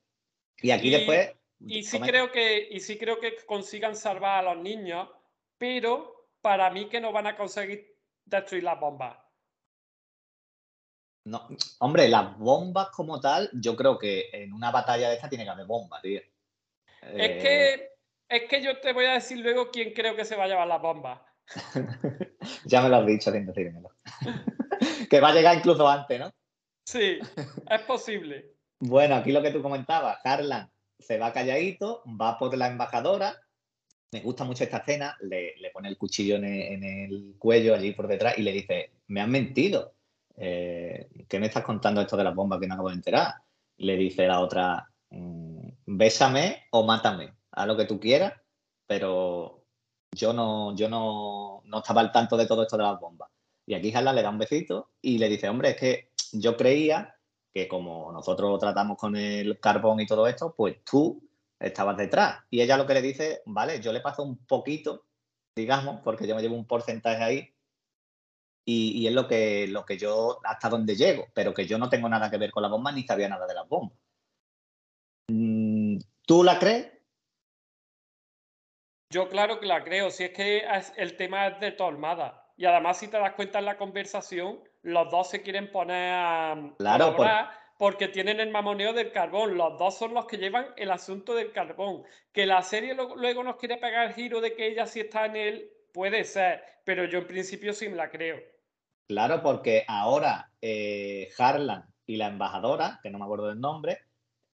Y 0.62 0.70
aquí 0.70 0.90
después. 0.90 1.32
Y 1.66 1.82
sí, 1.82 2.00
creo 2.00 2.32
que, 2.32 2.68
y 2.70 2.80
sí 2.80 2.96
creo 2.96 3.20
que 3.20 3.36
consigan 3.44 3.94
salvar 3.94 4.38
a 4.38 4.54
los 4.54 4.62
niños, 4.62 5.08
pero 5.58 6.28
para 6.40 6.70
mí 6.70 6.88
que 6.88 7.00
no 7.00 7.12
van 7.12 7.26
a 7.26 7.36
conseguir 7.36 7.98
destruir 8.24 8.64
las 8.64 8.80
bombas. 8.80 9.18
No, 11.24 11.48
hombre, 11.80 12.08
las 12.08 12.38
bombas 12.38 12.88
como 12.90 13.20
tal, 13.20 13.50
yo 13.52 13.76
creo 13.76 13.98
que 13.98 14.30
en 14.32 14.54
una 14.54 14.70
batalla 14.70 15.10
de 15.10 15.16
esta 15.16 15.28
tiene 15.28 15.44
que 15.44 15.50
haber 15.50 15.66
bombas, 15.66 16.00
tío. 16.00 16.20
Es 17.02 17.42
que 17.42 17.74
eh, 17.74 17.90
es 18.28 18.48
que 18.48 18.62
yo 18.62 18.78
te 18.78 18.92
voy 18.92 19.06
a 19.06 19.14
decir 19.14 19.38
luego 19.38 19.70
quién 19.70 19.92
creo 19.92 20.14
que 20.14 20.24
se 20.24 20.36
va 20.36 20.44
a 20.44 20.48
llevar 20.48 20.68
las 20.68 20.80
bombas. 20.80 21.20
ya 22.64 22.80
me 22.80 22.88
lo 22.88 22.96
has 22.96 23.06
dicho 23.06 23.32
sin 23.32 23.44
decírmelo. 23.44 23.90
que 25.10 25.20
va 25.20 25.30
a 25.30 25.34
llegar 25.34 25.56
incluso 25.56 25.88
antes, 25.88 26.20
¿no? 26.20 26.32
Sí, 26.84 27.18
es 27.70 27.80
posible. 27.82 28.54
bueno, 28.78 29.16
aquí 29.16 29.32
lo 29.32 29.42
que 29.42 29.50
tú 29.50 29.60
comentabas, 29.62 30.18
Harlan 30.24 30.70
se 30.98 31.18
va 31.18 31.32
calladito, 31.32 32.02
va 32.06 32.38
por 32.38 32.56
la 32.56 32.68
embajadora. 32.68 33.34
Me 34.12 34.20
gusta 34.20 34.44
mucho 34.44 34.64
esta 34.64 34.78
escena, 34.78 35.16
le, 35.20 35.54
pone 35.72 35.88
el 35.88 35.96
cuchillo 35.96 36.36
en 36.36 36.44
el, 36.44 37.34
cuello 37.38 37.74
allí 37.74 37.92
por 37.92 38.06
detrás 38.06 38.38
y 38.38 38.42
le 38.42 38.52
dice, 38.52 38.92
me 39.08 39.20
han 39.20 39.30
mentido. 39.30 39.94
Eh, 40.36 41.08
¿Qué 41.28 41.38
me 41.38 41.46
estás 41.46 41.64
contando 41.64 42.00
esto 42.00 42.16
de 42.16 42.24
las 42.24 42.34
bombas 42.34 42.60
que 42.60 42.66
no 42.66 42.74
acabo 42.74 42.88
de 42.88 42.96
enterar? 42.96 43.34
Le 43.78 43.96
dice 43.96 44.26
la 44.26 44.40
otra, 44.40 44.88
mm, 45.10 45.49
bésame 46.00 46.64
o 46.70 46.82
mátame 46.82 47.34
a 47.52 47.66
lo 47.66 47.76
que 47.76 47.84
tú 47.84 48.00
quieras, 48.00 48.32
pero 48.86 49.66
yo 50.10 50.32
no, 50.32 50.74
yo 50.74 50.88
no, 50.88 51.60
no 51.66 51.78
estaba 51.78 52.00
al 52.00 52.10
tanto 52.10 52.38
de 52.38 52.46
todo 52.46 52.62
esto 52.62 52.78
de 52.78 52.84
las 52.84 52.98
bombas. 52.98 53.28
Y 53.66 53.74
aquí 53.74 53.92
Harlan 53.94 54.16
le 54.16 54.22
da 54.22 54.30
un 54.30 54.38
besito 54.38 54.92
y 55.02 55.18
le 55.18 55.28
dice, 55.28 55.50
hombre, 55.50 55.70
es 55.70 55.76
que 55.76 56.12
yo 56.32 56.56
creía 56.56 57.14
que 57.52 57.68
como 57.68 58.10
nosotros 58.12 58.58
tratamos 58.58 58.96
con 58.96 59.14
el 59.14 59.60
carbón 59.60 60.00
y 60.00 60.06
todo 60.06 60.26
esto, 60.26 60.54
pues 60.56 60.82
tú 60.84 61.22
estabas 61.58 61.98
detrás. 61.98 62.44
Y 62.48 62.62
ella 62.62 62.78
lo 62.78 62.86
que 62.86 62.94
le 62.94 63.02
dice, 63.02 63.42
vale, 63.44 63.80
yo 63.82 63.92
le 63.92 64.00
paso 64.00 64.22
un 64.22 64.38
poquito, 64.46 65.04
digamos, 65.54 66.00
porque 66.02 66.26
yo 66.26 66.34
me 66.34 66.40
llevo 66.40 66.56
un 66.56 66.66
porcentaje 66.66 67.22
ahí. 67.22 67.54
Y, 68.64 69.06
es 69.06 69.12
lo 69.12 69.26
que, 69.26 69.66
lo 69.66 69.84
que 69.84 69.98
yo, 69.98 70.38
hasta 70.44 70.68
donde 70.68 70.94
llego, 70.96 71.26
pero 71.34 71.52
que 71.52 71.66
yo 71.66 71.76
no 71.76 71.90
tengo 71.90 72.08
nada 72.08 72.30
que 72.30 72.38
ver 72.38 72.52
con 72.52 72.62
la 72.62 72.68
bomba 72.68 72.92
ni 72.92 73.02
sabía 73.02 73.28
nada 73.28 73.46
de 73.46 73.54
las 73.54 73.68
bombas. 73.68 73.98
¿Tú 76.30 76.44
la 76.44 76.60
crees? 76.60 76.88
Yo 79.12 79.28
claro 79.28 79.58
que 79.58 79.66
la 79.66 79.82
creo, 79.82 80.12
si 80.12 80.22
es 80.22 80.30
que 80.30 80.62
el 80.96 81.16
tema 81.16 81.48
es 81.48 81.58
de 81.58 81.72
Tormada. 81.72 82.46
Y 82.56 82.66
además, 82.66 82.98
si 82.98 83.08
te 83.08 83.18
das 83.18 83.32
cuenta 83.32 83.58
en 83.58 83.64
la 83.64 83.76
conversación, 83.76 84.60
los 84.82 85.10
dos 85.10 85.28
se 85.28 85.42
quieren 85.42 85.72
poner 85.72 86.12
a, 86.14 86.72
claro, 86.78 87.16
porque 87.76 88.06
tienen 88.06 88.38
el 88.38 88.50
mamoneo 88.50 88.92
del 88.92 89.10
carbón. 89.10 89.56
Los 89.56 89.76
dos 89.76 89.98
son 89.98 90.14
los 90.14 90.26
que 90.26 90.36
llevan 90.36 90.68
el 90.76 90.92
asunto 90.92 91.34
del 91.34 91.50
carbón. 91.50 92.04
Que 92.30 92.46
la 92.46 92.62
serie 92.62 92.94
luego 92.94 93.42
nos 93.42 93.56
quiere 93.56 93.78
pegar 93.78 94.06
el 94.06 94.14
giro 94.14 94.40
de 94.40 94.54
que 94.54 94.68
ella 94.68 94.86
sí 94.86 95.00
está 95.00 95.26
en 95.26 95.34
él, 95.34 95.68
puede 95.92 96.22
ser, 96.22 96.62
pero 96.84 97.06
yo 97.06 97.18
en 97.18 97.26
principio 97.26 97.72
sí 97.72 97.88
me 97.88 97.96
la 97.96 98.08
creo. 98.08 98.38
Claro, 99.08 99.42
porque 99.42 99.84
ahora 99.88 100.52
eh, 100.62 101.28
Harlan 101.36 101.92
y 102.06 102.18
la 102.18 102.28
embajadora, 102.28 103.00
que 103.02 103.10
no 103.10 103.18
me 103.18 103.24
acuerdo 103.24 103.48
del 103.48 103.58
nombre, 103.58 103.98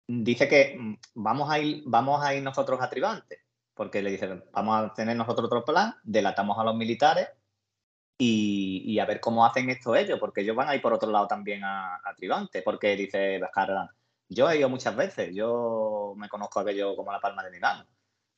dice 0.07 0.49
que 0.49 0.77
mm, 0.79 0.95
vamos 1.15 1.51
a 1.51 1.59
ir, 1.59 1.83
vamos 1.87 2.25
a 2.25 2.35
ir 2.35 2.43
nosotros 2.43 2.81
a 2.81 2.91
Tribante 2.91 3.47
porque 3.77 4.03
le 4.03 4.11
dicen, 4.11 4.43
vamos 4.53 4.91
a 4.91 4.95
tener 4.95 5.17
nosotros 5.17 5.47
otro 5.47 5.65
plan, 5.65 5.95
delatamos 6.03 6.59
a 6.59 6.65
los 6.65 6.75
militares 6.75 7.29
y, 8.19 8.99
a 8.99 9.05
ver 9.05 9.21
cómo 9.21 9.45
hacen 9.45 9.69
esto 9.69 9.95
ellos, 9.95 10.19
porque 10.19 10.41
ellos 10.41 10.57
van 10.57 10.71
a 10.71 10.75
ir 10.75 10.81
por 10.81 10.95
otro 10.95 11.11
lado 11.11 11.27
también 11.29 11.63
a, 11.63 12.01
Tribante, 12.17 12.63
porque 12.63 12.97
dice 12.97 13.39
Bascardan, 13.39 13.89
yo 14.31 14.51
he 14.51 14.59
ido 14.59 14.71
muchas 14.71 14.97
veces, 14.97 15.35
yo 15.35 16.15
me 16.17 16.31
conozco 16.31 16.61
aquello 16.61 16.97
como 16.97 17.13
la 17.13 17.21
palma 17.21 17.45
de 17.45 17.51
mi 17.51 17.61
mano. 17.61 17.85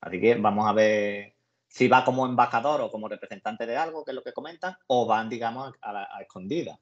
Así 0.01 0.21
que 0.21 0.35
vamos 0.35 0.69
a 0.69 0.73
ver 0.73 1.37
si 1.69 1.87
va 1.87 2.05
como 2.05 2.27
embajador 2.27 2.81
o 2.81 2.91
como 2.91 3.09
representante 3.09 3.65
de 3.65 3.77
algo, 3.77 4.05
que 4.05 4.11
es 4.11 4.17
lo 4.17 4.25
que 4.25 4.33
comentan, 4.33 4.77
o 4.89 5.07
van, 5.07 5.29
digamos, 5.29 5.73
a, 5.81 6.17
a 6.17 6.21
escondida. 6.21 6.81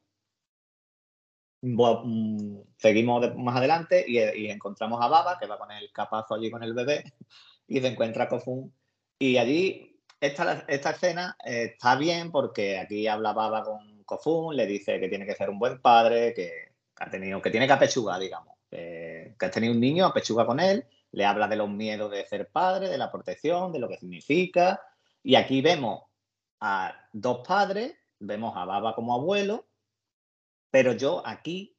Mm, 1.68 2.58
seguimos 2.76 3.34
más 3.36 3.56
adelante 3.56 4.04
y, 4.06 4.18
y, 4.18 4.50
encontramos 4.50 5.02
a 5.02 5.08
Baba, 5.08 5.36
que 5.38 5.46
va 5.46 5.58
con 5.58 5.72
el 5.72 5.90
capazo 5.90 6.34
allí 6.34 6.48
con 6.50 6.62
el 6.62 6.74
bebé, 6.74 7.04
y 7.66 7.80
se 7.80 7.88
encuentra 7.88 8.28
Kofun. 8.28 8.72
Y 9.18 9.36
allí, 9.38 10.00
esta, 10.20 10.64
esta 10.68 10.90
escena 10.90 11.36
está 11.44 11.96
bien 11.96 12.30
porque 12.30 12.78
aquí 12.78 13.08
habla 13.08 13.32
Baba 13.32 13.64
con 13.64 14.04
Kofun, 14.04 14.54
le 14.54 14.66
dice 14.66 15.00
que 15.00 15.08
tiene 15.08 15.26
que 15.26 15.34
ser 15.34 15.50
un 15.50 15.58
buen 15.58 15.80
padre, 15.80 16.32
que, 16.34 16.72
ha 16.96 17.10
tenido, 17.10 17.42
que 17.42 17.50
tiene 17.50 17.66
que 17.66 17.72
apechugar, 17.72 18.20
digamos, 18.20 18.54
que, 18.70 19.34
ha 19.40 19.50
tenido 19.50 19.72
un 19.72 19.80
niño, 19.80 20.06
apechuga 20.06 20.46
con 20.46 20.60
él, 20.60 20.86
le 21.10 21.24
habla 21.24 21.48
de 21.48 21.56
los 21.56 21.68
miedos 21.68 22.12
de 22.12 22.24
ser 22.26 22.48
padre, 22.48 22.88
de 22.88 22.98
la 22.98 23.10
protección, 23.10 23.72
de 23.72 23.80
lo 23.80 23.88
que 23.88 23.98
significa. 23.98 24.80
Y 25.22 25.34
aquí 25.34 25.62
vemos 25.62 26.04
a 26.60 26.94
dos 27.12 27.46
padres, 27.46 27.96
vemos 28.20 28.56
a 28.56 28.64
Baba 28.64 28.94
como 28.94 29.14
abuelo, 29.14 29.66
pero 30.76 30.92
yo 30.92 31.22
aquí 31.24 31.74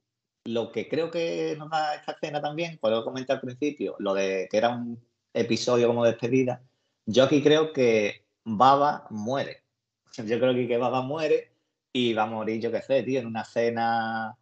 lo 0.45 0.71
que 0.71 0.89
creo 0.89 1.11
que 1.11 1.55
nos 1.55 1.69
da 1.69 1.93
esta 1.93 2.13
escena 2.13 2.41
también, 2.41 2.79
puedo 2.79 3.03
comentar 3.05 3.35
al 3.35 3.41
principio, 3.41 3.95
lo 3.99 4.15
de 4.15 4.47
que 4.49 4.57
era 4.57 4.69
un 4.69 4.99
episodio 5.35 5.85
como 5.85 6.03
despedida, 6.03 6.63
yo 7.05 7.25
aquí 7.25 7.43
creo 7.43 7.73
que 7.73 8.25
Baba 8.43 9.05
muere. 9.11 9.61
Yo 10.25 10.39
creo 10.39 10.55
que, 10.55 10.77
Baba 10.79 11.03
muere 11.03 11.51
y 11.93 12.15
va 12.15 12.23
a 12.23 12.25
morir, 12.25 12.59
yo 12.59 12.71
qué 12.71 12.81
sé, 12.81 13.03
tío, 13.03 13.19
en 13.19 13.27
una 13.27 13.43
cena 13.43 14.35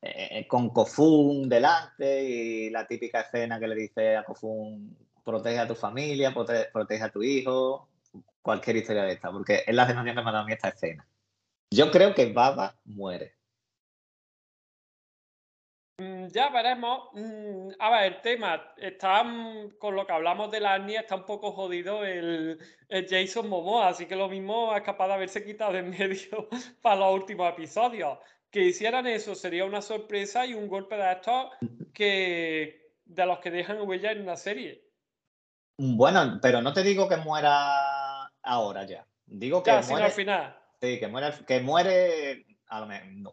eh, 0.00 0.48
con 0.48 0.70
Kofun 0.70 1.48
delante 1.48 2.24
y 2.24 2.70
la 2.70 2.88
típica 2.88 3.20
escena 3.20 3.60
que 3.60 3.68
le 3.68 3.76
dice 3.76 4.16
a 4.16 4.24
Kofun, 4.24 4.96
protege 5.22 5.60
a 5.60 5.68
tu 5.68 5.76
familia, 5.76 6.34
protege, 6.34 7.04
a 7.04 7.12
tu 7.12 7.22
hijo, 7.22 7.88
cualquier 8.42 8.78
historia 8.78 9.04
de 9.04 9.12
esta, 9.12 9.30
porque 9.30 9.62
es 9.64 9.74
la 9.76 9.86
sensación 9.86 10.16
que 10.16 10.22
me 10.22 10.28
ha 10.28 10.32
dado 10.32 10.44
a 10.44 10.46
mí 10.46 10.54
esta 10.54 10.70
escena. 10.70 11.06
Yo 11.70 11.92
creo 11.92 12.16
que 12.16 12.32
Baba 12.32 12.74
muere. 12.84 13.36
Mm, 16.02 16.28
ya 16.28 16.48
veremos. 16.48 17.08
Mm, 17.12 17.70
a 17.78 17.90
ver, 17.90 18.12
el 18.14 18.20
tema 18.20 18.74
está 18.76 19.24
con 19.78 19.94
lo 19.94 20.06
que 20.06 20.12
hablamos 20.12 20.50
de 20.50 20.60
la 20.60 20.76
etnia, 20.76 21.00
está 21.00 21.14
un 21.14 21.26
poco 21.26 21.52
jodido 21.52 22.04
el, 22.04 22.58
Jason 23.08 23.48
Momoa, 23.48 23.88
así 23.88 24.06
que 24.06 24.16
lo 24.16 24.28
mismo 24.28 24.74
es 24.76 24.82
capaz 24.82 25.06
de 25.08 25.14
haberse 25.14 25.44
quitado 25.44 25.72
de 25.72 25.78
en 25.80 25.90
medio 25.90 26.48
para 26.82 26.96
los 26.96 27.14
últimos 27.14 27.50
episodios. 27.52 28.18
Que 28.50 28.64
hicieran 28.64 29.06
eso 29.06 29.34
sería 29.34 29.64
una 29.64 29.80
sorpresa 29.80 30.44
y 30.44 30.54
un 30.54 30.68
golpe 30.68 30.96
de 30.96 31.12
estos 31.12 31.46
que 31.94 32.90
de 33.04 33.26
los 33.26 33.38
que 33.38 33.50
dejan 33.50 33.80
huella 33.88 34.12
en 34.12 34.22
una 34.22 34.36
serie. 34.36 34.84
Bueno, 35.78 36.38
pero 36.42 36.60
no 36.60 36.72
te 36.72 36.82
digo 36.82 37.08
que 37.08 37.16
muera 37.16 38.26
ahora 38.42 38.84
ya. 38.84 39.06
Digo 39.24 39.62
que 39.62 39.72
muere, 39.88 40.04
al 40.04 40.10
final. 40.10 40.58
Sí, 40.80 40.98
que 40.98 41.08
muere, 41.08 41.32
que 41.46 41.60
muere 41.60 42.44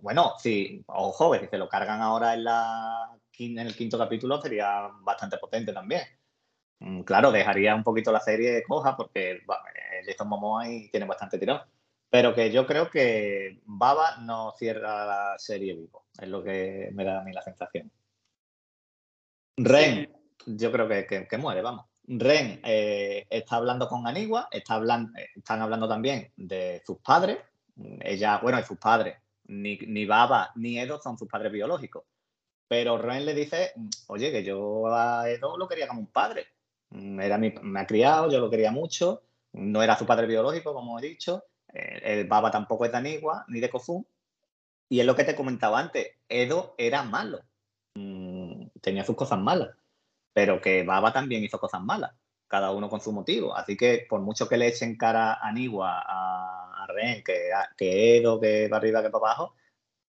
bueno, 0.01 0.33
sí, 0.37 0.83
ojo, 0.87 1.35
si 1.35 1.47
se 1.47 1.57
lo 1.57 1.69
cargan 1.69 2.01
ahora 2.01 2.33
en, 2.33 2.43
la, 2.43 3.09
en 3.37 3.59
el 3.59 3.75
quinto 3.75 3.97
capítulo 3.97 4.41
sería 4.41 4.89
bastante 5.01 5.37
potente 5.37 5.73
también. 5.73 6.01
Mm, 6.79 7.01
claro, 7.01 7.31
dejaría 7.31 7.75
un 7.75 7.83
poquito 7.83 8.11
la 8.11 8.19
serie 8.19 8.63
coja 8.63 8.95
porque 8.95 9.41
Jason 10.05 10.27
Momoa 10.27 10.63
ahí 10.63 10.89
tiene 10.89 11.05
bastante 11.05 11.37
tirón. 11.37 11.61
Pero 12.09 12.33
que 12.33 12.51
yo 12.51 12.65
creo 12.65 12.89
que 12.89 13.61
Baba 13.65 14.17
no 14.21 14.53
cierra 14.57 15.05
la 15.05 15.37
serie 15.37 15.75
vivo. 15.75 16.05
Es 16.19 16.27
lo 16.27 16.43
que 16.43 16.89
me 16.93 17.03
da 17.03 17.21
a 17.21 17.23
mí 17.23 17.31
la 17.31 17.43
sensación. 17.43 17.91
Ren, 19.57 20.11
yo 20.47 20.71
creo 20.71 20.87
que, 20.87 21.37
muere, 21.37 21.61
vamos. 21.61 21.85
Ren 22.03 22.61
eh, 22.63 23.27
está 23.29 23.57
hablando 23.57 23.87
con 23.87 24.07
Anigua, 24.07 24.47
está 24.49 24.75
hablando, 24.75 25.11
están 25.35 25.61
hablando 25.61 25.87
también 25.87 26.31
de 26.35 26.81
sus 26.83 26.97
padres. 26.99 27.37
Ella, 28.01 28.39
bueno, 28.39 28.57
de 28.57 28.65
sus 28.65 28.79
padres 28.79 29.15
ni, 29.49 30.05
Baba 30.05 30.51
ni 30.55 30.79
Edo 30.79 30.99
son 31.01 31.17
sus 31.17 31.27
padres 31.27 31.51
biológicos. 31.51 32.03
pero 32.67 32.97
Ren 32.97 33.25
le 33.25 33.33
dice, 33.33 33.73
oye, 34.07 34.31
que 34.31 34.43
yo 34.43 34.87
a 34.93 35.29
Edo 35.29 35.57
lo 35.57 35.67
quería 35.67 35.87
como 35.87 36.01
un 36.01 36.07
padre. 36.07 36.47
Era 36.91 37.37
mi, 37.37 37.53
me 37.61 37.81
ha 37.81 37.87
criado, 37.87 38.31
yo 38.31 38.39
lo 38.39 38.49
quería 38.49 38.71
mucho, 38.71 39.23
no 39.53 39.81
era 39.83 39.97
su 39.97 40.05
padre 40.05 40.27
biológico, 40.27 40.73
como 40.73 40.99
he 40.99 41.01
dicho, 41.01 41.43
el 41.73 42.27
Baba 42.27 42.51
tampoco 42.51 42.85
es 42.85 42.91
de 42.91 42.97
Anigua 42.97 43.45
ni 43.47 43.59
de 43.59 43.69
Kofun. 43.69 44.05
Y 44.89 44.99
es 44.99 45.05
lo 45.05 45.15
que 45.15 45.23
te 45.23 45.35
comentaba 45.35 45.79
antes, 45.79 46.07
Edo 46.27 46.73
era 46.77 47.03
malo, 47.03 47.41
mm, 47.93 48.67
tenía 48.81 49.03
sus 49.03 49.15
cosas 49.15 49.39
malas, 49.39 49.69
pero 50.33 50.61
que 50.61 50.83
Baba 50.83 51.13
también 51.13 51.43
hizo 51.43 51.59
cosas 51.59 51.81
malas, 51.81 52.11
cada 52.47 52.71
uno 52.71 52.89
con 52.89 53.01
su 53.01 53.11
motivo. 53.11 53.55
Así 53.55 53.77
que 53.77 54.07
por 54.09 54.21
mucho 54.21 54.49
que 54.49 54.57
le 54.57 54.67
echen 54.67 54.97
cara 54.97 55.33
a 55.33 55.47
Anigua, 55.47 56.03
a, 56.05 56.68
Ren, 56.89 57.23
que, 57.23 57.49
que 57.77 58.17
Edo, 58.17 58.39
que 58.39 58.67
va 58.67 58.77
arriba, 58.77 59.01
que 59.01 59.09
para 59.09 59.25
abajo, 59.25 59.55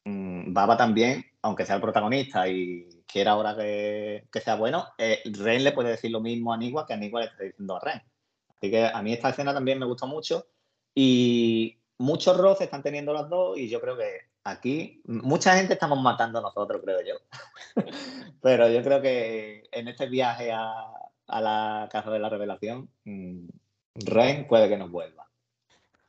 mm, 0.05 0.53
Baba 0.53 0.77
también, 0.77 1.25
aunque 1.43 1.67
sea 1.67 1.77
el 1.77 1.83
protagonista 1.83 2.49
y 2.49 2.89
quiera 3.07 3.33
ahora 3.33 3.55
que, 3.57 4.27
sea 4.43 4.57
bueno, 4.57 4.89
eh, 4.99 5.23
Ren 5.25 5.65
le 5.65 5.73
puede 5.73 5.91
decir 5.91 6.11
lo 6.11 6.21
mismo 6.21 6.53
a 6.53 6.57
Anigua 6.57 6.87
que 6.87 6.95
Anigua 6.95 7.21
le 7.21 7.27
está 7.27 7.45
diciendo 7.45 7.77
a 7.77 7.81
Ren. 7.81 8.03
Así 8.57 8.71
que 8.71 8.87
a 8.87 9.03
mí 9.03 9.13
esta 9.13 9.31
escena 9.31 9.55
también 9.55 9.79
me 9.79 9.87
gustó 9.87 10.07
mucho 10.07 10.47
y 10.95 11.79
muchos 11.99 12.37
roces 12.37 12.67
están 12.67 12.83
teniendo 12.83 13.13
las 13.13 13.29
dos 13.29 13.59
y 13.59 13.69
yo 13.69 13.81
creo 13.81 13.97
que 13.97 14.21
aquí 14.45 15.03
mucha 15.07 15.57
gente 15.57 15.75
estamos 15.75 16.01
matando 16.01 16.39
a 16.39 16.43
nosotros, 16.43 16.81
creo 16.85 17.01
yo. 17.03 17.15
Pero 18.43 18.69
yo 18.69 18.83
creo 18.83 19.01
que 19.01 19.69
en 19.73 19.89
este 19.89 20.07
viaje 20.07 20.53
a, 20.53 20.91
la 21.29 21.89
casa 21.91 22.11
de 22.11 22.19
la 22.19 22.29
revelación, 22.29 22.91
mm, 23.05 23.47
Ren 23.95 24.47
puede 24.47 24.69
que 24.69 24.77
nos 24.77 24.91
vuelva. 24.91 25.24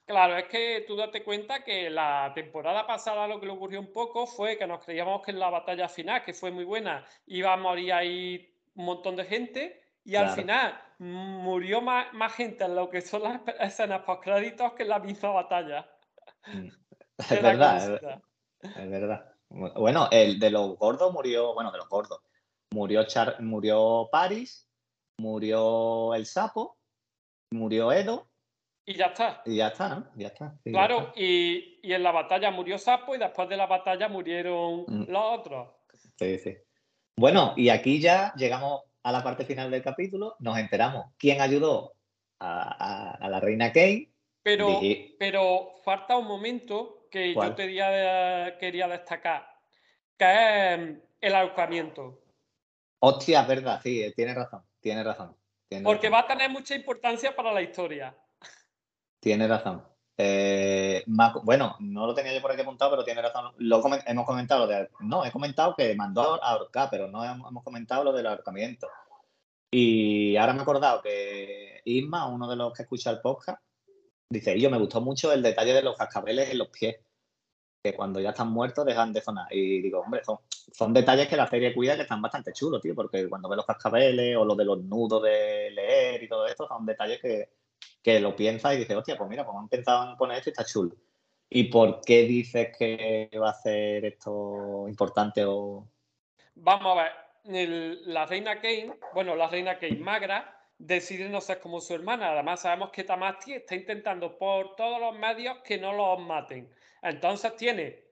Claro, 0.05 0.37
es 0.37 0.47
que 0.47 0.85
tú 0.87 0.95
date 0.95 1.23
cuenta 1.23 1.63
que 1.63 1.89
la 1.89 2.31
temporada 2.35 2.85
pasada 2.85 3.27
lo 3.27 3.39
que 3.39 3.47
le 3.47 3.53
ocurrió 3.53 3.79
un 3.79 3.91
poco 3.91 4.27
fue 4.27 4.57
que 4.57 4.67
nos 4.67 4.83
creíamos 4.85 5.23
que 5.23 5.31
en 5.31 5.39
la 5.39 5.49
batalla 5.49 5.89
final, 5.89 6.23
que 6.23 6.33
fue 6.33 6.51
muy 6.51 6.63
buena, 6.63 7.03
iba 7.25 7.53
a 7.53 7.57
morir 7.57 7.93
ahí 7.93 8.53
un 8.75 8.85
montón 8.85 9.15
de 9.15 9.25
gente 9.25 9.81
y 10.03 10.15
al 10.15 10.29
final 10.29 10.79
murió 10.99 11.81
más, 11.81 12.33
gente 12.35 12.63
en 12.65 12.75
lo 12.75 12.89
que 12.89 13.01
son 13.01 13.23
las 13.23 13.41
escenas 13.59 14.03
post 14.03 14.23
créditos 14.23 14.73
que 14.73 14.83
en 14.83 14.89
la 14.89 14.99
misma 14.99 15.29
batalla. 15.29 15.89
Mm. 16.47 16.67
Es 17.17 17.41
verdad, 17.41 18.01
es, 18.61 18.89
verdad. 18.89 19.33
Bueno, 19.47 20.09
el 20.11 20.37
de 20.37 20.49
los 20.49 20.77
gordos 20.77 21.13
murió, 21.13 21.53
bueno, 21.53 21.71
de 21.71 21.77
los 21.77 21.87
gordos. 21.87 22.19
Murió, 22.73 23.05
Char, 23.05 23.41
murió 23.41 24.09
Paris, 24.11 24.67
murió 25.17 26.13
el 26.13 26.25
sapo, 26.25 26.77
murió 27.51 27.93
Edo. 27.93 28.27
Y 28.85 28.93
ya 28.93 29.07
está. 29.07 29.41
Y 29.45 29.57
ya 29.57 29.67
está, 29.67 29.89
¿no? 29.89 30.07
Ya 30.15 30.27
está. 30.27 30.55
claro, 30.63 31.11
Y, 31.15 31.79
y, 31.81 31.93
en 31.93 32.03
la 32.03 32.11
batalla 32.11 32.51
murió 32.51 32.77
Sapo 32.77 33.15
y 33.15 33.17
después 33.17 33.49
de 33.49 33.57
la 33.57 33.65
batalla 33.65 34.07
murieron 34.07 34.85
mm. 34.87 35.05
los 35.09 35.39
otros. 35.39 35.69
Sí, 36.17 36.37
sí. 36.37 36.55
Bueno, 37.17 37.53
y 37.57 37.69
aquí 37.69 37.99
ya 37.99 38.33
llegamos 38.35 38.83
a 39.03 39.11
la 39.11 39.23
parte 39.23 39.45
final 39.45 39.71
del 39.71 39.81
capítulo, 39.81 40.35
nos 40.39 40.57
enteramos 40.57 41.13
quién 41.17 41.41
ayudó 41.41 41.93
a, 42.39 43.27
la 43.29 43.39
reina 43.39 43.67
Kate. 43.67 44.11
Pero, 44.43 44.79
pero 45.17 45.71
falta 45.83 46.17
un 46.17 46.27
momento 46.27 47.07
que 47.09 47.33
yo 47.33 47.55
te 47.55 47.65
quería 48.59 48.87
destacar, 48.87 49.47
que 50.17 50.25
es 50.73 50.97
el 51.21 51.35
ahorcamiento. 51.35 52.21
Hostia, 52.99 53.41
es 53.41 53.47
verdad, 53.47 53.79
sí, 53.81 54.11
tiene 54.15 54.33
razón, 54.33 54.63
tiene 54.79 55.03
razón. 55.03 55.35
Porque 55.83 56.09
va 56.09 56.19
a 56.19 56.27
tener 56.27 56.49
mucha 56.49 56.75
importancia 56.75 57.35
para 57.35 57.51
la 57.51 57.61
historia. 57.61 58.15
Tiene 59.19 59.47
razón. 59.47 59.83
Eh, 60.17 61.03
bueno, 61.43 61.75
no 61.79 62.07
lo 62.07 62.13
tenía 62.13 62.33
yo 62.33 62.41
por 62.41 62.51
aquí 62.51 62.61
apuntado, 62.61 62.91
pero 62.91 63.03
tiene 63.03 63.21
razón. 63.21 63.53
Lo 63.57 63.81
hemos 64.05 64.25
comentado 64.25 64.67
de, 64.67 64.89
no, 65.01 65.25
he 65.25 65.31
comentado 65.31 65.75
que 65.75 65.95
mandó 65.95 66.41
a 66.43 66.51
ahorcar, 66.51 66.89
pero 66.89 67.07
no 67.07 67.23
hemos, 67.23 67.63
comentado 67.63 68.03
lo 68.03 68.13
del 68.13 68.27
ahorcamiento. 68.27 68.87
Y 69.71 70.37
ahora 70.37 70.53
me 70.53 70.59
he 70.59 70.61
acordado 70.61 71.01
que 71.01 71.81
Isma, 71.85 72.27
uno 72.27 72.47
de 72.49 72.55
los 72.55 72.73
que 72.73 72.83
escucha 72.83 73.11
el 73.11 73.19
podcast, 73.19 73.61
dice, 74.29 74.59
yo 74.59 74.69
me 74.69 74.79
gustó 74.79 75.01
mucho 75.01 75.33
el 75.33 75.43
detalle 75.43 75.73
de 75.73 75.83
los 75.83 75.97
cascabeles 75.97 76.49
en 76.49 76.59
los 76.59 76.69
pies, 76.69 76.97
que 77.83 77.95
cuando 77.95 78.19
ya 78.19 78.29
están 78.29 78.51
muertos 78.51 78.85
dejan 78.85 79.11
de 79.11 79.21
sonar. 79.21 79.47
Y 79.51 79.81
digo, 79.81 79.99
hombre, 79.99 80.23
son, 80.23 80.39
son 80.49 80.93
detalles 80.93 81.27
que 81.27 81.35
la 81.35 81.47
serie 81.47 81.73
cuida 81.73 81.95
que 81.95 82.03
están 82.03 82.21
bastante 82.21 82.53
chulos, 82.53 82.81
tío, 82.81 82.95
porque 82.95 83.27
cuando 83.27 83.49
ves 83.49 83.57
los 83.57 83.65
cascabeles 83.65 84.37
o 84.37 84.45
lo 84.45 84.55
de 84.55 84.65
los 84.65 84.81
nudos 84.83 85.23
de 85.23 85.71
leer 85.71 86.23
y 86.23 86.29
todo 86.29 86.47
esto, 86.47 86.67
son 86.67 86.85
detalles 86.85 87.19
que, 87.21 87.49
que 88.01 88.19
lo 88.19 88.35
piensas 88.35 88.73
y 88.73 88.77
dices, 88.77 88.95
hostia, 88.95 89.17
pues 89.17 89.29
mira, 89.29 89.45
pues 89.45 89.57
han 89.57 89.69
pensado 89.69 90.09
en 90.09 90.17
poner 90.17 90.37
esto 90.37 90.49
y 90.49 90.51
está 90.51 90.65
chulo. 90.65 90.95
¿Y 91.49 91.65
por 91.65 92.01
qué 92.01 92.23
dices 92.23 92.75
que 92.77 93.29
va 93.39 93.49
a 93.49 93.53
ser 93.53 94.05
esto 94.05 94.85
importante 94.87 95.43
o...? 95.45 95.87
Vamos 96.55 96.97
a 96.97 97.03
ver, 97.03 97.11
la 98.05 98.25
reina 98.25 98.59
Kane, 98.61 98.93
bueno, 99.13 99.35
la 99.35 99.47
reina 99.47 99.77
Kane 99.77 99.97
magra, 99.97 100.55
decide 100.77 101.29
no 101.29 101.41
ser 101.41 101.59
como 101.59 101.79
su 101.81 101.93
hermana. 101.93 102.31
Además, 102.31 102.61
sabemos 102.61 102.91
que 102.91 103.03
Tamasti 103.03 103.53
está 103.53 103.75
intentando 103.75 104.37
por 104.37 104.75
todos 104.75 104.99
los 104.99 105.17
medios 105.17 105.59
que 105.59 105.77
no 105.77 105.93
los 105.93 106.19
maten. 106.19 106.69
Entonces 107.01 107.55
tiene 107.55 108.04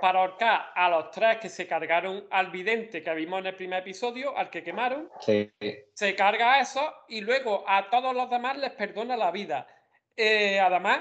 para 0.00 0.20
ahorcar 0.20 0.72
a 0.74 0.88
los 0.88 1.10
tres 1.10 1.38
que 1.38 1.48
se 1.48 1.66
cargaron 1.66 2.26
al 2.30 2.50
vidente 2.50 3.02
que 3.02 3.14
vimos 3.14 3.40
en 3.40 3.46
el 3.46 3.54
primer 3.54 3.80
episodio, 3.80 4.36
al 4.36 4.50
que 4.50 4.62
quemaron. 4.62 5.10
Se 5.18 6.14
carga 6.16 6.54
a 6.54 6.60
eso 6.60 6.92
y 7.08 7.20
luego 7.20 7.64
a 7.66 7.88
todos 7.90 8.14
los 8.14 8.28
demás 8.30 8.56
les 8.58 8.72
perdona 8.72 9.16
la 9.16 9.30
vida. 9.30 9.66
Eh, 10.16 10.60
además, 10.60 11.00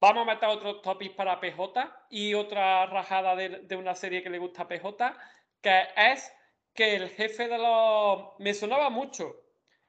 vamos 0.00 0.22
a 0.22 0.32
meter 0.32 0.48
otro 0.48 0.80
topic 0.80 1.14
para 1.14 1.40
PJ 1.40 2.06
y 2.10 2.34
otra 2.34 2.86
rajada 2.86 3.36
de, 3.36 3.76
una 3.76 3.94
serie 3.94 4.22
que 4.22 4.30
le 4.30 4.38
gusta 4.38 4.62
a 4.62 4.68
PJ, 4.68 5.16
que 5.60 5.88
es 5.96 6.32
que 6.74 6.96
el 6.96 7.10
jefe 7.10 7.48
de 7.48 7.58
los... 7.58 8.38
Me 8.38 8.54
sonaba 8.54 8.90
mucho. 8.90 9.36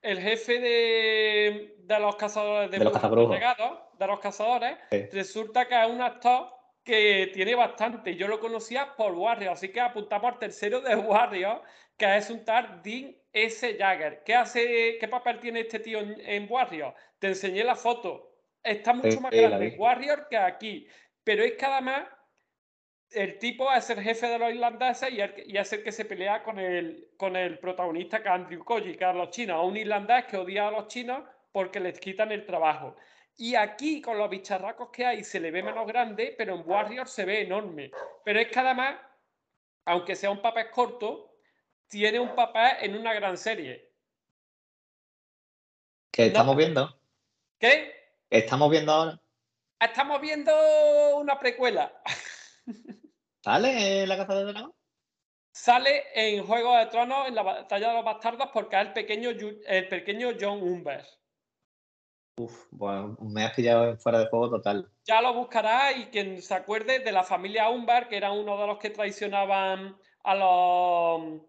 El 0.02 0.20
jefe 0.20 0.60
de, 0.60 1.76
los 2.00 2.16
cazadores 2.16 2.72
de, 2.72 2.80
de 2.80 2.84
los, 2.86 2.94
de 2.94 4.08
los 4.08 4.20
cazadores, 4.20 4.78
resulta 5.12 5.68
que 5.68 5.80
es 5.80 5.88
un 5.88 6.02
actor 6.02 6.61
que 6.84 7.32
tiene 7.34 7.56
bastante. 7.56 8.16
Yo 8.16 8.28
lo 8.28 8.40
conocía 8.40 8.96
por 8.96 9.14
Warrior, 9.14 9.54
así 9.54 9.70
que 9.70 9.80
apuntamos 9.80 10.34
al 10.34 10.40
tercero 10.40 10.82
de 10.82 10.96
Warrior, 10.96 11.62
que 11.98 12.18
es 12.18 12.30
un 12.30 12.44
tal 12.44 12.82
Dean 12.82 13.16
S. 13.34 13.78
Jagger. 13.78 14.24
¿Qué, 14.26 14.36
hace, 14.36 14.98
qué 15.00 15.08
papel 15.08 15.40
tiene 15.40 15.62
este 15.62 15.80
tío 15.80 16.00
en, 16.00 16.48
Warrior? 16.50 16.94
Te 17.20 17.28
enseñé 17.28 17.64
la 17.64 17.76
foto. 17.76 18.36
Está 18.64 18.94
mucho 18.94 19.20
más 19.22 19.32
grande 19.32 19.68
en 19.68 19.80
Warrior 19.80 20.28
que 20.30 20.38
aquí. 20.38 20.88
Pero 21.24 21.44
es 21.44 21.54
que 21.54 21.66
además 21.66 22.08
el 23.12 23.38
tipo 23.38 23.72
es 23.74 23.90
el 23.90 24.02
jefe 24.02 24.28
de 24.28 24.40
los 24.40 24.54
irlandeses 24.54 25.12
y, 25.12 25.58
es 25.58 25.74
el 25.74 25.84
que 25.84 25.92
se 25.92 26.06
pelea 26.06 26.44
con 26.44 26.60
el, 26.60 27.10
con 27.18 27.36
el 27.36 27.60
protagonista 27.60 28.22
que 28.22 28.30
es 28.30 28.34
Andrew 28.34 28.64
Koji, 28.64 28.96
que 28.96 29.10
es 29.10 29.16
los 29.16 29.30
chinos. 29.30 29.66
Un 29.66 29.78
irlandés 29.78 30.26
que 30.26 30.38
odia 30.38 30.68
a 30.68 30.72
los 30.72 30.88
chinos 30.88 31.24
porque 31.52 31.80
les 31.80 32.00
quitan 32.00 32.32
el 32.32 32.46
trabajo. 32.46 32.96
Y 33.42 33.56
aquí, 33.56 34.04
con 34.04 34.20
los 34.20 34.30
bicharracos 34.30 34.92
que 34.92 35.04
hay, 35.04 35.24
se 35.24 35.40
le 35.40 35.50
ve 35.50 35.64
menos 35.64 35.88
grande, 35.88 36.36
pero 36.38 36.54
en 36.54 36.62
Warrior 36.64 37.08
se 37.08 37.26
ve 37.26 37.42
enorme. 37.42 37.90
Pero 38.24 38.40
es 38.40 38.52
que 38.52 38.60
además, 38.60 39.00
aunque 39.86 40.16
sea 40.16 40.30
un 40.30 40.44
papel 40.44 40.70
corto, 40.70 41.40
tiene 41.88 42.20
un 42.20 42.36
papel 42.36 42.74
en 42.82 42.96
una 42.96 43.16
gran 43.16 43.40
serie. 43.40 43.96
¿Qué 46.12 46.28
estamos 46.28 46.56
viendo? 46.56 47.02
¿Qué? 47.58 48.14
¿Estamos 48.30 48.70
viendo 48.70 48.92
ahora? 48.92 49.20
Estamos 49.80 50.22
viendo 50.22 50.54
una 51.16 51.40
precuela. 51.40 52.00
¿Sale 53.44 54.04
en 54.04 54.10
la 54.10 54.18
Casa 54.18 54.36
de 54.36 54.54
Dragón? 54.54 54.76
Sale 55.52 56.04
en 56.14 56.46
Juego 56.46 56.78
de 56.78 56.86
Tronos, 56.86 57.28
en 57.28 57.34
la 57.34 57.42
Batalla 57.42 57.88
de 57.88 57.94
los 57.96 58.06
Bastardos, 58.06 58.52
porque 58.54 58.76
es 58.76 58.84
el 58.84 58.94
pequeño, 58.94 59.32
el 59.66 59.88
pequeño 59.88 60.30
John 60.40 60.62
Humbert. 60.62 61.21
Uf, 62.42 62.66
bueno, 62.72 63.16
me 63.22 63.44
has 63.44 63.54
pillado 63.54 63.96
fuera 63.98 64.18
de 64.18 64.26
juego 64.26 64.50
total. 64.50 64.90
Ya 65.06 65.22
lo 65.22 65.32
buscará 65.36 65.92
y 65.92 66.06
quien 66.06 66.42
se 66.42 66.56
acuerde 66.56 66.98
de 66.98 67.12
la 67.12 67.24
familia 67.24 67.70
Umbar, 67.70 68.08
que 68.08 68.18
era 68.18 68.32
uno 68.32 68.58
de 68.58 68.66
los 68.66 68.80
que 68.80 68.90
traicionaban 68.90 69.96
a 70.24 70.36
los, 70.36 71.42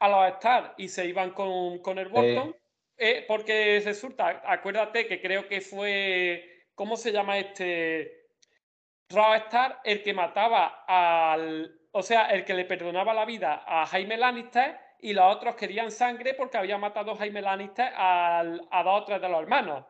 a 0.00 0.08
los 0.08 0.26
Star 0.34 0.74
y 0.76 0.88
se 0.88 1.06
iban 1.06 1.30
con, 1.30 1.98
el 1.98 2.08
Bolton. 2.08 2.56
Eh, 2.98 3.24
porque 3.28 3.80
resulta, 3.84 4.42
acuérdate 4.44 5.06
que 5.06 5.20
creo 5.20 5.46
que 5.46 5.60
fue, 5.60 6.66
¿cómo 6.74 6.96
se 6.96 7.12
llama 7.12 7.38
este? 7.38 8.26
Raw 9.08 9.34
Star, 9.34 9.80
el 9.84 10.02
que 10.02 10.14
mataba 10.14 10.84
al, 10.88 11.80
o 11.92 12.02
sea, 12.02 12.26
el 12.26 12.44
que 12.44 12.54
le 12.54 12.64
perdonaba 12.64 13.14
la 13.14 13.24
vida 13.24 13.62
a 13.66 13.86
Jaime 13.86 14.16
Lannister 14.16 14.78
y 14.98 15.12
los 15.12 15.36
otros 15.36 15.54
querían 15.54 15.92
sangre 15.92 16.34
porque 16.34 16.58
había 16.58 16.76
matado 16.76 17.12
a 17.12 17.16
Jaime 17.16 17.40
Lannister 17.40 17.92
a 17.96 18.82
dos 18.84 19.02
o 19.02 19.04
tres 19.04 19.20
de 19.20 19.28
los 19.28 19.42
hermanos. 19.42 19.84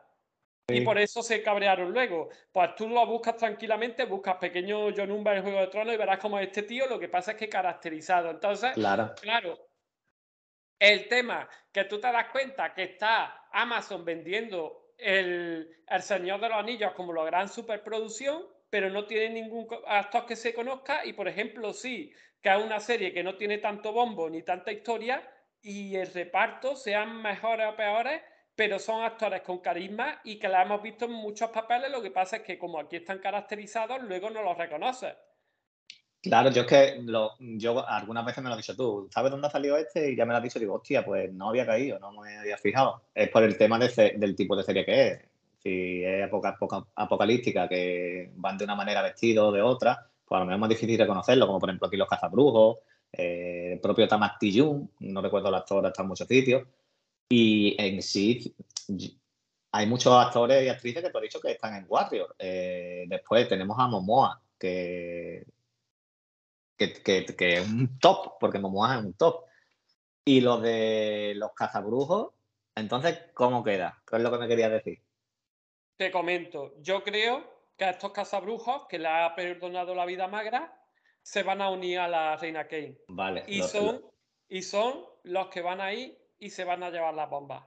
Y 0.73 0.81
por 0.81 0.97
eso 0.97 1.21
se 1.21 1.41
cabrearon 1.41 1.91
luego. 1.91 2.29
Pues 2.51 2.75
tú 2.75 2.89
lo 2.89 3.05
buscas 3.05 3.37
tranquilamente, 3.37 4.05
buscas 4.05 4.37
pequeño 4.37 4.93
John 4.95 5.11
Umber 5.11 5.37
en 5.37 5.43
Juego 5.43 5.59
de 5.59 5.67
Tronos 5.67 5.93
y 5.93 5.97
verás 5.97 6.19
como 6.19 6.39
este 6.39 6.63
tío, 6.63 6.87
lo 6.87 6.99
que 6.99 7.09
pasa 7.09 7.31
es 7.31 7.37
que 7.37 7.49
caracterizado. 7.49 8.29
Entonces, 8.29 8.73
claro. 8.73 9.13
claro, 9.21 9.57
el 10.79 11.07
tema 11.07 11.47
que 11.71 11.83
tú 11.85 11.99
te 11.99 12.11
das 12.11 12.29
cuenta 12.31 12.73
que 12.73 12.83
está 12.83 13.47
Amazon 13.51 14.03
vendiendo 14.03 14.93
el, 14.97 15.83
el 15.87 16.01
Señor 16.01 16.39
de 16.41 16.49
los 16.49 16.57
Anillos 16.57 16.93
como 16.93 17.13
la 17.13 17.23
gran 17.25 17.49
superproducción, 17.49 18.47
pero 18.69 18.89
no 18.89 19.05
tiene 19.05 19.41
ningún 19.41 19.67
actor 19.87 20.25
que 20.25 20.35
se 20.35 20.53
conozca 20.53 21.05
y, 21.05 21.13
por 21.13 21.27
ejemplo, 21.27 21.73
sí, 21.73 22.13
que 22.41 22.49
es 22.49 22.57
una 22.57 22.79
serie 22.79 23.13
que 23.13 23.23
no 23.23 23.35
tiene 23.35 23.59
tanto 23.59 23.91
bombo 23.91 24.29
ni 24.29 24.43
tanta 24.43 24.71
historia 24.71 25.21
y 25.61 25.95
el 25.95 26.11
reparto 26.11 26.75
sean 26.75 27.21
mejores 27.21 27.67
o 27.67 27.75
peores, 27.75 28.21
pero 28.61 28.77
son 28.77 29.03
actores 29.03 29.41
con 29.41 29.57
carisma 29.57 30.21
y 30.23 30.37
que 30.37 30.47
la 30.47 30.61
hemos 30.61 30.83
visto 30.83 31.05
en 31.05 31.13
muchos 31.13 31.49
papeles, 31.49 31.89
lo 31.89 31.99
que 31.99 32.11
pasa 32.11 32.35
es 32.35 32.43
que 32.43 32.59
como 32.59 32.79
aquí 32.79 32.97
están 32.97 33.17
caracterizados, 33.17 34.03
luego 34.03 34.29
no 34.29 34.43
los 34.43 34.55
reconoces. 34.55 35.15
Claro, 36.21 36.51
yo 36.51 36.61
es 36.61 36.67
que 36.67 37.03
yo 37.57 37.89
algunas 37.89 38.23
veces 38.23 38.43
me 38.43 38.49
lo 38.49 38.53
has 38.53 38.61
dicho 38.61 38.75
tú, 38.75 39.09
¿sabes 39.11 39.31
dónde 39.31 39.47
ha 39.47 39.49
salido 39.49 39.77
este? 39.77 40.11
Y 40.11 40.15
ya 40.15 40.27
me 40.27 40.33
lo 40.33 40.37
has 40.37 40.43
dicho, 40.43 40.59
digo, 40.59 40.75
hostia, 40.75 41.03
pues 41.03 41.33
no 41.33 41.49
había 41.49 41.65
caído, 41.65 41.97
no 41.97 42.11
me 42.11 42.37
había 42.37 42.55
fijado. 42.55 43.01
Es 43.15 43.29
por 43.29 43.41
el 43.41 43.57
tema 43.57 43.79
del 43.79 44.35
tipo 44.35 44.55
de 44.55 44.61
serie 44.61 44.85
que 44.85 45.07
es. 45.07 45.19
Si 45.63 46.03
es 46.03 46.29
apocalíptica, 46.95 47.67
que 47.67 48.29
van 48.35 48.59
de 48.59 48.65
una 48.65 48.75
manera 48.75 49.01
vestido 49.01 49.47
o 49.47 49.51
de 49.51 49.63
otra, 49.63 50.07
pues 50.23 50.37
a 50.37 50.41
lo 50.41 50.45
mejor 50.45 50.57
es 50.57 50.59
más 50.59 50.69
difícil 50.69 50.99
reconocerlo, 50.99 51.47
como 51.47 51.59
por 51.59 51.69
ejemplo 51.69 51.87
aquí 51.87 51.97
los 51.97 52.07
cazabrujos, 52.07 52.77
eh, 53.11 53.71
el 53.73 53.79
propio 53.79 54.07
Tamak 54.07 54.39
no 54.99 55.19
recuerdo 55.19 55.49
el 55.49 55.55
actor, 55.55 55.83
está 55.87 56.03
en 56.03 56.07
muchos 56.09 56.27
sitios. 56.27 56.61
Y 57.31 57.81
en 57.81 58.01
sí, 58.01 58.53
hay 59.71 59.87
muchos 59.87 60.11
actores 60.13 60.65
y 60.65 60.67
actrices 60.67 61.01
que 61.01 61.09
te 61.09 61.17
he 61.17 61.21
dicho 61.21 61.39
que 61.39 61.51
están 61.51 61.75
en 61.75 61.85
Warrior. 61.87 62.35
Eh, 62.37 63.05
después 63.07 63.47
tenemos 63.47 63.79
a 63.79 63.87
Momoa, 63.87 64.41
que 64.59 65.45
que, 66.75 67.25
es 67.39 67.69
un 67.69 67.97
top, 67.99 68.37
porque 68.37 68.59
Momoa 68.59 68.95
es 68.95 69.05
un 69.05 69.13
top. 69.13 69.45
Y 70.25 70.41
lo 70.41 70.59
de 70.59 71.31
los 71.37 71.53
cazabrujos, 71.53 72.33
entonces, 72.75 73.17
¿cómo 73.33 73.63
queda? 73.63 74.03
¿Qué 74.05 74.17
es 74.17 74.21
lo 74.21 74.29
que 74.29 74.37
me 74.37 74.49
querías 74.49 74.71
decir? 74.71 75.01
Te 75.95 76.11
comento, 76.11 76.73
yo 76.81 77.01
creo 77.01 77.43
que 77.77 77.85
a 77.85 77.91
estos 77.91 78.11
cazabrujos 78.11 78.87
que 78.89 78.99
le 78.99 79.07
ha 79.07 79.33
perdonado 79.35 79.95
la 79.95 80.05
vida 80.05 80.27
magra 80.27 80.77
se 81.21 81.43
van 81.43 81.61
a 81.61 81.69
unir 81.69 81.99
a 81.99 82.09
la 82.09 82.35
reina 82.35 82.67
Kane. 82.67 82.97
Vale. 83.07 83.45
Y, 83.47 83.61
son, 83.63 84.03
y 84.49 84.63
son 84.63 85.05
los 85.23 85.47
que 85.47 85.61
van 85.61 85.79
ahí 85.79 86.17
y 86.41 86.49
se 86.49 86.65
van 86.65 86.83
a 86.83 86.89
llevar 86.89 87.13
las 87.13 87.29
bombas. 87.29 87.63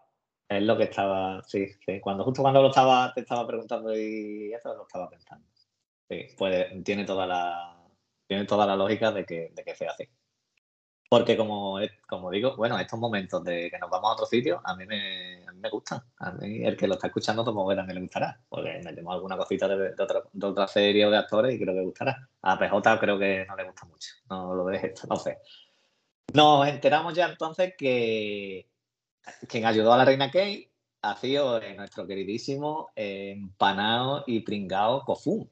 Es 0.49 0.63
lo 0.63 0.77
que 0.77 0.85
estaba, 0.85 1.43
sí, 1.45 1.67
sí. 1.87 2.01
Cuando, 2.01 2.25
justo 2.25 2.43
cuando 2.43 2.61
lo 2.61 2.69
estaba, 2.69 3.13
te 3.15 3.21
estaba 3.21 3.47
preguntando 3.47 3.97
y 3.97 4.53
eso 4.53 4.75
lo 4.75 4.83
estaba 4.83 5.09
pensando. 5.09 5.47
Sí, 6.09 6.27
pues 6.37 6.67
tiene 6.85 7.05
toda 7.05 7.27
la, 7.27 7.83
tiene 8.27 8.45
toda 8.45 8.67
la 8.67 8.77
lógica 8.77 9.11
de 9.13 9.25
que, 9.25 9.53
de 9.55 9.65
que 9.65 9.75
sea 9.75 9.93
así. 9.93 10.07
Porque 11.09 11.37
como, 11.37 11.79
como 12.09 12.31
digo, 12.31 12.57
bueno, 12.57 12.77
estos 12.79 12.99
momentos 12.99 13.45
de 13.45 13.71
que 13.71 13.79
nos 13.79 13.89
vamos 13.89 14.11
a 14.11 14.13
otro 14.15 14.27
sitio, 14.27 14.61
a 14.65 14.75
mí 14.75 14.85
me, 14.85 15.47
a 15.47 15.53
mí 15.53 15.61
me 15.61 15.71
gustan. 15.71 16.03
A 16.19 16.33
mí 16.33 16.65
el 16.65 16.77
que 16.77 16.89
lo 16.89 16.95
está 16.95 17.07
escuchando, 17.07 17.45
como 17.45 17.65
pues, 17.65 17.77
también 17.77 17.95
le 17.95 18.03
gustará. 18.03 18.41
Porque 18.49 18.81
metemos 18.85 19.15
alguna 19.15 19.37
cosita 19.37 19.69
de, 19.69 19.95
de, 19.95 20.03
otra, 20.03 20.23
de, 20.33 20.47
otra, 20.47 20.67
serie 20.67 21.07
o 21.07 21.11
de 21.13 21.19
actores 21.19 21.55
y 21.55 21.61
creo 21.61 21.75
que 21.75 21.83
gustará. 21.83 22.29
A 22.43 22.59
PJ 22.59 22.99
creo 22.99 23.19
que 23.19 23.47
no 23.47 23.55
le 23.55 23.65
gusta 23.65 23.87
mucho. 23.87 24.11
No 24.29 24.55
lo 24.55 24.65
dejes, 24.65 25.09
no 25.09 25.17
sé. 25.17 25.39
Nos 26.33 26.67
enteramos 26.67 27.15
ya 27.15 27.27
entonces 27.27 27.75
que 27.77 28.69
quien 29.49 29.67
ayudó 29.67 29.93
a 29.93 29.99
la 29.99 30.05
reina 30.05 30.31
Kay 30.31 30.71
ha 31.03 31.17
sido 31.17 31.61
nuestro 31.77 32.07
queridísimo 32.07 32.91
empanado 32.97 34.25
y 34.27 34.41
pringao 34.41 35.05
Kofun. 35.05 35.51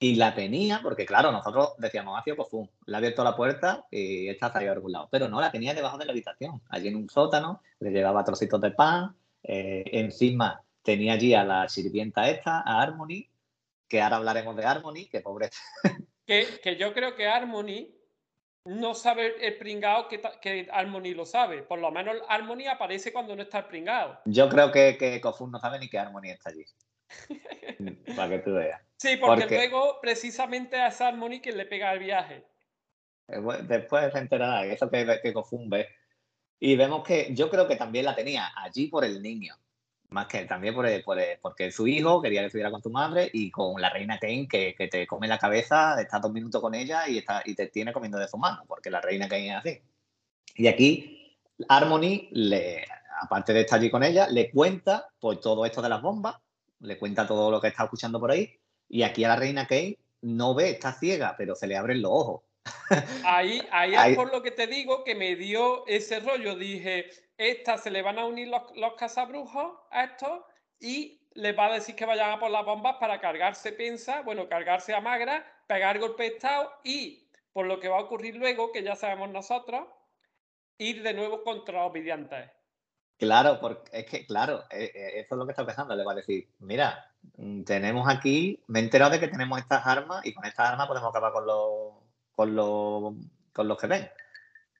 Y 0.00 0.14
la 0.14 0.32
tenía, 0.32 0.80
porque 0.80 1.04
claro, 1.04 1.32
nosotros 1.32 1.74
decíamos, 1.78 2.18
ha 2.18 2.22
sido 2.22 2.36
Kofun, 2.36 2.70
le 2.86 2.94
ha 2.94 2.98
abierto 2.98 3.24
la 3.24 3.36
puerta 3.36 3.84
y 3.90 4.28
esta 4.28 4.52
salido 4.52 4.72
a 4.72 4.74
algún 4.76 4.92
lado. 4.92 5.08
Pero 5.10 5.28
no, 5.28 5.40
la 5.40 5.50
tenía 5.50 5.74
debajo 5.74 5.98
de 5.98 6.06
la 6.06 6.12
habitación, 6.12 6.62
allí 6.70 6.88
en 6.88 6.96
un 6.96 7.10
sótano, 7.10 7.62
le 7.80 7.90
llevaba 7.90 8.24
trocitos 8.24 8.60
de 8.60 8.70
pan, 8.70 9.16
eh, 9.42 9.84
encima 9.92 10.62
tenía 10.82 11.14
allí 11.14 11.34
a 11.34 11.44
la 11.44 11.68
sirvienta 11.68 12.30
esta, 12.30 12.60
a 12.60 12.80
Harmony, 12.80 13.28
que 13.88 14.00
ahora 14.00 14.16
hablaremos 14.16 14.56
de 14.56 14.64
Harmony, 14.64 15.08
que 15.08 15.20
pobre. 15.20 15.50
que, 16.26 16.46
que 16.62 16.76
yo 16.76 16.94
creo 16.94 17.16
que 17.16 17.26
Harmony 17.26 17.97
no 18.68 18.94
sabe 18.94 19.34
el 19.46 19.56
pringao 19.56 20.08
que, 20.08 20.20
que, 20.42 20.68
Harmony 20.70 21.14
lo 21.14 21.24
sabe. 21.24 21.62
Por 21.62 21.78
lo 21.78 21.90
menos 21.90 22.16
Harmony 22.28 22.66
aparece 22.66 23.12
cuando 23.12 23.34
no 23.34 23.42
está 23.42 23.60
el 23.60 23.64
pringao. 23.64 24.20
Yo 24.26 24.48
creo 24.50 24.70
que, 24.70 24.98
que 24.98 25.20
Kofun 25.20 25.50
no 25.50 25.58
sabe 25.58 25.78
ni 25.78 25.88
que 25.88 25.98
Harmony 25.98 26.30
está 26.30 26.50
allí. 26.50 26.64
Para 28.16 28.28
que 28.28 28.38
tú 28.40 28.52
veas. 28.52 28.82
Sí, 28.98 29.16
porque, 29.16 29.46
luego 29.48 29.98
precisamente 30.02 30.76
a 30.76 30.88
Harmony 30.88 31.40
que 31.40 31.52
le 31.52 31.64
pega 31.64 31.92
el 31.92 32.00
viaje. 32.00 32.44
Eh, 33.28 33.40
después 33.62 34.12
se 34.12 34.18
enterará, 34.18 34.66
eso 34.66 34.90
que, 34.90 35.18
que 35.22 35.32
confunde. 35.32 35.88
Y 36.60 36.76
vemos 36.76 37.06
que 37.06 37.34
yo 37.34 37.48
creo 37.48 37.66
que 37.66 37.76
también 37.76 38.04
la 38.04 38.14
tenía 38.14 38.52
allí 38.54 38.88
por 38.88 39.04
el 39.04 39.22
niño. 39.22 39.54
Más 40.10 40.26
que 40.26 40.44
también 40.46 40.74
por, 40.74 40.86
por 41.04 41.18
porque 41.42 41.70
su 41.70 41.86
hijo 41.86 42.22
quería 42.22 42.40
que 42.40 42.46
estuviera 42.46 42.70
con 42.70 42.80
tu 42.80 42.90
madre 42.90 43.28
y 43.32 43.50
con 43.50 43.80
la 43.80 43.90
reina 43.90 44.18
Kane 44.18 44.48
que, 44.48 44.74
que, 44.74 44.88
te 44.88 45.06
come 45.06 45.28
la 45.28 45.38
cabeza, 45.38 46.00
estás 46.00 46.22
dos 46.22 46.32
minutos 46.32 46.62
con 46.62 46.74
ella 46.74 47.08
y, 47.08 47.18
está, 47.18 47.42
y 47.44 47.54
te 47.54 47.66
tiene 47.66 47.92
comiendo 47.92 48.18
de 48.18 48.26
su 48.26 48.38
mano, 48.38 48.64
porque 48.66 48.90
la 48.90 49.00
reina 49.00 49.28
Kane 49.28 49.50
es 49.50 49.56
así. 49.56 49.82
Y 50.56 50.66
aquí 50.66 51.36
Harmony, 51.68 52.28
le, 52.32 52.86
aparte 53.20 53.52
de 53.52 53.60
estar 53.60 53.78
allí 53.78 53.90
con 53.90 54.02
ella, 54.02 54.28
le 54.28 54.50
cuenta 54.50 55.08
pues 55.20 55.40
todo 55.40 55.66
esto 55.66 55.82
de 55.82 55.88
las 55.90 56.00
bombas 56.00 56.36
le 56.80 56.98
cuenta 56.98 57.26
todo 57.26 57.50
lo 57.50 57.60
que 57.60 57.68
está 57.68 57.84
escuchando 57.84 58.20
por 58.20 58.30
ahí. 58.30 58.58
Y 58.88 59.02
aquí 59.02 59.24
a 59.24 59.28
la 59.28 59.36
reina 59.36 59.64
Kate 59.64 59.98
no 60.22 60.54
ve, 60.54 60.70
está 60.70 60.92
ciega, 60.92 61.34
pero 61.36 61.54
se 61.54 61.66
le 61.66 61.76
abren 61.76 62.02
los 62.02 62.12
ojos. 62.12 62.42
Ahí, 63.24 63.60
ahí, 63.70 64.12
es 64.12 64.16
por 64.16 64.32
lo 64.32 64.42
que 64.42 64.50
te 64.50 64.66
digo 64.66 65.04
que 65.04 65.14
me 65.14 65.36
dio 65.36 65.86
ese 65.86 66.20
rollo. 66.20 66.56
Dije, 66.56 67.10
esta 67.38 67.78
se 67.78 67.90
le 67.90 68.02
van 68.02 68.18
a 68.18 68.26
unir 68.26 68.48
los, 68.48 68.62
los 68.76 68.94
cazabrujos 68.94 69.78
a 69.90 70.04
estos 70.04 70.42
y 70.78 71.22
les 71.34 71.56
va 71.56 71.66
a 71.66 71.74
decir 71.74 71.94
que 71.94 72.04
vayan 72.04 72.32
a 72.32 72.40
por 72.40 72.50
las 72.50 72.64
bombas 72.64 72.96
para 72.96 73.20
cargarse 73.20 73.72
pensa, 73.72 74.22
bueno, 74.22 74.48
cargarse 74.48 74.94
a 74.94 75.00
magra, 75.00 75.44
pegar 75.66 75.98
golpe 75.98 76.24
de 76.24 76.28
estado 76.30 76.72
y 76.84 77.28
por 77.52 77.66
lo 77.66 77.80
que 77.80 77.88
va 77.88 77.98
a 77.98 78.02
ocurrir 78.02 78.36
luego, 78.36 78.72
que 78.72 78.82
ya 78.82 78.94
sabemos 78.94 79.30
nosotros, 79.30 79.86
ir 80.78 81.02
de 81.02 81.14
nuevo 81.14 81.42
contra 81.42 81.82
los 81.82 81.92
vivientes. 81.92 82.50
Claro, 83.18 83.58
porque 83.60 83.90
es 83.98 84.06
que, 84.06 84.26
claro, 84.26 84.62
eh, 84.70 84.92
eh, 84.94 85.20
eso 85.20 85.34
es 85.34 85.38
lo 85.38 85.44
que 85.44 85.50
está 85.50 85.66
pensando. 85.66 85.96
Le 85.96 86.04
va 86.04 86.12
a 86.12 86.16
decir, 86.16 86.48
mira, 86.60 87.12
mm, 87.36 87.64
tenemos 87.64 88.08
aquí, 88.08 88.62
me 88.68 88.78
he 88.78 88.82
enterado 88.82 89.10
de 89.10 89.18
que 89.18 89.26
tenemos 89.26 89.58
estas 89.58 89.84
armas 89.84 90.24
y 90.24 90.32
con 90.32 90.44
estas 90.44 90.70
armas 90.70 90.86
podemos 90.86 91.10
acabar 91.10 91.32
con 91.32 91.46
los, 91.46 91.94
con 92.36 92.54
los, 92.54 93.14
con 93.52 93.66
los 93.66 93.76
que 93.76 93.86
ven. 93.88 94.08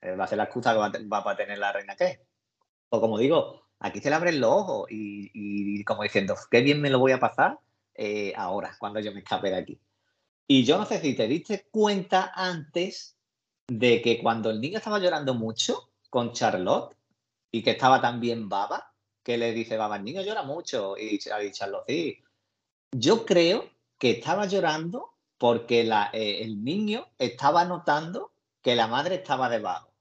Eh, 0.01 0.15
va 0.15 0.23
a 0.23 0.27
ser 0.27 0.37
la 0.37 0.45
excusa 0.45 0.71
que 0.71 1.05
va, 1.05 1.31
a 1.31 1.35
tener 1.35 1.57
la 1.57 1.73
reina 1.73 1.97
que. 1.97 2.28
O 2.89 3.01
como 3.01 3.17
digo, 3.17 3.63
aquí 3.79 3.99
se 3.99 4.09
le 4.09 4.15
abren 4.15 4.39
los 4.39 4.51
ojos 4.51 4.87
y, 4.89 5.83
como 5.83 6.03
diciendo, 6.03 6.35
qué 6.49 6.61
bien 6.61 6.81
me 6.81 6.89
lo 6.89 6.99
voy 6.99 7.11
a 7.11 7.19
pasar 7.19 7.59
ahora, 8.35 8.75
cuando 8.79 8.99
yo 8.99 9.11
me 9.11 9.19
escape 9.19 9.49
de 9.49 9.57
aquí. 9.57 9.79
Y 10.47 10.63
yo 10.63 10.77
no 10.77 10.85
sé 10.85 10.99
si 10.99 11.15
te 11.15 11.27
diste 11.27 11.67
cuenta 11.69 12.31
antes 12.33 13.15
de 13.67 14.01
que 14.01 14.19
cuando 14.21 14.49
el 14.49 14.59
niño 14.61 14.77
estaba 14.77 14.99
llorando 14.99 15.35
mucho 15.35 15.91
con 16.09 16.31
Charlotte, 16.33 16.95
y 17.51 17.63
que 17.63 17.71
estaba 17.71 18.01
también 18.01 18.49
Baba, 18.49 18.93
que 19.23 19.37
le 19.37 19.53
dice 19.53 19.77
Baba, 19.77 19.97
el 19.97 20.03
niño 20.03 20.21
llora 20.21 20.43
mucho 20.43 20.97
y 20.97 21.19
ha 21.31 21.39
dicho 21.39 21.65
sí. 21.87 22.23
Yo 22.91 23.25
creo 23.25 23.69
que 23.97 24.11
estaba 24.11 24.45
llorando 24.45 25.13
porque 25.37 25.81
eh, 25.81 26.43
el 26.43 26.63
niño 26.63 27.07
estaba 27.17 27.65
notando 27.65 28.31
que 28.61 28.75
la 28.75 28.87
madre 28.87 29.15
estaba 29.15 29.49
debajo 29.49 29.93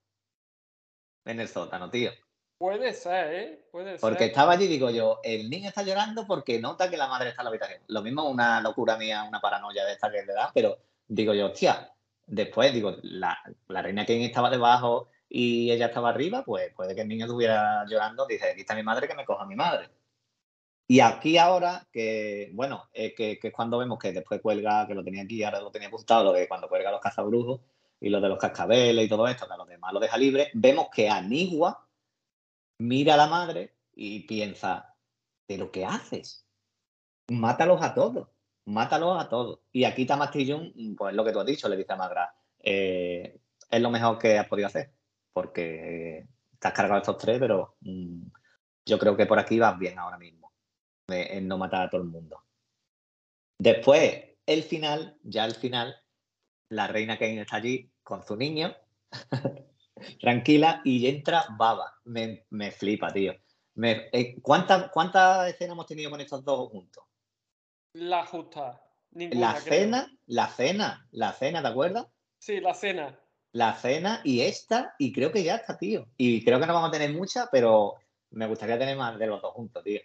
en 1.24 1.40
el 1.40 1.48
sótano, 1.48 1.90
tío. 1.90 2.10
Puede 2.58 2.92
ser, 2.92 3.34
¿eh? 3.34 3.64
Puede 3.70 3.98
porque 3.98 4.26
estaba 4.26 4.52
allí, 4.52 4.66
digo 4.66 4.90
yo, 4.90 5.20
el 5.22 5.48
niño 5.48 5.68
está 5.68 5.84
llorando 5.84 6.26
porque 6.26 6.60
nota 6.60 6.90
que 6.90 6.96
la 6.96 7.06
madre 7.06 7.30
está 7.30 7.42
en 7.42 7.44
la 7.44 7.50
habitación. 7.50 7.80
Lo 7.86 8.02
mismo 8.02 8.28
una 8.28 8.60
locura 8.60 8.96
mía, 8.96 9.22
una 9.22 9.40
paranoia 9.40 9.84
de 9.84 9.92
esta 9.92 10.10
que 10.10 10.26
le 10.26 10.32
da, 10.32 10.50
pero 10.52 10.78
digo 11.06 11.32
yo, 11.34 11.46
hostia, 11.46 11.92
después 12.26 12.74
digo, 12.74 12.96
la, 13.02 13.38
la 13.68 13.82
reina 13.82 14.04
que 14.04 14.24
estaba 14.24 14.50
debajo, 14.50 15.08
y 15.28 15.70
ella 15.70 15.86
estaba 15.86 16.08
arriba, 16.08 16.44
pues 16.44 16.72
puede 16.74 16.94
que 16.94 17.02
el 17.02 17.08
niño 17.08 17.26
estuviera 17.26 17.84
llorando, 17.86 18.26
dice, 18.26 18.50
aquí 18.50 18.62
está 18.62 18.74
mi 18.74 18.82
madre, 18.82 19.06
que 19.06 19.14
me 19.14 19.24
coja 19.24 19.44
mi 19.44 19.54
madre. 19.54 19.90
Y 20.86 21.00
aquí 21.00 21.36
ahora, 21.36 21.86
que 21.92 22.50
bueno, 22.54 22.88
que, 22.92 23.14
que, 23.14 23.38
es 23.42 23.52
cuando 23.52 23.78
vemos 23.78 23.98
que 23.98 24.12
después 24.12 24.40
cuelga, 24.40 24.86
que 24.86 24.94
lo 24.94 25.04
tenía 25.04 25.22
aquí, 25.22 25.44
ahora 25.44 25.60
lo 25.60 25.70
tenía 25.70 25.88
apuntado, 25.88 26.24
lo 26.24 26.32
de 26.32 26.48
cuando 26.48 26.68
cuelga 26.68 26.90
los 26.90 27.00
cazabrujos 27.00 27.60
y 28.00 28.08
lo 28.08 28.20
de 28.20 28.28
los 28.28 28.38
cascabeles 28.38 29.04
y 29.04 29.08
todo 29.08 29.28
esto, 29.28 29.46
que 29.46 29.52
a 29.52 29.58
los 29.58 29.68
demás 29.68 29.92
lo 29.92 30.00
deja 30.00 30.16
libre, 30.16 30.50
vemos 30.54 30.88
que 30.90 31.10
Anigua 31.10 31.87
mira 32.78 33.14
a 33.14 33.16
la 33.16 33.26
madre 33.26 33.74
y 33.94 34.20
piensa, 34.20 34.96
¿pero 35.46 35.70
qué 35.70 35.84
haces? 35.84 36.46
Mátalos 37.30 37.82
a 37.82 37.94
todos, 37.94 38.28
mátalos 38.64 39.22
a 39.22 39.28
todos. 39.28 39.60
Y 39.72 39.84
aquí 39.84 40.06
Tamastillón, 40.06 40.72
pues 40.96 41.14
lo 41.14 41.24
que 41.24 41.32
tú 41.32 41.40
has 41.40 41.46
dicho, 41.46 41.68
le 41.68 41.76
dice 41.76 41.92
a 41.92 41.96
Magra, 41.96 42.34
eh, 42.60 43.40
es 43.70 43.80
lo 43.82 43.90
mejor 43.90 44.18
que 44.18 44.38
has 44.38 44.48
podido 44.48 44.68
hacer 44.68 44.92
porque 45.32 46.26
estás 46.52 46.72
cargado 46.72 47.00
estos 47.00 47.18
tres, 47.18 47.38
pero 47.38 47.76
mm, 47.80 48.22
yo 48.86 48.98
creo 48.98 49.16
que 49.16 49.26
por 49.26 49.38
aquí 49.38 49.58
vas 49.58 49.78
bien 49.78 49.98
ahora 49.98 50.18
mismo, 50.18 50.52
en 51.08 51.46
no 51.46 51.58
matar 51.58 51.86
a 51.86 51.90
todo 51.90 52.00
el 52.00 52.08
mundo. 52.08 52.42
Después, 53.56 54.36
el 54.46 54.62
final, 54.64 55.16
ya 55.22 55.44
el 55.44 55.54
final, 55.54 55.96
la 56.70 56.88
reina 56.88 57.18
Kane 57.18 57.42
está 57.42 57.56
allí 57.56 57.92
con 58.02 58.26
su 58.26 58.36
niño, 58.36 58.74
tranquila, 60.20 60.80
y 60.84 61.06
entra 61.06 61.44
Baba. 61.56 61.94
Me, 62.04 62.70
flipa, 62.70 63.12
tío. 63.12 63.34
Eh, 63.82 64.36
¿Cuántas 64.42 65.48
escenas 65.48 65.72
hemos 65.72 65.86
tenido 65.86 66.10
con 66.10 66.20
estos 66.20 66.44
dos 66.44 66.70
juntos? 66.70 67.04
La 67.92 68.26
justa. 68.26 68.82
la 69.12 69.54
cena, 69.56 70.10
la 70.26 70.48
cena, 70.48 71.06
la 71.10 71.32
cena, 71.32 71.62
¿te 71.62 71.68
acuerdas? 71.68 72.06
Sí, 72.38 72.60
la 72.60 72.74
cena. 72.74 73.18
La 73.52 73.74
cena 73.74 74.20
y 74.24 74.42
esta, 74.42 74.94
y 74.98 75.12
creo 75.12 75.32
que 75.32 75.42
ya 75.42 75.56
está, 75.56 75.78
tío. 75.78 76.06
Y 76.16 76.44
creo 76.44 76.60
que 76.60 76.66
no 76.66 76.74
vamos 76.74 76.90
a 76.90 76.92
tener 76.92 77.12
mucha, 77.12 77.48
pero 77.50 77.94
me 78.30 78.46
gustaría 78.46 78.78
tener 78.78 78.96
más 78.96 79.18
de 79.18 79.26
los 79.26 79.40
dos 79.40 79.52
juntos, 79.52 79.82
tío. 79.82 80.00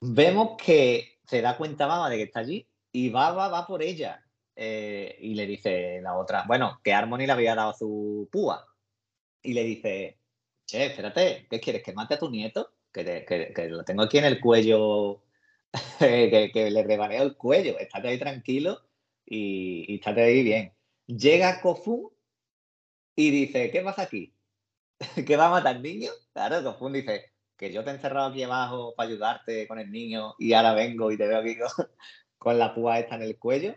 Vemos 0.00 0.56
que 0.62 1.18
se 1.24 1.40
da 1.40 1.56
cuenta 1.56 1.86
Baba 1.86 2.08
de 2.08 2.16
que 2.16 2.22
está 2.24 2.40
allí 2.40 2.66
y 2.92 3.10
Baba 3.10 3.48
va 3.48 3.66
por 3.66 3.82
ella. 3.82 4.24
Eh, 4.62 5.16
y 5.20 5.34
le 5.34 5.46
dice 5.46 6.02
la 6.02 6.18
otra, 6.18 6.44
bueno, 6.46 6.80
que 6.84 6.92
Harmony 6.92 7.24
le 7.24 7.32
había 7.32 7.54
dado 7.54 7.72
su 7.72 8.28
púa. 8.30 8.66
Y 9.42 9.54
le 9.54 9.64
dice, 9.64 10.18
che, 10.66 10.86
espérate, 10.86 11.46
¿qué 11.50 11.60
quieres? 11.60 11.82
¿Que 11.82 11.94
mate 11.94 12.14
a 12.14 12.18
tu 12.18 12.30
nieto? 12.30 12.74
Que, 12.92 13.24
que, 13.26 13.68
lo 13.70 13.84
tengo 13.84 14.02
aquí 14.02 14.18
en 14.18 14.26
el 14.26 14.38
cuello, 14.38 15.22
que, 15.98 16.68
le 16.70 16.82
rebaneo 16.84 17.22
el 17.22 17.36
cuello. 17.38 17.78
Estate 17.78 18.08
ahí 18.08 18.18
tranquilo 18.18 18.82
y, 19.24 19.94
estate 19.94 20.22
ahí 20.22 20.42
bien. 20.42 20.74
Llega 21.06 21.62
Kofun 21.62 22.10
y 23.16 23.30
dice, 23.30 23.70
¿qué 23.70 23.80
pasa 23.80 24.02
aquí? 24.02 24.34
¿Que 25.26 25.36
va 25.36 25.46
a 25.46 25.50
matar 25.50 25.80
niño? 25.80 26.10
Claro, 26.34 26.62
Kofun 26.62 26.92
dice, 26.92 27.32
que 27.56 27.72
yo 27.72 27.82
te 27.82 27.90
he 27.90 27.94
encerrado 27.94 28.28
aquí 28.28 28.42
abajo 28.42 28.94
para 28.94 29.08
ayudarte 29.08 29.66
con 29.66 29.78
el 29.78 29.90
niño 29.90 30.34
y 30.38 30.52
ahora 30.52 30.74
vengo 30.74 31.10
y 31.10 31.16
te 31.16 31.26
veo 31.26 31.38
aquí 31.38 31.56
con, 32.38 32.58
la 32.58 32.74
púa 32.74 32.98
esta 32.98 33.16
en 33.16 33.22
el 33.22 33.38
cuello. 33.38 33.74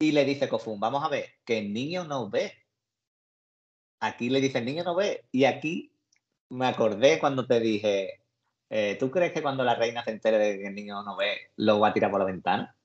Y 0.00 0.12
le 0.12 0.24
dice 0.24 0.48
Kofun, 0.48 0.78
vamos 0.78 1.04
a 1.04 1.08
ver, 1.08 1.26
que 1.44 1.58
el 1.58 1.72
niño 1.72 2.04
no 2.04 2.30
ve. 2.30 2.52
Aquí 4.00 4.30
le 4.30 4.40
dice, 4.40 4.58
el 4.58 4.64
niño 4.64 4.84
no 4.84 4.94
ve. 4.94 5.24
Y 5.32 5.44
aquí 5.44 5.92
me 6.50 6.66
acordé 6.66 7.18
cuando 7.18 7.46
te 7.46 7.58
dije, 7.58 8.22
eh, 8.70 8.96
¿tú 9.00 9.10
crees 9.10 9.32
que 9.32 9.42
cuando 9.42 9.64
la 9.64 9.74
reina 9.74 10.04
se 10.04 10.12
entere 10.12 10.38
de 10.38 10.58
que 10.58 10.68
el 10.68 10.74
niño 10.74 11.02
no 11.02 11.16
ve, 11.16 11.50
lo 11.56 11.80
va 11.80 11.88
a 11.88 11.92
tirar 11.92 12.10
por 12.10 12.20
la 12.20 12.26
ventana? 12.26 12.76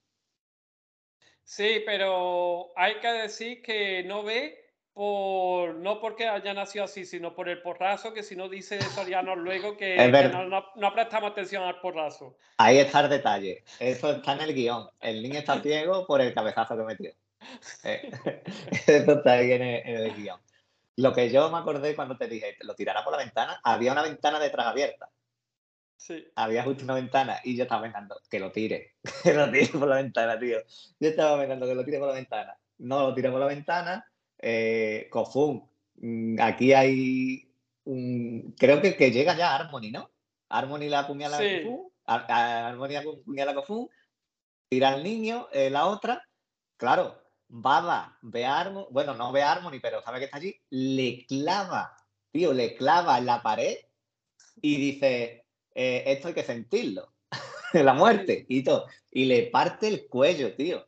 Sí, 1.44 1.84
pero 1.86 2.72
hay 2.76 3.00
que 3.00 3.10
decir 3.10 3.62
que 3.62 4.04
no 4.06 4.24
ve 4.24 4.63
por 4.94 5.74
no 5.76 6.00
porque 6.00 6.28
haya 6.28 6.54
nacido 6.54 6.86
así, 6.86 7.06
sino 7.06 7.34
por 7.34 7.50
el 7.50 7.62
porrazo, 7.62 8.14
que 8.14 8.22
si 8.22 8.36
no 8.36 8.48
dice 8.48 8.80
Soriano 8.82 9.36
luego 9.36 9.76
que, 9.76 9.96
no, 10.76 10.94
prestamos 10.94 11.32
atención 11.32 11.64
al 11.64 11.80
porrazo. 11.80 12.38
Ahí 12.58 12.78
está 12.78 13.02
el 13.02 13.10
detalle. 13.10 13.64
Eso 13.80 14.12
está 14.12 14.34
en 14.34 14.42
el 14.42 14.54
guion. 14.54 14.88
El 15.00 15.24
niño 15.24 15.40
está 15.40 15.60
ciego 15.62 16.06
por 16.06 16.22
el 16.22 16.34
cabezazo 16.34 16.78
que 16.78 16.84
metió. 16.84 17.12
Eh, 17.84 18.12
eso 18.88 19.14
está 19.14 19.34
ahí 19.34 19.52
en 19.52 19.64
el, 19.64 20.14
guion. 20.16 20.40
Lo 20.98 21.12
que 21.12 21.32
yo 21.32 21.50
me 21.50 21.58
acordé 21.58 21.96
cuando 21.96 22.16
te 22.16 22.28
dije, 22.28 22.56
lo 22.62 22.76
tirará 22.76 23.04
por 23.04 23.14
la 23.14 23.20
ventana, 23.20 23.60
había 23.64 23.92
una 23.92 24.04
ventana 24.04 24.40
detrás 24.40 24.68
abierta. 24.68 25.10
Sí. 25.98 26.24
Había 26.36 26.64
justo 26.64 26.84
una 26.84 26.96
ventana 26.96 27.40
y 27.44 27.56
yo 27.56 27.64
estaba 27.64 27.82
pensando 27.82 28.20
que 28.30 28.40
lo 28.40 28.52
tire, 28.52 28.96
que 29.24 29.34
lo 29.34 29.50
tire 29.50 29.68
por 29.68 29.88
la 29.88 29.96
ventana, 29.96 30.38
tío. 30.38 30.60
Yo 31.00 31.10
estaba 31.10 31.40
pensando 31.40 31.66
que 31.66 31.74
lo 31.74 31.84
tire 31.84 31.98
por 31.98 32.10
la 32.10 32.16
ventana. 32.16 32.56
No 32.78 33.08
lo 33.08 33.16
tire 33.16 33.32
por 33.32 33.40
la 33.40 33.48
ventana 33.48 34.06
eh, 34.46 35.08
Kofun, 35.10 35.64
mm, 35.96 36.42
aquí 36.42 36.74
hay 36.74 37.50
un. 37.86 38.54
Creo 38.58 38.82
que, 38.82 38.96
que 38.98 39.12
llega 39.12 39.38
ya 39.38 39.56
Harmony, 39.56 39.90
¿no? 39.90 40.12
Harmony 40.50 40.90
la 40.90 41.00
apuñala 41.00 41.38
sí. 41.38 41.46
a 41.46 41.64
Kofun, 41.64 41.92
Harmony 42.06 42.96
apuñala 42.96 43.52
a 43.52 43.56
Kofun, 43.56 43.90
tira 44.68 44.90
al 44.90 45.04
niño, 45.04 45.48
eh, 45.54 45.70
la 45.70 45.86
otra. 45.86 46.28
Claro, 46.76 47.22
Baba 47.48 48.18
ve 48.22 48.46
a 48.46 48.60
Harmony, 48.60 48.88
bueno, 48.92 49.14
no 49.14 49.32
ve 49.32 49.44
a 49.44 49.54
Harmony, 49.54 49.80
pero 49.82 50.02
sabe 50.02 50.20
que 50.20 50.26
está 50.26 50.38
allí, 50.38 50.60
le 50.70 51.26
clava, 51.26 51.96
tío, 52.32 52.52
le 52.52 52.76
clava 52.76 53.18
en 53.18 53.26
la 53.26 53.42
pared 53.42 53.78
y 54.62 54.76
dice: 54.76 55.46
eh, 55.74 56.04
Esto 56.06 56.28
hay 56.28 56.34
que 56.34 56.44
sentirlo, 56.44 57.14
la 57.74 57.94
muerte 57.94 58.46
y 58.50 58.62
todo. 58.62 58.88
Y 59.10 59.24
le 59.26 59.44
parte 59.44 59.88
el 59.88 60.08
cuello, 60.08 60.54
tío. 60.54 60.86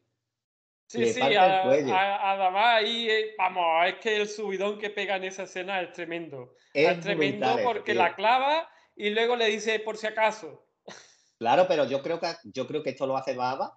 Sí, 0.88 1.06
sí, 1.14 1.20
además 1.22 2.66
ahí, 2.76 3.10
eh, 3.10 3.34
vamos, 3.38 3.64
es 3.88 3.96
que 3.96 4.18
el 4.18 4.30
subidón 4.30 4.78
que 4.78 4.92
pega 4.92 5.16
en 5.16 5.24
esa 5.24 5.44
escena 5.44 5.82
es 5.82 5.92
tremendo. 5.94 6.54
Es, 6.74 7.00
tremendo 7.00 7.58
porque 7.64 7.96
la 7.96 8.16
clava 8.16 8.70
y 8.96 9.10
luego 9.10 9.36
le 9.36 9.48
dice 9.48 9.80
por 9.80 9.98
si 9.98 10.08
acaso. 10.08 10.68
Claro, 11.38 11.66
pero 11.68 11.86
yo 11.86 12.02
creo 12.02 12.20
que, 12.20 12.28
yo 12.46 12.68
creo 12.68 12.84
que 12.84 12.92
esto 12.92 13.08
lo 13.08 13.18
hace 13.18 13.36
Baba 13.36 13.74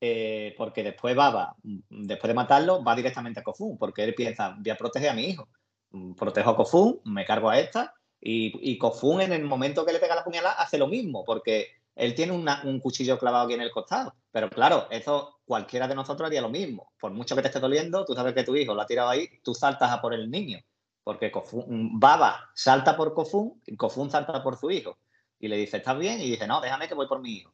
eh, 0.00 0.54
porque 0.56 0.82
después 0.82 1.14
Baba, 1.14 1.54
mm, 1.62 2.06
después 2.06 2.28
de 2.28 2.34
matarlo, 2.34 2.82
va 2.82 2.96
directamente 2.96 3.40
a 3.40 3.44
Kofun 3.44 3.78
porque 3.78 4.04
él 4.04 4.14
piensa, 4.14 4.56
voy 4.58 4.70
a 4.70 4.76
proteger 4.76 5.10
a 5.10 5.14
mi 5.14 5.24
hijo. 5.26 5.48
Mm, 5.90 6.14
protejo 6.14 6.50
a 6.50 6.56
Kofun, 6.56 7.00
me 7.04 7.24
cargo 7.24 7.50
a 7.50 7.58
esta 7.58 7.94
y, 8.20 8.52
y 8.68 8.78
Kofun 8.78 9.22
en 9.22 9.32
el 9.32 9.44
momento 9.44 9.86
que 9.86 9.92
le 9.92 10.00
pega 10.00 10.16
la 10.16 10.24
puñalada 10.24 10.60
hace 10.60 10.76
lo 10.76 10.88
mismo 10.88 11.24
porque 11.24 11.68
él 11.94 12.14
tiene 12.14 12.32
un 12.32 12.80
cuchillo 12.80 13.18
clavado 13.18 13.44
aquí 13.44 13.54
en 13.54 13.62
el 13.62 13.70
costado. 13.70 14.14
Pero 14.38 14.50
claro, 14.50 14.86
eso 14.88 15.40
cualquiera 15.44 15.88
de 15.88 15.96
nosotros 15.96 16.24
haría 16.24 16.40
lo 16.40 16.48
mismo. 16.48 16.92
Por 17.00 17.10
mucho 17.10 17.34
que 17.34 17.42
te 17.42 17.48
esté 17.48 17.58
doliendo, 17.58 18.04
tú 18.04 18.14
sabes 18.14 18.34
que 18.34 18.44
tu 18.44 18.54
hijo 18.54 18.72
lo 18.72 18.82
ha 18.82 18.86
tirado 18.86 19.08
ahí, 19.08 19.28
tú 19.42 19.52
saltas 19.52 19.90
a 19.90 20.00
por 20.00 20.14
el 20.14 20.30
niño. 20.30 20.60
Porque 21.02 21.32
Baba 21.66 22.48
salta 22.54 22.96
por 22.96 23.14
Kofun 23.14 23.60
y 23.66 23.74
Kofun 23.74 24.12
salta 24.12 24.40
por 24.40 24.56
su 24.56 24.70
hijo. 24.70 24.96
Y 25.40 25.48
le 25.48 25.56
dice, 25.56 25.78
¿estás 25.78 25.98
bien? 25.98 26.20
Y 26.20 26.30
dice, 26.30 26.46
no, 26.46 26.60
déjame 26.60 26.86
que 26.86 26.94
voy 26.94 27.08
por 27.08 27.20
mi 27.20 27.32
hijo. 27.32 27.52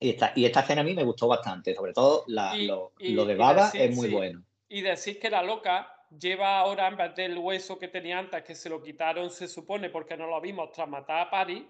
Y 0.00 0.10
esta, 0.10 0.32
y 0.34 0.44
esta 0.44 0.62
escena 0.62 0.80
a 0.80 0.84
mí 0.84 0.94
me 0.94 1.04
gustó 1.04 1.28
bastante. 1.28 1.76
Sobre 1.76 1.92
todo 1.92 2.24
lo, 2.26 2.90
de 2.98 3.34
Baba 3.36 3.70
es 3.72 3.94
muy 3.94 4.08
bueno. 4.10 4.42
Y 4.68 4.80
decir 4.80 5.20
que 5.20 5.30
la 5.30 5.44
loca 5.44 5.88
lleva 6.18 6.58
ahora, 6.58 6.88
en 6.88 6.96
vez 6.96 7.14
del 7.14 7.38
hueso 7.38 7.78
que 7.78 7.86
tenía 7.86 8.18
antes, 8.18 8.42
que 8.42 8.56
se 8.56 8.68
lo 8.68 8.82
quitaron, 8.82 9.30
se 9.30 9.46
supone, 9.46 9.90
porque 9.90 10.16
no 10.16 10.26
lo 10.26 10.40
vimos 10.40 10.72
tras 10.72 10.88
matar 10.88 11.28
a 11.28 11.30
Paris, 11.30 11.62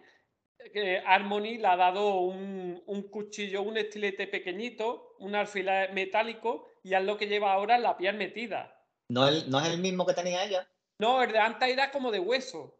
que 0.73 0.99
Harmony 0.99 1.59
le 1.59 1.67
ha 1.67 1.77
dado 1.77 2.21
un, 2.21 3.09
cuchillo, 3.11 3.63
un 3.63 3.77
estilete 3.77 4.27
pequeñito, 4.27 5.15
un 5.19 5.35
alfiler 5.35 5.93
metálico 5.93 6.69
y 6.83 6.95
es 6.95 7.05
lo 7.05 7.17
que 7.17 7.27
lleva 7.27 7.53
ahora 7.53 7.79
la 7.79 7.97
piel 7.97 8.17
metida. 8.17 8.81
¿No 9.09 9.29
es, 9.29 9.47
¿No 9.49 9.61
es 9.61 9.69
el 9.69 9.81
mismo 9.81 10.07
que 10.07 10.15
tenía 10.15 10.45
ella? 10.45 10.69
No, 10.99 11.23
el 11.23 11.33
de 11.33 11.39
antes 11.39 11.69
era 11.69 11.91
como 11.91 12.11
de 12.11 12.21
hueso. 12.21 12.77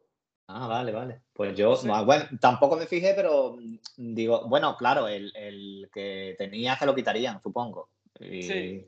Ah, 0.47 0.67
vale, 0.67 0.93
vale. 0.93 1.23
Pues 1.33 1.57
yo, 1.57 1.77
bueno, 2.05 2.25
tampoco 2.41 2.77
me 2.77 2.87
fijé, 2.87 3.15
pero 3.15 3.57
mm, 3.59 4.15
digo, 4.15 4.47
bueno, 4.47 4.77
claro, 4.77 5.09
el, 5.09 5.89
que 5.93 6.35
tenía 6.37 6.77
se 6.77 6.87
lo 6.87 6.95
quitarían, 6.95 7.41
supongo. 7.43 7.91
sí. 8.21 8.87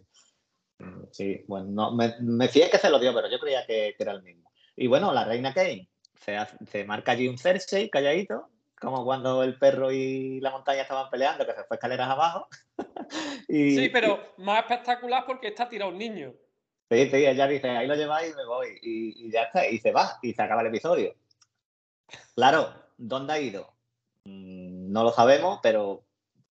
Mm, 0.79 1.05
sí, 1.11 1.43
bueno, 1.47 1.67
no, 1.71 1.93
me, 1.93 2.15
me 2.21 2.49
fijé 2.49 2.69
que 2.69 2.77
se 2.77 2.91
lo 2.91 2.99
dio, 2.99 3.15
pero 3.15 3.31
yo 3.31 3.39
creía 3.39 3.65
que, 3.67 3.95
era 3.99 4.13
el 4.13 4.23
mismo. 4.23 4.51
Y 4.77 4.87
bueno, 4.87 5.11
la 5.13 5.25
reina 5.25 5.55
Kane 5.55 5.89
se, 6.21 6.37
se 6.71 6.85
marca 6.85 7.13
allí 7.13 7.29
un 7.29 7.39
Cersei 7.39 7.89
calladito, 7.89 8.51
como 8.81 9.05
cuando 9.05 9.43
el 9.43 9.59
perro 9.59 9.91
y 9.91 10.41
la 10.41 10.51
montaña 10.51 10.83
estaban 10.83 11.11
peleando, 11.11 11.47
que 11.47 11.55
se 11.55 11.65
fue 11.65 11.77
escaleras 11.77 12.11
abajo. 12.11 12.49
sí, 13.49 13.89
pero 13.93 14.35
más 14.39 14.61
espectacular 14.61 15.25
porque 15.27 15.49
está 15.49 15.69
tirado 15.69 15.91
un 15.91 15.99
niño. 15.99 16.35
Sí, 16.91 17.09
sí, 17.11 17.27
ella 17.27 17.49
dice, 17.49 17.71
ahí 17.71 17.87
lo 17.87 17.97
lleváis 17.97 18.33
y 18.33 18.37
me 18.37 18.45
voy. 18.45 18.79
Y, 18.83 19.31
ya 19.31 19.45
está, 19.45 19.67
y 19.67 19.79
se 19.79 19.93
va, 19.93 20.19
y 20.23 20.35
se 20.35 20.43
acaba 20.43 20.61
el 20.61 20.69
episodio. 20.69 21.15
Claro, 22.35 22.73
¿dónde 22.97 23.33
ha 23.33 23.41
ido? 23.41 23.75
Mm, 24.25 24.93
no 24.93 25.03
lo 25.03 25.11
sabemos, 25.11 25.59
pero 25.63 26.05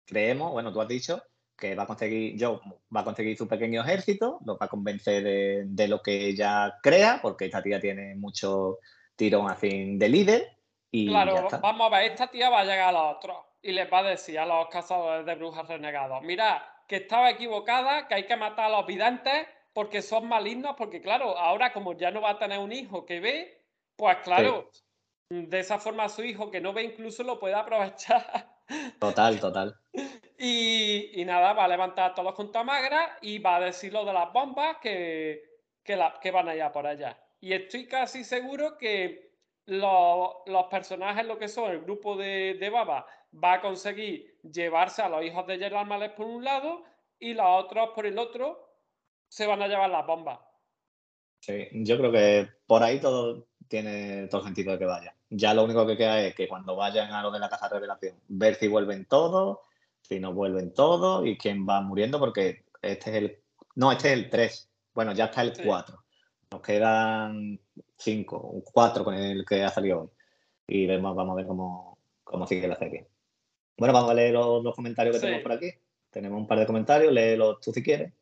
creemos, 0.05 0.53
bueno, 0.53 0.73
tú 0.73 0.81
has 0.81 0.89
dicho 0.89 1.23
que 1.57 1.75
va 1.75 1.85
a 1.85 1.87
conseguir, 1.87 2.37
yo 2.37 2.61
va 2.95 3.01
a 3.01 3.05
conseguir 3.05 3.37
su 3.37 3.49
pequeño 3.49 3.83
ejército, 3.83 4.39
lo 4.45 4.57
va 4.59 4.67
a 4.67 4.69
convencer 4.69 5.25
de, 5.25 5.65
de 5.67 5.89
lo 5.89 6.03
que 6.03 6.27
ella 6.29 6.79
crea, 6.83 7.21
porque 7.21 7.47
esta 7.47 7.63
tía 7.63 7.81
tiene 7.81 8.15
mucho 8.15 8.79
tirón 9.17 9.51
así 9.51 9.97
de 9.97 10.09
líder 10.09 10.58
claro, 10.91 11.49
vamos 11.61 11.87
a 11.93 11.97
ver, 11.97 12.11
esta 12.13 12.29
tía 12.29 12.51
va 12.51 12.61
a 12.61 12.65
llegar 12.65 12.89
a 12.89 12.93
los 12.93 13.17
otros 13.17 13.37
y 13.63 13.73
les 13.73 13.93
va 13.93 13.99
a 13.99 14.05
decir 14.05 14.39
a 14.39 14.47
los 14.47 14.69
cazadores 14.69 15.27
de 15.27 15.35
brujas 15.35 15.67
renegados, 15.69 16.23
mira, 16.23 16.65
que 16.87 16.97
estaba 16.97 17.31
equivocada, 17.31 18.09
que 18.09 18.15
hay 18.15 18.27
que 18.27 18.37
matar 18.37 18.67
a 18.67 18.79
los 18.79 18.87
videntes 18.87 19.47
porque 19.73 20.03
son 20.03 20.27
malignos, 20.27 20.75
porque 20.77 21.01
claro, 21.01 21.37
ahora 21.37 21.73
como 21.73 21.93
ya 21.93 22.11
no 22.11 22.23
va 22.23 22.31
a 22.31 22.39
tener 22.39 22.59
un 22.59 22.73
hijo 22.73 23.05
que 23.05 23.21
ve, 23.21 23.65
pues 23.97 24.17
claro, 24.25 24.71
de 25.29 25.61
esa 25.61 25.79
forma 25.79 26.09
su 26.09 26.25
hijo 26.25 26.51
que 26.51 26.61
no 26.61 26.73
ve 26.73 26.85
incluso 26.85 27.23
lo 27.23 27.39
puede 27.39 27.55
aprovechar. 27.55 28.57
Total, 28.99 29.41
total. 29.41 29.81
Y, 30.39 31.25
nada, 31.25 31.55
va 31.55 31.65
a 31.65 31.69
levantar 31.69 32.11
a 32.11 32.15
todos 32.15 32.35
juntos 32.35 32.61
a 32.61 32.65
Magra 32.65 33.17
y 33.23 33.39
va 33.39 33.57
a 33.57 33.61
decir 33.61 33.95
lo 33.95 34.05
de 34.05 34.13
las 34.13 34.31
bombas 34.31 34.77
que, 34.83 35.43
que, 35.83 35.99
que 36.21 36.31
van 36.31 36.51
allá 36.51 36.71
por 36.71 36.87
allá. 36.87 37.19
Y 37.41 37.55
estoy 37.55 37.89
casi 37.89 38.25
seguro 38.25 38.77
que 38.77 39.28
los, 39.69 40.65
personajes, 40.71 41.27
lo 41.27 41.39
que 41.39 41.47
son, 41.47 41.71
el 41.71 41.81
grupo 41.81 42.17
de, 42.17 42.71
Baba, 42.73 43.07
va 43.33 43.55
a 43.55 43.61
conseguir 43.61 44.39
llevarse 44.43 45.03
a 45.03 45.11
los 45.11 45.23
hijos 45.23 45.47
de 45.47 45.59
Gerald 45.59 45.89
Males 45.89 46.13
por 46.13 46.27
un 46.27 46.43
lado 46.43 46.83
y 47.19 47.35
los 47.35 47.47
otros 47.47 47.91
por 47.95 48.07
el 48.07 48.19
otro 48.19 48.67
se 49.29 49.47
van 49.47 49.61
a 49.61 49.69
llevar 49.69 49.91
las 49.91 50.07
bombas. 50.07 50.39
Sí, 51.41 51.69
yo 51.73 51.99
creo 51.99 52.11
que 52.11 52.49
por 52.67 52.83
ahí 52.83 52.99
todo 52.99 53.47
tiene 53.69 54.27
todo 54.29 54.43
sentido 54.43 54.73
de 54.73 54.79
que 54.79 54.87
vaya. 54.87 55.15
Ya 55.29 55.53
lo 55.53 55.65
único 55.65 55.87
que 55.87 55.99
queda 55.99 56.21
es 56.23 56.35
que 56.35 56.49
cuando 56.49 56.75
vayan 56.75 57.13
a 57.13 57.23
lo 57.23 57.31
de 57.31 57.39
la 57.39 57.51
casa 57.51 57.69
de 57.69 57.75
revelación, 57.75 58.19
ver 58.29 58.55
si 58.55 58.69
vuelven 58.69 59.05
todos, 59.05 59.59
si 60.01 60.19
no 60.19 60.33
vuelven 60.33 60.73
todos 60.73 61.27
y 61.27 61.37
quién 61.37 61.69
va 61.69 61.83
muriendo, 61.83 62.19
porque 62.19 62.65
este 62.81 63.11
es 63.11 63.17
el. 63.17 63.43
No, 63.75 63.93
este 63.93 64.09
es 64.09 64.15
el 64.15 64.31
3. 64.31 64.71
Bueno, 64.95 65.13
ya 65.13 65.27
está 65.27 65.43
el 65.43 65.53
4. 65.63 66.03
Nos 66.51 66.63
quedan 66.63 67.61
cinco, 67.97 68.63
cuatro 68.73 69.05
con 69.05 69.15
el 69.15 69.45
que 69.45 69.63
ha 69.63 69.69
salido 69.69 70.01
hoy. 70.01 70.09
Y 70.67 70.87
vemos, 70.87 71.15
vamos 71.15 71.35
a 71.35 71.37
ver 71.37 71.47
cómo, 71.47 71.99
cómo 72.25 72.47
sigue 72.47 72.69
la 72.69 72.77
serie. 72.77 73.07
Bueno, 73.77 73.95
vamos 73.95 74.11
a 74.11 74.15
leer 74.15 74.33
los, 74.33 74.75
comentarios 74.75 75.17
que 75.17 75.21
tenemos 75.21 75.43
por 75.43 75.53
aquí. 75.53 75.71
tenemos 76.11 76.39
un 76.39 76.47
par 76.47 76.59
de 76.59 76.67
comentarios, 76.67 77.13
léelos 77.13 77.61
tú 77.61 77.73
si 77.73 77.83
quieres. 77.83 78.13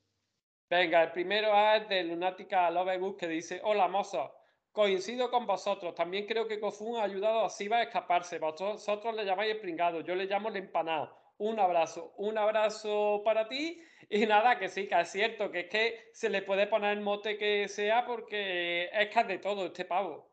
Venga, 0.69 1.05
el 1.05 1.13
primero 1.13 1.49
es 1.75 1.89
de 1.89 2.05
Lunática 2.05 2.71
Lovegood 2.71 3.17
que 3.17 3.29
dice, 3.29 3.61
hola 3.63 3.89
mozo, 3.89 4.33
coincido 4.73 5.31
con 5.31 5.47
vosotros, 5.47 5.95
también 5.95 6.27
creo 6.27 6.49
que 6.49 6.59
Kofun 6.59 6.99
ha 6.99 7.05
ayudado 7.05 7.45
a 7.45 7.49
Siva 7.49 7.79
a 7.79 7.85
escaparse, 7.85 8.39
vosotros 8.39 9.15
le 9.15 9.25
llamáis 9.25 9.53
el 9.53 9.61
pringado, 9.61 10.01
yo 10.01 10.15
le 10.15 10.27
llamo 10.27 10.49
el 10.49 10.57
empanado. 10.57 11.17
Un 11.39 11.61
abrazo, 11.61 12.13
un 12.17 12.37
abrazo 12.37 13.23
para 13.25 13.49
ti 13.49 13.81
y 14.09 14.27
nada, 14.27 14.59
que 14.59 14.69
sí, 14.69 14.89
que 14.89 15.01
es 15.01 15.11
cierto, 15.11 15.51
que 15.51 15.61
es 15.61 15.69
que 15.69 16.11
se 16.13 16.31
le 16.31 16.43
puede 16.43 16.67
poner 16.67 16.97
el 16.97 17.03
mote 17.05 17.37
que 17.37 17.69
sea 17.69 18.07
porque 18.07 18.85
es 18.93 19.09
que 19.09 19.21
es 19.21 19.29
de 19.29 19.39
todo 19.39 19.67
este 19.67 19.85
pavo. 19.85 20.31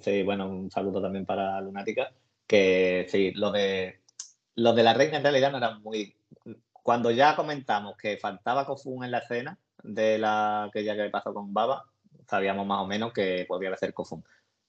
Sí, 0.00 0.22
bueno, 0.22 0.48
un 0.48 0.70
saludo 0.70 1.02
también 1.02 1.26
para 1.26 1.60
Lunática, 1.60 2.12
que 2.46 3.06
sí, 3.08 3.32
lo 3.32 3.50
de, 3.50 4.00
lo 4.54 4.72
de 4.72 4.82
la 4.82 4.94
reina 4.94 5.16
en 5.16 5.22
realidad 5.22 5.50
no 5.50 5.58
era 5.58 5.78
muy... 5.78 6.16
Cuando 6.72 7.10
ya 7.10 7.36
comentamos 7.36 7.96
que 7.96 8.16
faltaba 8.16 8.66
Kofun 8.66 9.04
en 9.04 9.10
la 9.10 9.18
escena 9.18 9.58
de 9.82 10.18
la 10.18 10.70
que 10.72 10.84
ya 10.84 10.96
que 10.96 11.10
pasó 11.10 11.34
con 11.34 11.52
Baba, 11.52 11.84
sabíamos 12.28 12.66
más 12.66 12.80
o 12.80 12.86
menos 12.86 13.12
que 13.12 13.44
podía 13.46 13.76
ser 13.76 13.92
Kofun. 13.94 14.24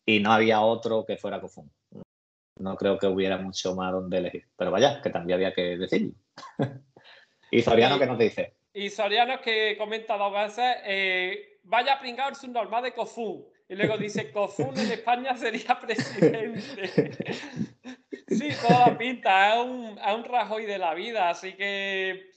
Y 0.05 0.19
no 0.19 0.31
había 0.31 0.61
otro 0.61 1.05
que 1.05 1.17
fuera 1.17 1.39
Kofun. 1.39 1.71
No 2.59 2.75
creo 2.77 2.99
que 2.99 3.07
hubiera 3.07 3.37
mucho 3.37 3.75
más 3.75 3.91
donde 3.91 4.17
elegir. 4.17 4.47
Pero 4.55 4.71
vaya, 4.71 5.01
que 5.01 5.09
también 5.09 5.37
había 5.37 5.53
que 5.53 5.77
decirlo. 5.77 6.13
y 7.57 7.61
Soriano, 7.61 7.99
¿qué 7.99 8.05
nos 8.05 8.17
dice? 8.17 8.53
Y 8.73 8.89
Soriano 8.89 9.39
que 9.41 9.77
comenta 9.77 10.17
dos 10.17 10.33
veces, 10.33 10.77
eh, 10.85 11.59
vaya 11.63 11.93
a 11.93 11.99
pringar 11.99 12.29
el 12.29 12.35
subnormal 12.35 12.83
de 12.83 12.93
Kofun. 12.93 13.45
Y 13.69 13.75
luego 13.75 13.97
dice, 13.97 14.31
Kofun 14.31 14.77
en 14.79 14.91
España 14.91 15.35
sería 15.37 15.79
presidente. 15.79 17.11
sí, 18.27 18.49
toda 18.67 18.97
pinta, 18.97 19.53
es 19.53 19.65
un, 19.65 19.99
es 19.99 20.15
un 20.15 20.23
Rajoy 20.23 20.65
de 20.65 20.77
la 20.77 20.93
vida, 20.93 21.29
así 21.29 21.53
que 21.53 22.31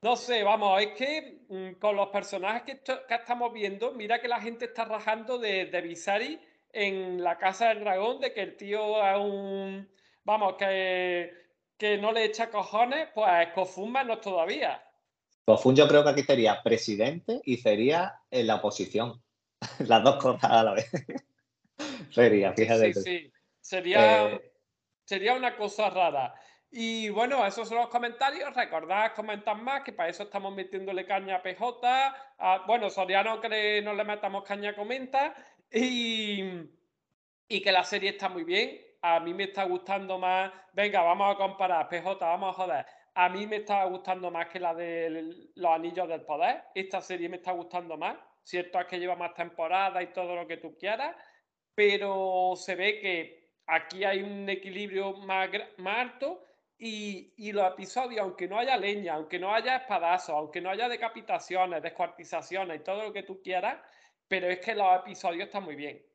no 0.00 0.14
sé, 0.14 0.44
vamos, 0.44 0.80
es 0.80 0.88
que 0.92 1.40
mm, 1.48 1.72
con 1.80 1.96
los 1.96 2.08
personajes 2.08 2.62
que, 2.62 2.80
que, 2.82 3.14
estamos 3.14 3.52
viendo, 3.52 3.92
mira 3.92 4.20
que 4.20 4.28
la 4.28 4.40
gente 4.40 4.66
está 4.66 4.84
rajando 4.84 5.38
de, 5.38 5.66
de 5.66 5.80
Visari 5.80 6.38
en 6.72 7.22
la 7.22 7.36
Casa 7.36 7.68
del 7.68 7.80
Dragón, 7.80 8.20
de 8.20 8.32
que 8.32 8.42
el 8.42 8.56
tío 8.56 9.04
es 9.04 9.18
un. 9.18 9.88
Vamos, 10.24 10.54
que, 10.56 11.32
que 11.78 11.96
no 11.96 12.12
le 12.12 12.24
echa 12.24 12.50
cojones, 12.50 13.08
pues 13.14 13.48
Kofun 13.54 13.92
menos 13.92 14.20
todavía. 14.20 14.82
Kofun 15.44 15.76
yo 15.76 15.86
creo 15.88 16.02
que 16.02 16.10
aquí 16.10 16.22
sería 16.22 16.62
presidente 16.62 17.40
y 17.44 17.56
sería 17.56 18.20
en 18.30 18.48
la 18.48 18.56
oposición. 18.56 19.22
Las 19.86 20.02
dos 20.02 20.16
cosas 20.16 20.50
a 20.50 20.64
la 20.64 20.72
vez. 20.74 20.90
sería, 22.10 22.52
fíjate. 22.52 22.92
Sí, 22.92 23.02
sí. 23.02 23.32
Sería, 23.60 24.30
eh, 24.30 24.52
sería 25.04 25.34
una 25.34 25.56
cosa 25.56 25.88
rara. 25.88 26.34
Y 26.70 27.08
bueno, 27.10 27.46
esos 27.46 27.68
son 27.68 27.78
los 27.78 27.88
comentarios. 27.88 28.54
Recordad 28.54 29.14
comentar 29.14 29.56
más, 29.56 29.82
que 29.82 29.92
para 29.92 30.10
eso 30.10 30.24
estamos 30.24 30.54
metiéndole 30.54 31.06
caña 31.06 31.36
a 31.36 31.42
PJ. 31.42 31.80
Ah, 32.38 32.64
bueno, 32.66 32.90
Soriano 32.90 33.40
que 33.40 33.80
no 33.82 33.94
le 33.94 34.04
metamos 34.04 34.44
caña 34.44 34.74
comenta. 34.74 35.34
Y, 35.72 36.42
y 37.48 37.62
que 37.62 37.72
la 37.72 37.84
serie 37.84 38.10
está 38.10 38.28
muy 38.28 38.44
bien. 38.44 38.87
A 39.00 39.20
mí 39.20 39.32
me 39.34 39.44
está 39.44 39.64
gustando 39.64 40.18
más. 40.18 40.52
Venga, 40.72 41.02
vamos 41.02 41.34
a 41.34 41.38
comparar. 41.38 41.88
PJ, 41.88 42.18
vamos 42.18 42.50
a 42.50 42.62
joder. 42.62 42.86
A 43.14 43.28
mí 43.28 43.46
me 43.46 43.56
está 43.56 43.84
gustando 43.84 44.30
más 44.30 44.48
que 44.48 44.60
la 44.60 44.74
de 44.74 45.50
los 45.54 45.72
Anillos 45.72 46.08
del 46.08 46.22
Poder. 46.22 46.64
Esta 46.74 47.00
serie 47.00 47.28
me 47.28 47.36
está 47.36 47.52
gustando 47.52 47.96
más. 47.96 48.16
Cierto 48.42 48.80
es 48.80 48.86
que 48.86 48.98
lleva 48.98 49.16
más 49.16 49.34
temporada 49.34 50.02
y 50.02 50.12
todo 50.12 50.34
lo 50.34 50.46
que 50.46 50.56
tú 50.56 50.76
quieras, 50.78 51.14
pero 51.74 52.54
se 52.56 52.74
ve 52.74 52.98
que 52.98 53.50
aquí 53.66 54.04
hay 54.04 54.22
un 54.22 54.48
equilibrio 54.48 55.14
más, 55.18 55.50
más 55.76 55.98
alto 55.98 56.42
y, 56.78 57.34
y, 57.36 57.52
los 57.52 57.70
episodios, 57.70 58.22
aunque 58.22 58.48
no 58.48 58.58
haya 58.58 58.76
leña, 58.76 59.14
aunque 59.14 59.38
no 59.38 59.52
haya 59.52 59.76
espadazos, 59.76 60.30
aunque 60.30 60.60
no 60.60 60.70
haya 60.70 60.88
decapitaciones, 60.88 61.82
descuartizaciones 61.82 62.80
y 62.80 62.84
todo 62.84 63.02
lo 63.02 63.12
que 63.12 63.24
tú 63.24 63.42
quieras, 63.42 63.78
pero 64.28 64.48
es 64.48 64.60
que 64.60 64.74
los 64.74 64.98
episodios 65.00 65.48
están 65.48 65.64
muy 65.64 65.76
bien. 65.76 66.07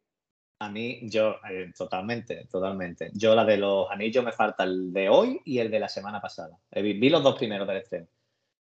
A 0.59 0.69
mí, 0.69 1.01
yo, 1.03 1.37
eh, 1.49 1.71
totalmente, 1.77 2.45
totalmente. 2.49 3.11
Yo 3.13 3.35
la 3.35 3.43
de 3.43 3.57
los 3.57 3.89
anillos 3.91 4.23
me 4.23 4.31
falta 4.31 4.63
el 4.63 4.93
de 4.93 5.09
hoy 5.09 5.41
y 5.43 5.59
el 5.59 5.69
de 5.69 5.79
la 5.79 5.89
semana 5.89 6.21
pasada. 6.21 6.57
Vi 6.71 7.09
los 7.09 7.21
dos 7.21 7.37
primeros 7.37 7.67
del 7.67 7.77
estreno. 7.77 8.07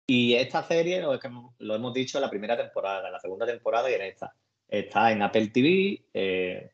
Y 0.07 0.35
esta 0.35 0.65
serie, 0.65 1.01
lo 1.01 1.75
hemos 1.75 1.95
dicho 1.95 2.19
en 2.19 2.23
la 2.23 2.31
primera 2.31 2.57
temporada, 2.57 3.07
en 3.07 3.13
la 3.13 3.21
segunda 3.21 3.47
temporada 3.47 3.89
y 3.89 3.95
en 3.95 4.03
esta. 4.03 4.35
Está 4.67 5.13
en 5.13 5.23
Apple 5.23 5.49
TV, 5.49 6.05
eh, 6.13 6.71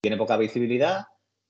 tiene 0.00 0.16
poca 0.16 0.36
visibilidad, 0.36 1.06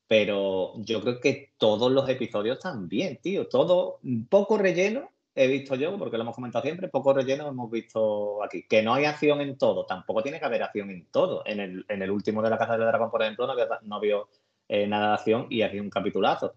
pero 0.07 0.75
yo 0.77 1.01
creo 1.01 1.21
que 1.21 1.53
todos 1.57 1.91
los 1.91 2.07
episodios 2.11 2.59
están 2.59 2.89
bien, 2.89 3.19
tío. 3.23 3.49
Todo, 3.49 4.01
poco 4.29 4.59
relleno, 4.59 5.14
he 5.35 5.47
visto 5.49 5.75
yo, 5.75 5.99
porque 5.99 6.17
lo 6.17 6.23
hemos 6.23 6.35
comentado 6.35 6.63
siempre, 6.63 6.89
poco 6.89 7.13
relleno 7.13 7.49
hemos 7.49 7.71
visto 7.71 8.43
aquí. 8.43 8.67
Que 8.69 8.83
no 8.83 8.95
hay 8.95 9.05
acción 9.05 9.41
en 9.41 9.59
todo, 9.59 9.85
tampoco 9.85 10.23
tiene 10.23 10.39
que 10.39 10.45
haber 10.45 10.63
acción 10.63 10.91
en 10.91 11.07
todo. 11.07 11.43
En 11.45 11.61
el, 11.61 11.85
en 11.89 12.03
el 12.03 12.11
último 12.11 12.43
de 12.43 12.51
la 12.51 12.59
Casa 12.59 12.77
del 12.77 12.87
Dragón, 12.87 13.11
por 13.11 13.23
ejemplo, 13.23 13.47
no 13.47 13.53
había, 13.53 13.69
no 13.83 14.29
eh, 14.69 14.87
nada 14.87 15.09
de 15.09 15.15
acción 15.15 15.47
y 15.51 15.63
había 15.63 15.83
un 15.83 15.91
capitulazo. 15.91 16.55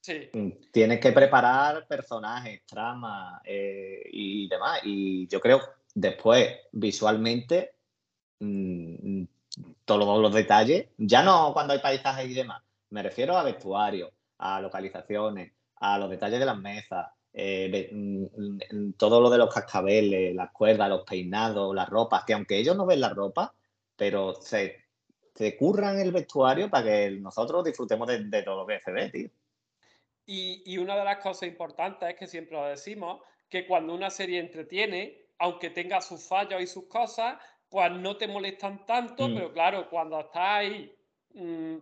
Sí. 0.00 0.28
Mm, 0.32 0.50
tienes 0.70 1.00
que 1.00 1.12
preparar 1.12 1.86
personajes, 1.86 2.64
tramas 2.66 3.40
eh, 3.44 4.02
y 4.12 4.48
demás. 4.48 4.80
Y 4.84 5.26
yo 5.28 5.40
creo, 5.40 5.60
después, 5.94 6.56
visualmente, 6.72 7.76
mmm, 8.40 9.24
todos 9.84 10.20
los 10.20 10.34
detalles, 10.34 10.88
ya 10.96 11.22
no 11.22 11.52
cuando 11.52 11.74
hay 11.74 11.78
paisajes 11.78 12.28
y 12.28 12.34
demás, 12.34 12.62
me 12.90 13.02
refiero 13.02 13.36
a 13.36 13.42
vestuario, 13.42 14.12
a 14.38 14.60
localizaciones, 14.60 15.52
a 15.76 15.98
los 15.98 16.10
detalles 16.10 16.40
de 16.40 16.46
las 16.46 16.58
mesas, 16.58 17.08
eh, 17.34 17.90
mm, 17.92 18.92
todo 18.96 19.20
lo 19.20 19.28
de 19.28 19.38
los 19.38 19.52
cascabeles, 19.52 20.34
las 20.34 20.52
cuerdas, 20.52 20.88
los 20.88 21.04
peinados, 21.04 21.74
las 21.74 21.88
ropas, 21.88 22.24
que 22.24 22.32
aunque 22.32 22.56
ellos 22.56 22.76
no 22.76 22.86
ven 22.86 23.00
la 23.00 23.10
ropa, 23.10 23.52
pero 23.96 24.34
se, 24.34 24.84
se 25.34 25.56
curran 25.56 25.98
el 25.98 26.12
vestuario 26.12 26.70
para 26.70 26.84
que 26.84 27.10
nosotros 27.10 27.64
disfrutemos 27.64 28.08
de, 28.08 28.42
todo 28.42 28.62
lo 28.62 28.66
que 28.66 28.80
se 28.80 28.92
ve, 28.92 29.10
tío. 29.10 29.28
Y, 30.26 30.62
y, 30.64 30.78
una 30.78 30.96
de 30.96 31.04
las 31.04 31.18
cosas 31.18 31.48
importantes 31.48 32.08
es 32.08 32.14
que 32.14 32.26
siempre 32.26 32.56
lo 32.56 32.64
decimos, 32.64 33.20
que 33.50 33.66
cuando 33.66 33.94
una 33.94 34.08
serie 34.08 34.40
entretiene, 34.40 35.26
aunque 35.38 35.68
tenga 35.68 36.00
sus 36.00 36.26
fallos 36.26 36.62
y 36.62 36.66
sus 36.66 36.84
cosas, 36.84 37.36
pues 37.68 37.90
no 37.90 38.16
te 38.16 38.28
molestan 38.28 38.86
tanto, 38.86 39.28
mm. 39.28 39.34
pero 39.34 39.52
claro, 39.52 39.90
cuando 39.90 40.20
estás 40.20 40.42
ahí 40.42 40.96
mmm, 41.34 41.76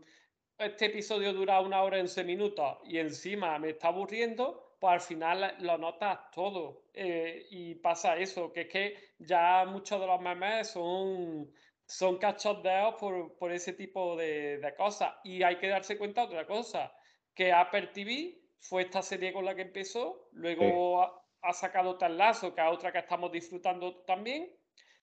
este 0.59 0.87
episodio 0.87 1.33
dura 1.33 1.61
una 1.61 1.83
hora 1.83 1.99
y 1.99 2.01
11 2.01 2.25
minutos 2.25 2.79
y 2.85 2.99
encima 2.99 3.59
me 3.59 3.71
está 3.71 3.89
aburriendo, 3.89 4.72
pues 4.83 4.95
al 4.95 5.01
final 5.01 5.55
lo 5.61 5.79
notas 5.79 6.29
todo. 6.33 6.87
Eh, 6.93 7.47
y 7.51 7.77
pasa 7.77 8.17
eso, 8.17 8.53
que 8.53 8.63
es 8.63 8.69
que 8.69 8.97
ya 9.17 9.65
muchos 9.65 10.01
de 10.01 10.09
los 10.09 10.21
memes 10.21 10.71
son, 10.71 11.49
son 11.87 12.19
cachondeos 12.19 12.97
por, 12.97 13.39
por 13.39 13.53
ese 13.53 13.75
tipo 13.75 14.17
de, 14.17 14.59
de, 14.59 14.75
cosas. 14.75 15.15
Y 15.23 15.45
hay 15.45 15.57
que 15.59 15.69
darse 15.69 15.97
cuenta 15.97 16.23
de 16.23 16.27
otra 16.27 16.49
cosa, 16.49 16.93
que 17.33 17.53
Apple 17.53 17.91
TV 17.95 18.41
fue 18.59 18.83
esta 18.83 19.03
serie 19.03 19.33
con 19.33 19.45
la 19.45 19.55
que 19.55 19.63
empezó, 19.63 20.29
luego 20.33 21.01
ha, 21.01 21.13
ha, 21.43 21.53
sacado 21.53 21.97
Tal 21.97 22.19
Lazo, 22.19 22.53
que 22.53 22.61
es 22.61 22.67
otra 22.67 22.91
que 22.91 22.99
estamos 22.99 23.31
disfrutando 23.31 24.03
también. 24.03 24.51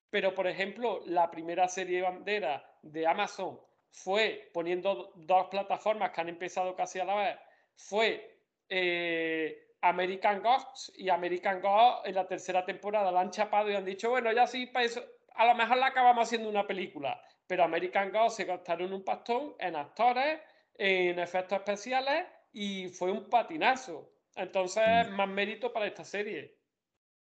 Pero, 0.10 0.36
por 0.36 0.46
ejemplo, 0.48 1.00
la 1.06 1.32
primera 1.32 1.70
serie 1.70 2.02
bandera 2.02 2.70
de 2.82 3.08
Amazon 3.08 3.58
fue 3.92 4.50
poniendo 4.54 5.14
dos 5.16 5.48
plataformas 5.48 6.12
que 6.12 6.20
han 6.20 6.28
empezado 6.28 6.76
casi 6.76 7.00
a 7.00 7.06
la 7.06 7.16
vez, 7.16 7.38
fue 7.78 8.42
eh, 8.68 9.69
American 9.82 10.42
Gods 10.42 10.92
y 10.96 11.10
American 11.10 11.62
Gods 11.62 12.02
en 12.06 12.16
la 12.16 12.28
tercera 12.28 12.66
temporada 12.66 13.12
la 13.12 13.22
han 13.22 13.32
chapado 13.32 13.70
y 13.70 13.76
han 13.76 13.86
dicho, 13.86 14.10
bueno, 14.10 14.32
ya 14.32 14.48
sí, 14.48 14.66
para 14.66 14.86
eso, 14.86 15.04
a 15.36 15.46
lo 15.46 15.56
mejor 15.56 15.78
la 15.78 15.88
acabamos 15.88 16.28
haciendo 16.28 16.50
una 16.50 16.68
película, 16.68 17.22
pero 17.48 17.64
American 17.64 18.12
Gods 18.12 18.36
se 18.36 18.46
gastaron 18.46 18.94
un 18.94 19.04
pastón 19.04 19.56
en 19.60 19.76
actores, 19.76 20.40
en 20.76 21.20
efectos 21.20 21.60
especiales 21.60 22.26
y 22.52 22.90
fue 22.90 23.12
un 23.12 23.30
patinazo. 23.30 24.12
Entonces, 24.36 25.10
mm. 25.10 25.16
más 25.16 25.28
mérito 25.28 25.74
para 25.74 25.88
esta 25.88 26.06
serie. 26.06 26.56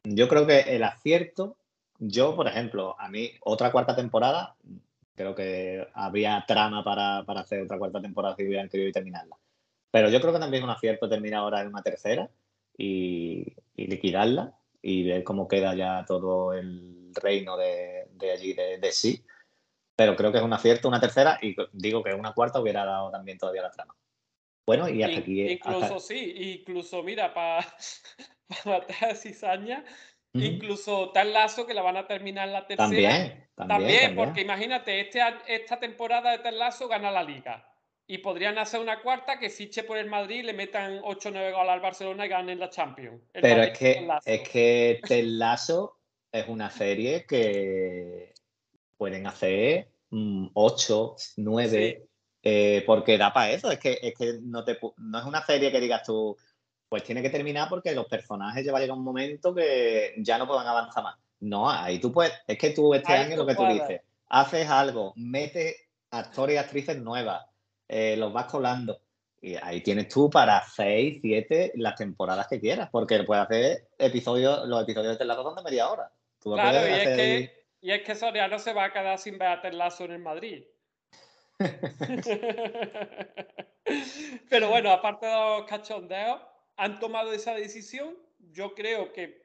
Yo 0.05 0.29
creo 0.29 0.47
que 0.47 0.61
el 0.61 0.83
acierto, 0.83 1.57
yo, 1.99 2.37
por 2.37 2.47
ejemplo, 2.47 2.95
a 2.99 3.09
mí, 3.09 3.33
otra 3.41 3.73
cuarta 3.73 3.97
temporada, 3.97 4.57
Creo 5.19 5.35
que 5.35 5.85
habría 5.95 6.45
trama 6.47 6.85
para, 6.85 7.25
para 7.25 7.41
hacer 7.41 7.63
otra 7.63 7.77
cuarta 7.77 8.01
temporada 8.01 8.37
si 8.37 8.47
hubieran 8.47 8.69
querido 8.69 8.93
terminarla. 8.93 9.37
Pero 9.91 10.11
yo 10.11 10.21
creo 10.21 10.33
que 10.33 10.39
también 10.39 10.63
es 10.63 10.65
un 10.65 10.71
acierto 10.71 11.09
terminar 11.09 11.41
ahora 11.41 11.61
en 11.61 11.67
una 11.67 11.83
tercera 11.83 12.31
y, 12.79 13.55
y 13.76 13.87
liquidarla 13.87 14.55
y 14.81 15.05
ver 15.05 15.24
cómo 15.24 15.49
queda 15.49 15.74
ya 15.74 16.05
todo 16.07 16.55
el 16.55 17.12
reino 17.14 17.59
de, 17.59 18.07
de 18.12 18.31
allí, 18.33 18.55
de, 18.55 18.79
de, 18.79 18.93
sí. 18.93 19.22
Pero 19.97 20.16
creo 20.16 20.33
que 20.33 20.39
es 20.39 20.45
un 20.45 20.53
acierto 20.53 20.89
una 20.89 21.01
tercera 21.01 21.39
y 21.43 21.55
digo 21.72 22.03
que 22.03 22.14
una 22.14 22.33
cuarta 22.33 22.61
hubiera 22.61 22.87
dado 22.87 23.11
también 23.11 23.37
todavía 23.37 23.62
la 23.62 23.70
trama. 23.70 23.95
Bueno, 24.64 24.89
y 24.89 25.03
hasta 25.03 25.18
aquí. 25.18 25.43
Incluso 25.43 25.83
hasta... 25.83 25.99
sí, 25.99 26.35
incluso 26.59 27.03
mira, 27.03 27.35
para 27.35 27.66
pa 28.49 28.64
matar 28.64 29.11
a 29.11 29.14
cizaña, 29.14 29.85
Incluso 30.35 31.11
tal 31.11 31.33
lazo 31.33 31.66
que 31.66 31.74
la 31.74 31.83
van 31.83 31.97
a 31.97 32.07
terminar 32.07 32.49
la 32.49 32.66
tercera. 32.66 32.87
También, 32.87 33.49
también, 33.57 34.16
porque 34.16 34.43
imagínate, 34.43 35.01
este, 35.01 35.20
esta 35.47 35.81
temporada 35.81 36.33
de 36.33 36.39
tal 36.39 36.59
lazo 36.59 36.89
gana 36.89 37.11
la 37.11 37.22
liga. 37.22 37.66
Y 38.11 38.19
podrían 38.19 38.57
hacer 38.59 38.81
una 38.81 39.03
cuarta 39.03 39.39
que 39.39 39.51
fiche 39.51 39.85
por 39.85 39.99
el 39.99 40.09
Madrid, 40.09 40.43
le 40.43 40.55
metan 40.55 41.01
8 41.05 41.29
o 41.29 41.33
9 41.33 41.53
goles 41.53 41.71
al 41.71 41.81
Barcelona 41.81 42.25
y 42.25 42.29
ganen 42.31 42.59
la 42.59 42.71
Champions. 42.71 43.21
Pero 43.33 43.63
es 43.63 43.79
que, 43.79 44.09
es 44.25 44.49
que 44.49 45.01
Ted 45.07 45.25
Lasso 45.25 45.99
es 46.33 46.49
una 46.49 46.71
serie 46.71 47.27
que 47.27 48.33
pueden 48.97 49.27
hacer 49.27 49.89
8, 50.11 51.17
mm, 51.17 51.43
9, 51.43 52.09
eh, 52.43 52.83
porque 52.87 53.19
da 53.19 53.31
para 53.31 53.51
eso. 53.51 53.71
Es 53.71 53.79
que, 53.79 53.99
es 54.01 54.15
que 54.15 54.39
no, 54.43 54.65
te, 54.65 54.79
no 54.97 55.19
es 55.19 55.25
una 55.27 55.45
serie 55.45 55.71
que 55.71 55.81
digas 55.81 56.03
tú, 56.03 56.35
pues 56.89 57.03
tiene 57.03 57.21
que 57.21 57.31
terminar 57.31 57.69
porque 57.69 57.95
los 57.95 58.07
personajes 58.07 58.65
ya 58.65 58.73
va 58.73 58.79
a 58.79 58.81
llegar 58.81 58.97
un 58.97 59.05
momento 59.05 59.55
que 59.55 60.15
ya 60.19 60.39
no 60.39 60.47
puedan 60.47 60.67
avanzar 60.67 61.05
más. 61.05 61.17
No, 61.41 61.71
ahí 61.71 61.99
tú 61.99 62.11
puedes, 62.11 62.33
es 62.47 62.59
que 62.59 62.71
tú 62.71 62.95
este 62.95 63.13
año 63.13 63.37
lo 63.37 63.47
que 63.47 63.55
tú 63.55 63.67
dices, 63.67 64.01
haces 64.29 64.69
algo, 64.69 65.13
metes 65.17 65.77
actores 66.11 66.55
y 66.55 66.59
actrices 66.59 66.99
nuevas, 66.99 67.47
eh, 67.89 68.16
los 68.16 68.32
vas 68.32 68.47
colando. 68.47 69.01
Y 69.41 69.55
ahí 69.55 69.80
tienes 69.82 70.09
tú 70.09 70.28
para 70.28 70.62
6, 70.62 71.20
7, 71.22 71.72
las 71.76 71.95
temporadas 71.95 72.49
que 72.49 72.61
quieras, 72.61 72.89
porque 72.91 73.22
puedes 73.22 73.45
hacer 73.45 73.89
episodios, 73.97 74.66
los 74.66 74.82
episodios 74.82 75.18
de 75.18 75.24
Ted 75.24 75.32
son 75.32 75.55
de 75.55 75.62
media 75.62 75.89
hora. 75.89 76.11
claro, 76.43 76.89
y, 76.89 76.93
es 76.93 77.09
que, 77.09 77.64
y 77.80 77.93
es 77.93 78.03
que 78.03 78.16
Soriano 78.16 78.59
se 78.59 78.72
va 78.72 78.84
a 78.84 78.93
quedar 78.93 79.18
sin 79.18 79.39
ver 79.39 79.49
a 79.49 79.62
Ted 79.62 79.74
en 80.01 80.11
el 80.11 80.18
Madrid. 80.18 80.64
Pero 84.51 84.68
bueno, 84.68 84.91
aparte 84.91 85.26
de 85.26 85.32
los 85.32 85.64
cachondeos, 85.64 86.41
han 86.76 86.99
tomado 86.99 87.32
esa 87.32 87.55
decisión. 87.55 88.16
Yo 88.39 88.74
creo 88.74 89.12
que 89.12 89.43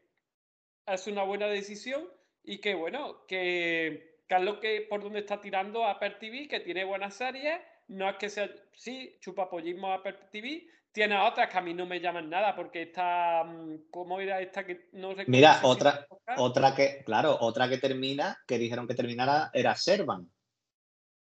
es 0.85 1.07
una 1.07 1.23
buena 1.23 1.47
decisión 1.47 2.07
y 2.43 2.59
que 2.59 2.75
bueno, 2.75 3.25
que, 3.27 4.19
Carlos 4.27 4.57
que 4.59 4.85
por 4.89 5.01
donde 5.01 5.19
está 5.19 5.39
tirando 5.39 5.85
Apple 5.85 6.17
TV, 6.19 6.47
que 6.47 6.59
tiene 6.59 6.83
buenas 6.83 7.15
series, 7.15 7.59
no 7.93 8.09
es 8.09 8.17
que 8.17 8.29
sea, 8.29 8.49
sí, 8.73 9.15
chupapollismo 9.19 9.93
Apple 9.93 10.17
TV, 10.31 10.67
tiene 10.91 11.17
otras 11.19 11.49
que 11.49 11.57
a 11.57 11.61
mí 11.61 11.73
no 11.73 11.85
me 11.85 11.99
llaman 11.99 12.29
nada 12.29 12.55
porque 12.55 12.83
está, 12.83 13.43
mm, 13.43 13.89
¿cómo 13.89 14.19
era 14.19 14.41
esta 14.41 14.65
que 14.65 14.89
no 14.93 15.09
recuerdo? 15.09 15.31
Mira, 15.31 15.59
otra, 15.63 16.07
otra 16.37 16.75
que, 16.75 17.03
claro, 17.03 17.37
otra 17.39 17.67
que 17.67 17.77
termina, 17.77 18.37
que 18.47 18.57
dijeron 18.57 18.87
que 18.87 18.93
terminara, 18.93 19.49
era 19.53 19.75
Servan. 19.75 20.29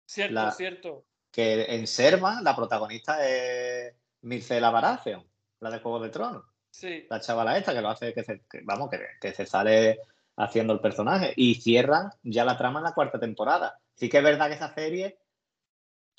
Cierto, 0.05 0.51
cierto. 0.53 1.05
Que 1.31 1.75
en 1.75 1.87
Servan 1.87 2.45
la 2.45 2.55
protagonista 2.55 3.27
es 3.27 3.95
Mircela 4.23 4.71
Baratheon, 4.71 5.27
la 5.61 5.71
de 5.71 5.81
Juego 5.81 6.01
de 6.01 6.11
Tronos. 6.11 6.45
Sí. 6.71 7.07
La 7.09 7.21
chavala 7.21 7.57
esta 7.57 7.73
que 7.73 7.81
lo 7.81 7.89
hace, 7.89 8.13
que 8.13 8.23
se, 8.23 8.43
vamos, 8.63 8.91
que, 8.91 9.01
que 9.21 9.33
se 9.33 9.47
sale 9.47 9.99
haciendo 10.37 10.75
el 10.75 10.81
personaje. 10.81 11.33
Y 11.37 11.57
cierran 11.57 12.11
ya 12.23 12.45
la 12.45 12.59
trama 12.59 12.81
en 12.81 12.85
la 12.85 12.95
cuarta 12.95 13.19
temporada. 13.19 13.79
Sí 13.95 14.11
que 14.11 14.19
es 14.19 14.25
verdad 14.25 14.49
que 14.49 14.55
esa 14.55 14.75
serie 14.75 15.17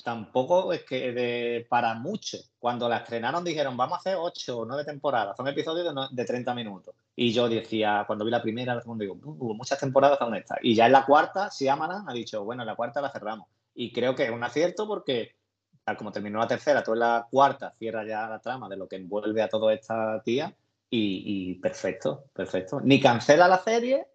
tampoco 0.03 0.73
es 0.73 0.83
que 0.83 1.11
de, 1.11 1.65
para 1.69 1.93
mucho. 1.95 2.37
Cuando 2.59 2.87
la 2.87 2.97
estrenaron 2.97 3.43
dijeron, 3.43 3.75
vamos 3.77 3.97
a 3.97 3.99
hacer 3.99 4.15
ocho 4.19 4.59
o 4.59 4.65
nueve 4.65 4.85
temporadas, 4.85 5.35
son 5.35 5.47
episodios 5.47 5.93
de, 5.93 6.07
de, 6.11 6.25
30 6.25 6.53
minutos. 6.53 6.95
Y 7.15 7.31
yo 7.31 7.49
decía, 7.49 8.03
cuando 8.05 8.25
vi 8.25 8.31
la 8.31 8.41
primera, 8.41 8.75
la 8.75 8.81
segunda, 8.81 9.03
digo, 9.03 9.15
muchas 9.15 9.79
temporadas 9.79 10.19
son 10.19 10.35
estas. 10.35 10.59
Y 10.61 10.75
ya 10.75 10.85
en 10.85 10.91
la 10.91 11.05
cuarta, 11.05 11.49
Siamalan 11.49 12.07
ha 12.07 12.13
dicho, 12.13 12.43
bueno, 12.43 12.63
en 12.63 12.67
la 12.67 12.75
cuarta 12.75 13.01
la 13.01 13.11
cerramos. 13.11 13.47
Y 13.73 13.91
creo 13.91 14.15
que 14.15 14.25
es 14.25 14.31
un 14.31 14.43
acierto 14.43 14.87
porque, 14.87 15.35
tal 15.83 15.97
como 15.97 16.11
terminó 16.11 16.39
la 16.39 16.47
tercera, 16.47 16.83
tú 16.83 16.93
en 16.93 16.99
la 16.99 17.27
cuarta 17.29 17.73
cierra 17.77 18.05
ya 18.05 18.27
la 18.27 18.39
trama 18.39 18.69
de 18.69 18.77
lo 18.77 18.87
que 18.87 18.97
envuelve 18.97 19.41
a 19.41 19.49
toda 19.49 19.73
esta 19.73 20.21
tía. 20.23 20.55
Y 20.89 21.55
perfecto, 21.55 22.25
perfecto. 22.33 22.79
Ni 22.81 23.01
cancela 23.01 23.47
la 23.47 23.59
serie, 23.59 24.07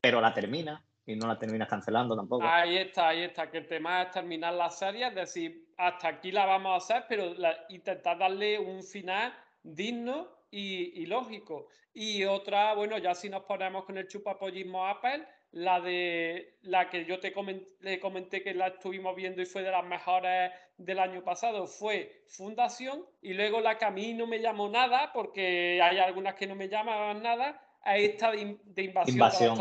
pero 0.00 0.20
la 0.20 0.34
termina 0.34 0.85
y 1.06 1.14
no 1.14 1.28
la 1.28 1.38
terminas 1.38 1.68
cancelando 1.68 2.16
tampoco. 2.16 2.44
Ahí 2.44 2.76
está, 2.76 3.08
ahí 3.08 3.22
está, 3.22 3.48
que 3.50 3.58
el 3.58 3.68
tema 3.68 4.02
es 4.02 4.10
terminar 4.10 4.52
la 4.54 4.70
serie, 4.70 5.06
es 5.06 5.14
decir, 5.14 5.72
hasta 5.76 6.08
aquí 6.08 6.32
la 6.32 6.44
vamos 6.46 6.72
a 6.72 6.76
hacer, 6.76 7.04
pero 7.08 7.32
intentar 7.68 8.18
darle 8.18 8.58
un 8.58 8.82
final 8.82 9.32
digno 9.62 10.28
y, 10.50 11.06
lógico. 11.06 11.68
Y 11.92 12.24
otra, 12.24 12.74
bueno, 12.74 12.98
ya 12.98 13.14
si 13.14 13.28
nos 13.28 13.44
ponemos 13.44 13.84
con 13.84 13.98
el 13.98 14.08
chupapollismo 14.08 14.86
Apple, 14.86 15.24
la 15.52 15.80
de 15.80 16.58
la 16.62 16.90
que 16.90 17.04
yo 17.04 17.20
te 17.20 17.32
comenté, 17.32 17.66
le 17.80 18.00
comenté 18.00 18.42
que 18.42 18.52
la 18.52 18.68
estuvimos 18.68 19.14
viendo 19.14 19.40
y 19.40 19.46
fue 19.46 19.62
de 19.62 19.70
las 19.70 19.84
mejores 19.84 20.52
del 20.76 20.98
año 20.98 21.22
pasado, 21.22 21.66
fue 21.66 22.24
Fundación, 22.26 23.04
y 23.22 23.32
luego 23.32 23.60
la 23.60 23.78
que 23.78 23.84
a 23.84 23.90
mí 23.90 24.12
no 24.12 24.26
me 24.26 24.40
llamó 24.40 24.68
nada, 24.68 25.12
porque 25.12 25.80
hay 25.80 25.98
algunas 25.98 26.34
que 26.34 26.46
no 26.46 26.54
me 26.54 26.68
llamaban 26.68 27.22
nada, 27.22 27.62
a 27.86 27.96
esta 27.96 28.32
de, 28.32 28.82
invasión, 28.82 29.58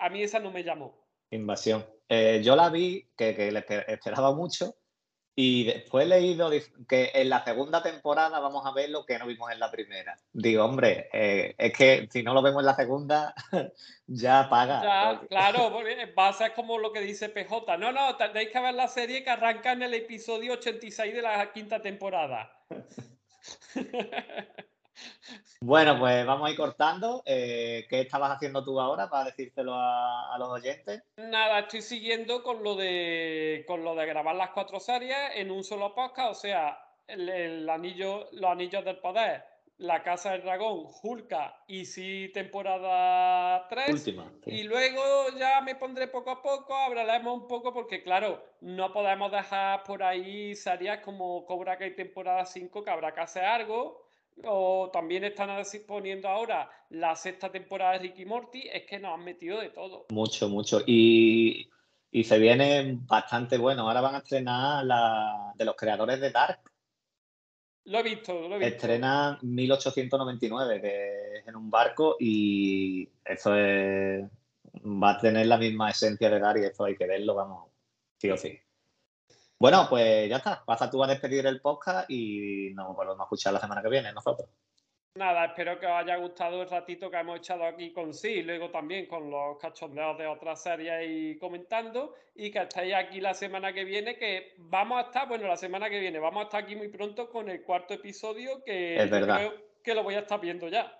A 0.00 0.08
mí 0.10 0.22
esa 0.22 0.40
no 0.40 0.50
me 0.50 0.64
llamó. 0.64 0.98
Invasión. 1.30 1.86
Eh, 2.08 2.42
yo 2.44 2.56
la 2.56 2.68
vi, 2.68 3.08
que, 3.16 3.34
que 3.34 3.48
esperaba 3.88 4.34
mucho, 4.34 4.74
y 5.34 5.64
después 5.64 6.04
he 6.04 6.08
leído 6.08 6.50
que 6.86 7.10
en 7.14 7.30
la 7.30 7.42
segunda 7.42 7.82
temporada 7.82 8.38
vamos 8.38 8.66
a 8.66 8.72
ver 8.72 8.90
lo 8.90 9.06
que 9.06 9.18
no 9.18 9.26
vimos 9.26 9.50
en 9.50 9.60
la 9.60 9.70
primera. 9.70 10.18
Digo, 10.32 10.62
hombre, 10.62 11.08
eh, 11.12 11.54
es 11.56 11.72
que 11.72 12.06
si 12.10 12.22
no 12.22 12.34
lo 12.34 12.42
vemos 12.42 12.60
en 12.60 12.66
la 12.66 12.76
segunda, 12.76 13.34
ya 14.06 14.48
paga. 14.50 14.82
Ya, 14.82 15.26
claro, 15.28 15.72
va 16.18 16.28
a 16.28 16.32
ser 16.34 16.52
como 16.52 16.78
lo 16.78 16.92
que 16.92 17.00
dice 17.00 17.30
PJ. 17.30 17.78
No, 17.78 17.92
no, 17.92 18.16
tenéis 18.16 18.50
que 18.50 18.60
ver 18.60 18.74
la 18.74 18.88
serie 18.88 19.24
que 19.24 19.30
arranca 19.30 19.72
en 19.72 19.82
el 19.82 19.94
episodio 19.94 20.52
86 20.54 21.14
de 21.14 21.22
la 21.22 21.50
quinta 21.50 21.80
temporada. 21.80 22.52
Bueno, 25.60 25.98
pues 25.98 26.26
vamos 26.26 26.48
a 26.48 26.50
ir 26.50 26.56
cortando. 26.56 27.22
Eh, 27.24 27.86
¿Qué 27.88 28.00
estabas 28.00 28.32
haciendo 28.32 28.64
tú 28.64 28.80
ahora 28.80 29.08
para 29.08 29.26
decírselo 29.26 29.74
a, 29.74 30.36
los 30.38 30.48
oyentes? 30.48 31.02
Nada, 31.16 31.60
estoy 31.60 31.82
siguiendo 31.82 32.42
con 32.42 32.62
lo 32.62 32.74
de 32.74 33.64
con 33.66 33.84
lo 33.84 33.94
de 33.94 34.06
grabar 34.06 34.34
las 34.34 34.50
cuatro 34.50 34.80
series 34.80 35.16
en 35.34 35.50
un 35.50 35.62
solo 35.62 35.94
podcast, 35.94 36.30
o 36.30 36.34
sea, 36.34 36.78
el, 37.06 37.68
anillo, 37.68 38.28
los 38.32 38.50
anillos 38.50 38.84
del 38.84 38.98
poder, 38.98 39.44
la 39.78 40.02
Casa 40.02 40.32
del 40.32 40.42
Dragón, 40.42 40.86
Hulka 41.02 41.62
y 41.68 41.84
sí 41.84 42.30
temporada 42.34 43.68
3. 43.68 43.90
Última. 43.90 44.32
Y 44.46 44.64
luego 44.64 45.02
ya 45.38 45.60
me 45.60 45.76
pondré 45.76 46.08
poco 46.08 46.30
a 46.30 46.42
poco, 46.42 46.74
hablaremos 46.74 47.42
un 47.42 47.46
poco 47.46 47.72
porque 47.72 48.02
claro, 48.02 48.44
no 48.60 48.92
podemos 48.92 49.30
dejar 49.30 49.84
por 49.84 50.02
ahí 50.02 50.56
series 50.56 51.00
como 51.00 51.46
Cobra 51.46 51.78
Kai 51.78 51.94
temporada 51.94 52.44
5 52.44 52.82
que 52.82 52.90
habrá 52.90 53.14
que 53.14 53.20
hacer 53.20 53.44
algo 53.44 54.02
o 54.44 54.90
también 54.92 55.24
están 55.24 55.50
poniendo 55.86 56.28
ahora 56.28 56.70
la 56.90 57.14
sexta 57.16 57.50
temporada 57.50 57.92
de 57.92 57.98
Ricky 58.00 58.24
Morty, 58.24 58.68
es 58.72 58.84
que 58.86 58.98
nos 58.98 59.14
han 59.14 59.24
metido 59.24 59.60
de 59.60 59.70
todo. 59.70 60.06
Mucho, 60.10 60.48
mucho. 60.48 60.80
Y, 60.86 61.68
se 62.24 62.38
viene 62.38 62.98
bastante 63.06 63.56
bueno. 63.58 63.82
Ahora 63.82 64.00
van 64.00 64.16
a 64.16 64.18
estrenar 64.18 64.84
la 64.84 65.52
de 65.54 65.64
los 65.64 65.76
creadores 65.76 66.20
de 66.20 66.30
Dark. 66.30 66.60
Lo 67.84 67.98
he 67.98 68.02
visto, 68.02 68.32
lo 68.48 68.56
he 68.56 68.58
visto. 68.58 68.74
Estrenan 68.74 69.38
1899, 69.42 70.80
que 70.80 71.38
es 71.38 71.48
en 71.48 71.56
un 71.56 71.70
barco, 71.70 72.16
y 72.20 73.08
eso 73.24 73.56
es, 73.56 74.24
va 74.84 75.10
a 75.10 75.18
tener 75.18 75.46
la 75.46 75.58
misma 75.58 75.90
esencia 75.90 76.30
de 76.30 76.38
Dark 76.38 76.60
y 76.60 76.66
eso 76.66 76.84
hay 76.84 76.96
que 76.96 77.06
verlo, 77.06 77.34
vamos, 77.34 77.70
sí 78.18 78.30
o 78.30 78.36
sí. 78.36 78.58
Bueno, 79.62 79.86
pues 79.88 80.28
ya 80.28 80.38
está. 80.38 80.64
Pasa 80.64 80.90
tú 80.90 81.04
a 81.04 81.06
despedir 81.06 81.46
el 81.46 81.60
podcast 81.60 82.10
y 82.10 82.72
nos 82.74 82.96
volvemos 82.96 83.20
a 83.20 83.22
escuchar 83.22 83.52
la 83.52 83.60
semana 83.60 83.80
que 83.80 83.90
viene 83.90 84.12
nosotros. 84.12 84.48
Nada, 85.14 85.44
espero 85.44 85.78
que 85.78 85.86
os 85.86 85.92
haya 85.92 86.16
gustado 86.16 86.62
el 86.62 86.68
ratito 86.68 87.08
que 87.08 87.16
hemos 87.16 87.38
echado 87.38 87.64
aquí 87.64 87.92
con 87.92 88.12
sí, 88.12 88.30
y 88.38 88.42
luego 88.42 88.72
también 88.72 89.06
con 89.06 89.30
los 89.30 89.58
cachondeos 89.58 90.18
de 90.18 90.26
otras 90.26 90.60
series 90.60 91.08
y 91.08 91.38
comentando, 91.38 92.16
y 92.34 92.50
que 92.50 92.58
estéis 92.58 92.92
aquí 92.92 93.20
la 93.20 93.34
semana 93.34 93.72
que 93.72 93.84
viene, 93.84 94.18
que 94.18 94.56
vamos 94.58 94.98
a 94.98 95.02
estar, 95.02 95.28
bueno, 95.28 95.46
la 95.46 95.56
semana 95.56 95.88
que 95.88 96.00
viene, 96.00 96.18
vamos 96.18 96.40
a 96.40 96.44
estar 96.46 96.64
aquí 96.64 96.74
muy 96.74 96.88
pronto 96.88 97.30
con 97.30 97.48
el 97.48 97.62
cuarto 97.62 97.94
episodio, 97.94 98.64
que 98.64 99.00
es 99.00 99.08
verdad. 99.08 99.36
creo 99.36 99.52
que 99.84 99.94
lo 99.94 100.02
voy 100.02 100.16
a 100.16 100.20
estar 100.22 100.40
viendo 100.40 100.66
ya. 100.66 100.92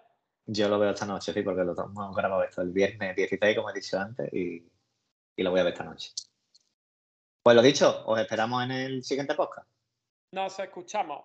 Yo 0.47 0.69
lo 0.69 0.79
veo 0.79 0.91
esta 0.91 1.07
noche, 1.07 1.33
sí, 1.33 1.43
porque 1.43 1.65
lo 1.65 1.73
hemos 1.73 2.15
grabado 2.15 2.45
esto 2.45 2.63
el 2.63 2.71
viernes 2.71 3.17
16, 3.17 3.57
como 3.57 3.71
he 3.71 3.75
dicho 3.75 3.99
antes, 3.99 4.33
y 4.33 4.63
lo 5.39 5.51
voy 5.51 5.59
a 5.59 5.65
ver 5.65 5.73
esta 5.73 5.83
noche. 5.83 6.13
Pues 7.43 7.57
lo 7.57 7.63
dicho, 7.63 8.05
os 8.07 8.21
esperamos 8.21 8.63
en 8.63 8.71
el 8.71 9.03
siguiente 9.03 9.35
podcast. 9.35 9.69
Nos 10.31 10.57
escuchamos. 10.61 11.21